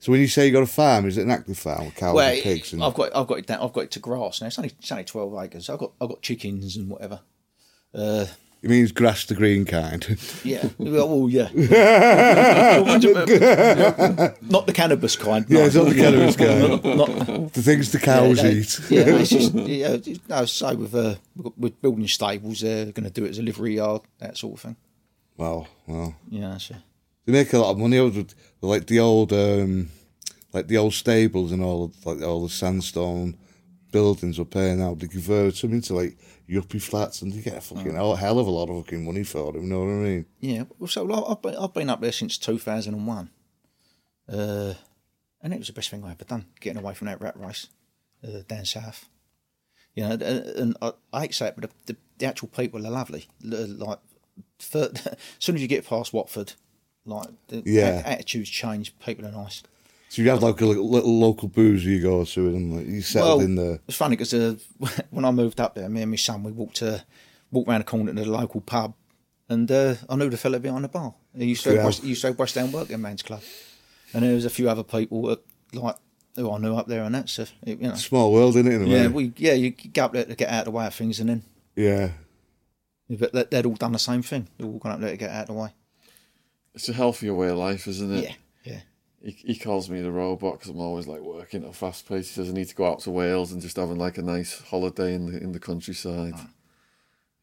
[0.00, 2.14] So when you say you got a farm, is it an active farm with cows
[2.14, 2.72] well, and pigs?
[2.72, 4.46] And I've got I've got it down, I've got it to grass now.
[4.46, 5.68] It's only it's only twelve acres.
[5.68, 7.20] I've got I've got chickens and whatever.
[7.92, 8.26] Uh,
[8.60, 10.04] it means grass the green kind.
[10.44, 11.48] yeah, well, yeah.
[14.42, 15.48] not the cannabis kind.
[15.48, 15.58] No.
[15.58, 16.82] yeah, it's not the cannabis kind.
[16.84, 18.80] Not, the things the cows yeah, eat.
[18.90, 20.44] Yeah, it's just yeah.
[20.44, 21.14] so with uh,
[21.56, 24.60] with building stables, they're going to do it as a livery yard, that sort of
[24.60, 24.76] thing.
[25.36, 26.78] Well, well, Yeah, sure.
[27.24, 29.90] they make a lot of money out of like the old, um,
[30.52, 33.36] like the old stables and all, like all the sandstone
[33.92, 34.98] buildings were paying out.
[34.98, 36.18] They converted some into like
[36.48, 39.22] yuppie flats, and they get a fucking hell hell of a lot of fucking money
[39.24, 39.62] for them.
[39.64, 40.26] You know what I mean?
[40.40, 40.64] yeah.
[40.88, 43.30] So I've been, I've been up there since two thousand and one,
[44.28, 44.74] uh,
[45.42, 46.46] and it was the best thing I ever done.
[46.60, 47.68] Getting away from that rat race
[48.26, 49.08] uh, down south.
[49.94, 52.48] You know, and, and I, I hate to say it, but the, the, the actual
[52.48, 53.26] people are lovely.
[53.42, 53.98] Like,
[54.60, 56.52] fir- as soon as you get past Watford,
[57.04, 58.02] Like the Yeah.
[58.04, 58.96] attitudes change.
[59.00, 59.62] People are nice.
[60.10, 63.42] So you have like a little, little local boozer you go to, and you settled
[63.42, 63.78] in there.
[63.86, 64.56] It's funny because uh,
[65.10, 66.98] when I moved up there, me and my son, we walked uh,
[67.50, 68.94] walked round the corner to the local pub,
[69.48, 71.14] and uh, I knew the fella behind the bar.
[71.36, 71.76] He used to Yeah.
[71.76, 73.42] have West, he used to have West End Working Man's Club,
[74.14, 75.40] and there was a few other people that,
[75.74, 75.96] like
[76.36, 77.94] who I knew up there, and that's so, you know.
[77.96, 78.80] Small world, isn't it?
[78.80, 79.08] In Yeah, way?
[79.08, 81.28] we yeah you go up there to get out of the way of things, and
[81.28, 81.42] then
[81.76, 82.10] yeah.
[83.10, 84.48] but they- they'd all done the same thing.
[84.56, 85.70] They'd all gone up there to get out of the way.
[86.74, 88.22] It's a healthier way of life, isn't it?
[88.22, 88.34] Yeah, yeah.
[89.22, 92.28] He, he calls me the robot because I'm always like working at a fast pace.
[92.28, 94.60] He says I need to go out to Wales and just having like a nice
[94.60, 96.34] holiday in the in the countryside.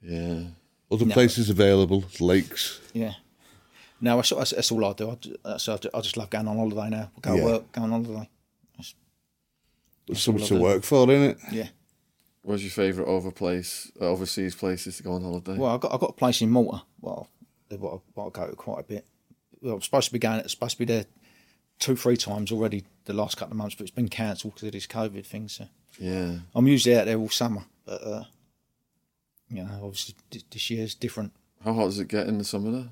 [0.01, 0.43] Yeah,
[0.91, 1.13] Other No.
[1.13, 2.79] places available, lakes.
[2.93, 3.13] Yeah.
[3.99, 5.09] No, that's, that's, that's all I do.
[5.11, 7.11] I, ju- that's, I, ju- I just love going on holiday now.
[7.21, 7.43] Go Yeah.
[7.45, 8.29] work, go on holiday.
[10.07, 11.37] There's something all to work for, isn't it?
[11.51, 11.67] Yeah.
[12.43, 15.57] where's your favourite over place, uh, overseas places to go on holiday?
[15.57, 16.83] Well, I got I got a place in Malta.
[17.01, 17.27] Well,
[17.79, 19.05] what I, what I go to quite a bit.
[19.61, 20.39] Well, I'm supposed to be going.
[20.41, 21.05] It's supposed to be there
[21.79, 24.73] two, three times already the last couple of months, but it's been cancelled because of
[24.73, 25.47] this COVID thing.
[25.47, 25.67] So
[25.99, 28.23] yeah, I'm usually out there all summer, but uh,
[29.49, 30.15] you know, obviously
[30.51, 31.31] this year's different.
[31.63, 32.89] how hot does it get in the summer there?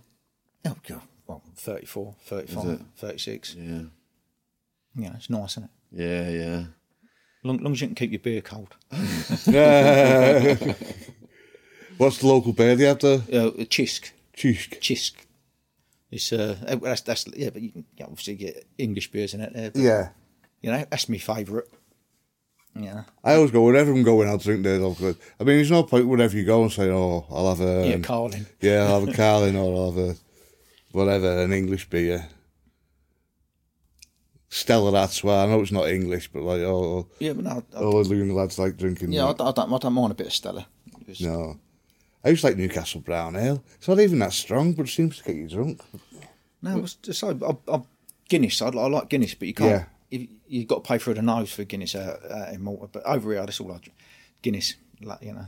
[0.65, 3.55] Oh God, well, 34, Is 35, 36.
[3.55, 3.89] Yeah, You
[4.95, 5.69] know, it's nice, isn't it?
[5.91, 6.64] yeah, yeah.
[7.45, 8.73] Long, long as you can keep your beer cold.
[11.97, 13.15] What's the local beer they have to?
[13.15, 14.11] Uh, Cisk.
[14.35, 14.80] Cisk.
[14.81, 15.14] Cisk.
[16.14, 19.52] It's uh, eh, that's that's yeah, but you can obviously get English beers in it
[19.53, 19.72] there.
[19.72, 20.10] But, Yeah.
[20.61, 21.65] You know, that's my favourite.
[22.76, 24.98] Yeah, I always go, whenever I'm going to drink there, I'll.
[24.99, 27.88] I mean, there's no point whenever you go and say, oh, I'll have a.
[27.88, 28.45] yeah, Carling.
[28.61, 30.15] Yeah, I'll have a Carlin or I'll have a.
[30.91, 32.27] Whatever, an English beer.
[34.49, 35.44] Stella Artois.
[35.44, 38.34] I know it's not English, but like, oh, Yeah, but no, I, all the young
[38.35, 39.11] lads like drinking.
[39.11, 40.68] yeah, I, I don't, I don't mind a bit of Stella.
[41.02, 41.60] It's- No.
[42.23, 43.63] I used to like Newcastle Brown Ale.
[43.75, 45.81] It's not even that strong, but it seems to get you drunk.
[46.61, 47.81] No, it's just I, I, I,
[48.29, 48.61] Guinness.
[48.61, 49.69] I, I like Guinness, but you can't.
[49.69, 49.85] Yeah.
[50.19, 52.87] You, you've got to pay through the nose for Guinness out, out in Malta.
[52.91, 53.97] But over here, that's all I drink.
[54.41, 55.45] Guinness, like, you know,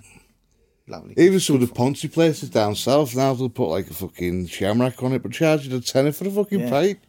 [0.88, 1.14] lovely.
[1.18, 5.02] Even some of the Ponzi places down south now they'll put like a fucking shamrock
[5.03, 6.69] on it, but charge you a tenner for a fucking Yeah.
[6.69, 6.99] pint.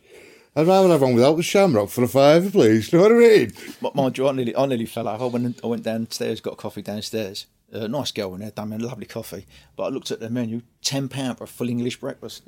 [0.54, 2.90] I'd rather have one without the shamrock for a fiver, please.
[2.92, 3.52] You know what I mean?
[3.94, 5.20] Mind you, I nearly, I nearly fell out.
[5.20, 7.46] I went, I went downstairs, got coffee downstairs.
[7.72, 9.44] A nice girl in there, done me a lovely coffee.
[9.74, 12.44] But I looked at the menu, ten pound for a full English breakfast.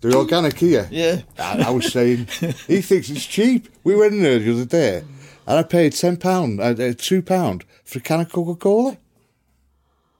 [0.00, 0.88] The organic here.
[0.90, 1.22] Yeah.
[1.38, 2.26] I, I was saying,
[2.66, 3.68] he thinks it's cheap.
[3.84, 4.98] We went in there the other day,
[5.46, 8.98] and I paid ten pound, uh, uh, two pound for a can of Coca Cola.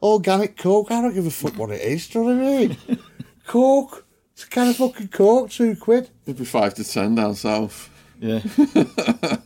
[0.03, 0.91] Organic Coke.
[0.91, 2.09] I don't give a fuck what it is.
[2.09, 2.99] Do you know what I mean?
[3.47, 4.07] Coke.
[4.33, 6.09] It's a can of fucking Coke, two quid.
[6.25, 7.91] It'd be five to ten down south.
[8.19, 8.41] Yeah.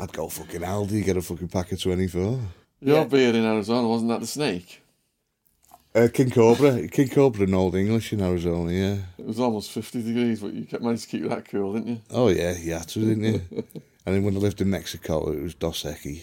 [0.00, 2.40] I'd go fucking Aldi, get a fucking pack of twenty four.
[2.82, 3.04] Your Yeah.
[3.04, 4.80] beer in Arizona wasn't that the snake?
[5.94, 8.96] Uh, King Cobra, King Cobra in Old English in Arizona, yeah.
[9.18, 12.00] It was almost fifty degrees, but you kept managed to keep that cool, didn't you?
[12.10, 13.40] Oh yeah, you had to, didn't you?
[14.06, 16.22] and then when I lived in Mexico, it was Dos Equis.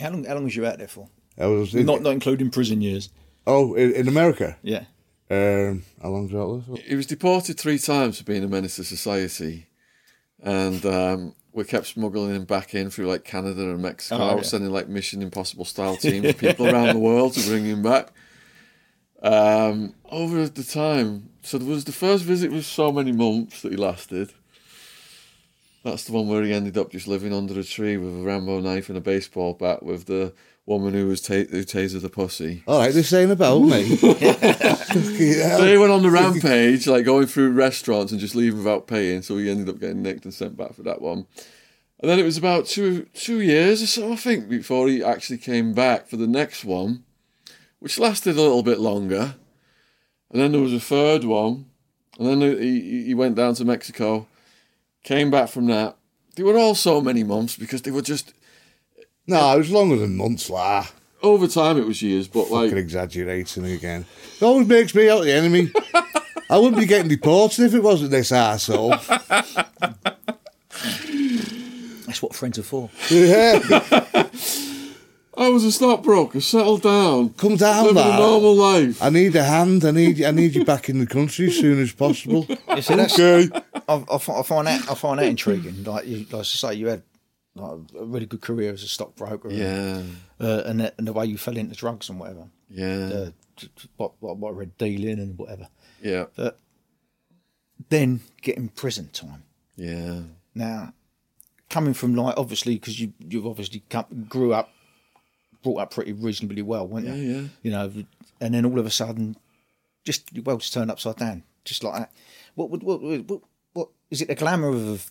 [0.00, 0.24] How long?
[0.24, 1.08] How long was you out there for?
[1.36, 3.10] I was in, Not not including prison years.
[3.48, 4.56] oh in, in America.
[4.62, 4.84] Yeah.
[5.30, 6.82] Um, how long was I out there for?
[6.88, 9.66] He was deported three times for being a menace to society,
[10.40, 14.42] and um, we kept smuggling him back in through like Canada and Mexico, Oh, yeah.
[14.42, 18.12] sending like Mission Impossible style teams of people around the world to bring him back.
[19.22, 23.72] Um, over the time, so there was the first visit was so many months that
[23.72, 24.32] he lasted.
[25.82, 28.60] That's the one where he ended up just living under a tree with a Rambo
[28.60, 30.32] knife and a baseball bat with the
[30.68, 32.62] woman who was ta- who tasered the pussy.
[32.66, 33.96] All right, they're saying about me.
[33.96, 35.58] Fucking hell.
[35.58, 39.22] So he went on the rampage, like going through restaurants and just leaving without paying.
[39.22, 41.26] So he ended up getting nicked and sent back for that one.
[42.00, 45.38] And then it was about two two years or so, I think, before he actually
[45.38, 47.04] came back for the next one,
[47.80, 49.34] which lasted a little bit longer.
[50.30, 51.66] And then there was a third one,
[52.18, 54.26] and then he he went down to Mexico,
[55.02, 55.96] came back from that.
[56.36, 58.32] They were all so many months because they were just
[59.28, 60.86] No, it was longer than months, lah.
[61.22, 61.76] over time.
[61.78, 64.06] It was years, but like Fucking exaggerating again.
[64.40, 65.70] It always makes me out the enemy.
[66.50, 68.96] I wouldn't be getting deported if it wasn't this arsehole.
[72.06, 72.88] That's what friends are for.
[73.10, 73.60] Yeah,
[75.36, 78.18] I was a stockbroker, settled down, come down, living a lad.
[78.18, 79.02] normal life.
[79.02, 79.84] I need a hand.
[79.84, 80.24] I need.
[80.24, 82.46] I need you back in the country as soon as possible.
[82.74, 83.48] You see, that's, Okay.
[83.88, 85.84] I, I, fi- I find that I find that intriguing.
[85.84, 87.02] Like you, like I say, you had
[87.58, 89.48] like, a really good career as a stockbroker.
[89.48, 90.02] and, Yeah,
[90.40, 92.48] uh, and, the, and the way you fell into drugs and whatever.
[92.70, 93.30] yeah, Uh,
[93.96, 95.68] what, what what I read dealing and whatever.
[96.02, 96.58] yeah, But
[97.88, 99.42] then getting prison time.
[99.76, 100.22] yeah.
[100.54, 100.92] Now,
[101.70, 104.72] coming from like obviously because you you've obviously come, grew up,
[105.62, 107.12] brought up pretty reasonably well, weren't you?
[107.14, 107.48] Yeah, yeah.
[107.62, 107.92] You know,
[108.40, 109.36] and then all of a sudden,
[110.04, 111.42] just your world's turned upside down.
[111.64, 112.12] just like that.
[112.56, 113.40] What would what, what what
[113.74, 114.28] what is it?
[114.28, 115.10] The glamour of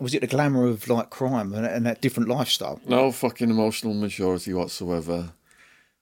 [0.00, 2.80] was it the glamour of like crime and, and that different lifestyle?
[2.86, 5.32] No fucking emotional maturity whatsoever.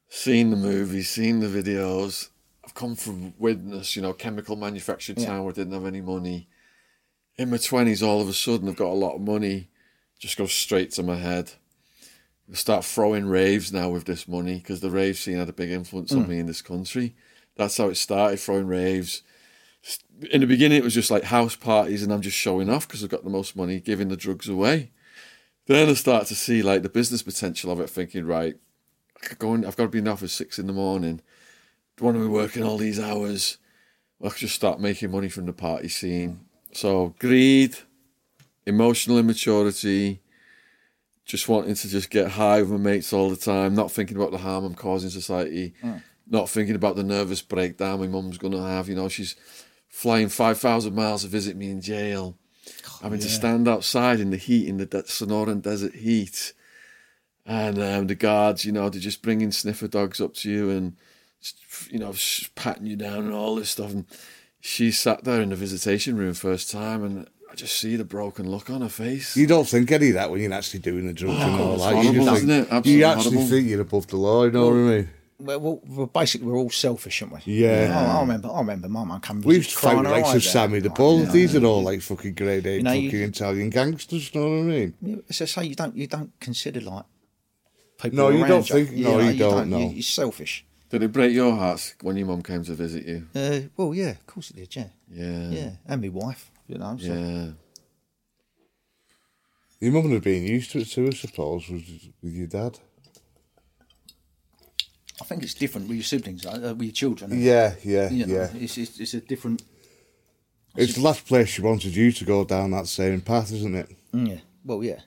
[0.08, 2.28] Seen the movies, seen the videos.
[2.64, 5.26] I've come from Widnes, you know, chemical manufacturing Yeah.
[5.26, 6.48] town where I didn't have any money.
[7.36, 9.68] In my twenties, all of a sudden, I've got a lot of money.
[10.18, 11.52] Just goes straight to my head.
[12.50, 15.70] I start throwing raves now with this money because the rave scene had a big
[15.70, 16.28] influence on mm.
[16.28, 17.14] me in this country.
[17.56, 19.22] That's how it started, throwing raves.
[20.30, 23.02] In the beginning, it was just like house parties, and I'm just showing off because
[23.02, 24.90] I've got the most money, giving the drugs away.
[25.66, 28.56] Then I start to see like the business potential of it, thinking, right,
[29.16, 31.20] I could go in, I've got to be in the office six in the morning.
[31.96, 33.58] Don't want to be working all these hours.
[34.22, 36.40] I could just start making money from the party scene.
[36.72, 37.76] So greed,
[38.66, 40.22] emotional immaturity,
[41.24, 44.30] just wanting to just get high with my mates all the time, not thinking about
[44.30, 45.96] the harm I'm causing society, hmm.
[46.28, 48.88] not thinking about the nervous breakdown my mum's gonna have.
[48.88, 49.34] You know, she's
[49.92, 52.36] flying five thousand miles to visit me in jail,
[53.02, 56.54] having to stand outside in the heat in the de- Sonoran desert heat,
[57.46, 60.96] and um, the guards, you know, they're just bringing sniffer dogs up to you and
[61.90, 62.14] you know
[62.54, 63.92] patting you down and all this stuff.
[63.92, 64.06] And
[64.60, 68.50] she sat there in the visitation room first time, and I just see the broken
[68.50, 69.36] look on her face.
[69.36, 71.92] You don't think any of that when you're actually doing the drugs and all that.
[71.92, 72.72] horrible, you just isn't think, it?
[72.72, 73.50] Absolutely you actually horrible.
[73.50, 74.44] think you're above the law.
[74.44, 75.10] You know what I mean?
[75.42, 77.40] Well, well, well, basically, we're all selfish, aren't we?
[77.52, 77.92] Yeah.
[78.12, 78.48] Oh, I remember.
[78.50, 79.42] I remember my mum coming.
[79.42, 80.42] We've visit, crying found her like of out.
[80.42, 81.18] Sammy the Like, Bull.
[81.20, 84.32] you know, These are all like fucking grade A You know, you- fucking Italian gangsters.
[84.34, 84.94] You know what I mean?
[85.02, 87.04] Yeah, As I say, you don't you don't consider like
[88.00, 88.16] people.
[88.16, 89.78] No, you don't think- no, you don't, no.
[89.78, 90.64] You, you're selfish.
[90.90, 93.26] Did it break your heart when your mum came to visit you?
[93.34, 94.76] Uh, well, yeah, of course it did.
[94.76, 95.48] Yeah, Yeah.
[95.50, 96.50] yeah, and my wife.
[96.68, 97.06] You know, so.
[97.12, 97.46] Yeah.
[99.80, 101.82] Your mum would have been used to it too, I suppose, with,
[102.22, 102.78] with your dad.
[105.22, 107.30] I think it's different with your siblings, uh, with your children.
[107.40, 108.48] Yeah, yeah, You know, yeah.
[108.64, 109.62] It's, it's it's a different.
[110.76, 113.88] It's the last place she wanted you to go down that same path, isn't it?
[114.12, 114.40] Mm, Yeah.
[114.64, 115.00] Well, yeah.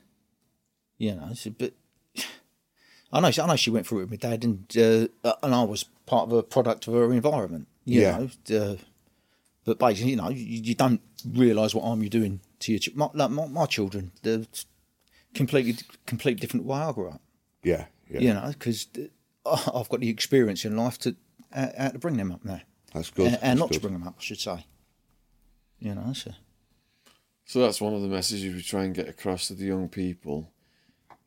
[0.97, 1.73] You know, it's a bit.
[3.11, 3.31] I know.
[3.31, 5.83] she- I know she went through it with my dad, and uh, and I was
[6.05, 7.67] part of a product of her environment.
[7.83, 8.17] You Yeah.
[8.17, 8.29] know,
[8.61, 8.75] uh,
[9.65, 11.01] but basically, you know, you, you don't
[11.33, 14.11] realise what harm you're doing to your ch- my, like my, my children.
[14.23, 14.45] They're
[15.33, 15.75] completely
[16.05, 17.21] completely different way I grew up.
[17.63, 18.19] Yeah, yeah.
[18.21, 18.87] You know, because
[19.45, 21.15] I've got the experience in life to
[21.53, 22.61] uh, how to bring them up now,
[22.93, 23.27] That's good.
[23.27, 24.65] and, and that's not to bring them up, I should say.
[25.79, 26.31] You know, so.
[27.45, 30.51] So that's one of the messages we try and get across to the young people.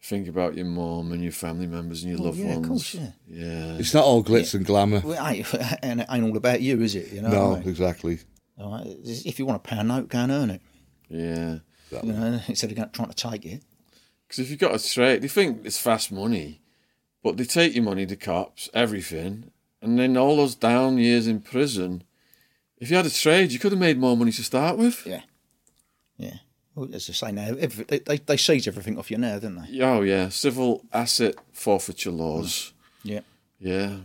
[0.02, 2.68] Think about your mom and your family members and your Oh, loved yeah, of ones.
[2.68, 3.10] course, yeah.
[3.28, 3.76] Yeah.
[3.78, 5.00] It's not all glitz and glamour.
[5.04, 7.12] Well, it ain't, and it ain't all about you, is it?
[7.12, 7.28] You know.
[7.30, 7.68] no, I mean?
[7.68, 8.18] exactly.
[8.58, 10.62] All right, If you want a pound note, go and earn it.
[11.08, 11.58] Yeah.
[12.02, 13.62] You know, instead of trying to take it.
[14.26, 16.60] Because if you've got a trade, they think it's fast money,
[17.22, 19.50] but they take your money, the cops, everything,
[19.82, 22.02] and then all those down years in prison.
[22.78, 25.04] If you had a trade, you could have made more money to start with.
[25.06, 25.22] Yeah.
[26.16, 26.34] Yeah.
[26.74, 29.56] Well, as I say now, every, they, they they seize everything off you now, don't
[29.56, 29.80] they?
[29.80, 32.72] Oh yeah, civil asset forfeiture laws.
[33.04, 33.10] Mm.
[33.10, 33.20] Yeah.
[33.60, 33.96] Yeah,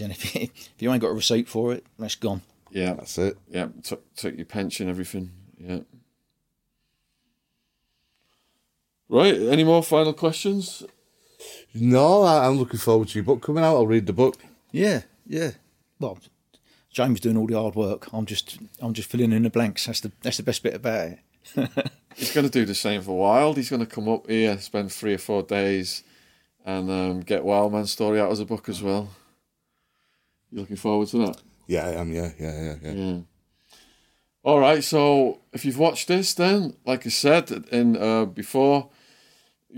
[0.00, 2.42] And if you, if you ain't got a receipt for it, that's gone.
[2.70, 3.36] yeah, That's it.
[3.48, 3.68] yeah.
[3.82, 5.32] Took took your pension, everything.
[5.58, 5.80] Yeah.
[9.08, 9.34] Right.
[9.34, 10.82] Any more final questions?
[11.74, 13.76] No, I, I'm looking forward to your book coming out.
[13.76, 14.36] I'll read the book.
[14.70, 15.02] Yeah.
[15.26, 15.52] Yeah.
[15.98, 16.18] Well,
[16.90, 18.12] James doing all the hard work.
[18.12, 19.86] I'm just I'm just filling in the blanks.
[19.86, 21.18] That's the that's the best bit about it.
[22.14, 23.56] He's going to do the same for Wild.
[23.56, 26.04] He's going to come up here, spend three or four days,
[26.64, 29.08] and um, get Wildman's story out as a book as well.
[30.50, 31.42] You looking forward to that?
[31.66, 32.12] Yeah, I am.
[32.12, 32.92] Yeah, yeah, yeah, yeah.
[32.92, 33.18] Yeah.
[34.44, 34.84] All right.
[34.84, 38.90] So if you've watched this, then like I said in uh, before,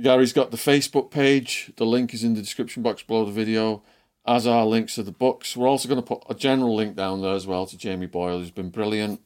[0.01, 1.73] Gary's got the Facebook page.
[1.77, 3.83] The link is in the description box below the video,
[4.27, 5.57] as are links to the books.
[5.57, 8.39] We're also going to put a general link down there as well to Jamie Boyle,
[8.39, 9.21] who's been brilliant.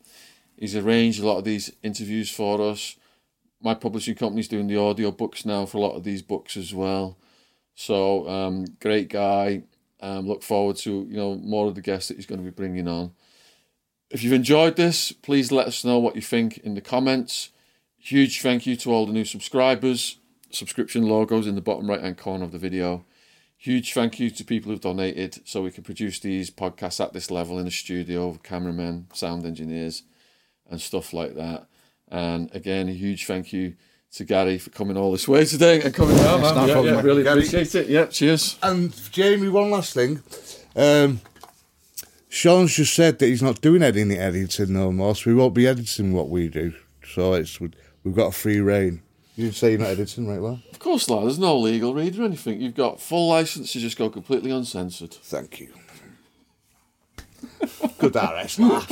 [0.57, 2.97] He's arranged a lot of these interviews for us.
[3.61, 6.73] My publishing company's doing the audio books now for a lot of these books as
[6.73, 7.19] well.
[7.75, 9.65] So um, great guy.
[10.01, 12.51] Um, look forward to you know more of the guests that he's going to be
[12.51, 13.13] bringing on.
[14.11, 17.51] If you've enjoyed this, please let us know what you think in the comments.
[17.99, 20.20] Huge thank you to all the new subscribers.
[20.51, 23.05] Subscription logos in the bottom right hand corner of the video.
[23.57, 27.31] Huge thank you to people who've donated so we can produce these podcasts at this
[27.31, 30.03] level in a studio, cameramen, sound engineers,
[30.71, 31.67] and stuff like that.
[32.09, 33.75] And again, a huge thank you
[34.13, 36.41] to Gary for coming all this way today and coming down.
[36.41, 36.69] Man.
[36.69, 37.41] yeah, yeah, really Gary.
[37.41, 37.89] appreciate it.
[37.89, 38.59] Yeah, cheers.
[38.63, 40.23] And Jamie, one last thing.
[40.75, 41.21] Um,
[42.29, 45.67] Sean's just said that he's not doing any editing no more, so we won't be
[45.67, 46.73] editing what we do.
[47.05, 49.03] So it's we've got a free reign.
[49.41, 50.61] You didn't say you're not editing, right, well?
[50.71, 52.61] Of course, lad, there's no legal read or anything.
[52.61, 55.15] You've got full license to just go completely uncensored.
[55.15, 55.73] Thank you.
[57.99, 58.87] Good RS laugh.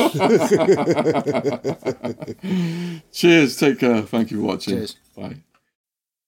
[3.12, 3.56] Cheers.
[3.58, 4.00] Take care.
[4.00, 4.76] Thank you for watching.
[4.76, 4.96] Cheers.
[5.14, 5.42] Bye.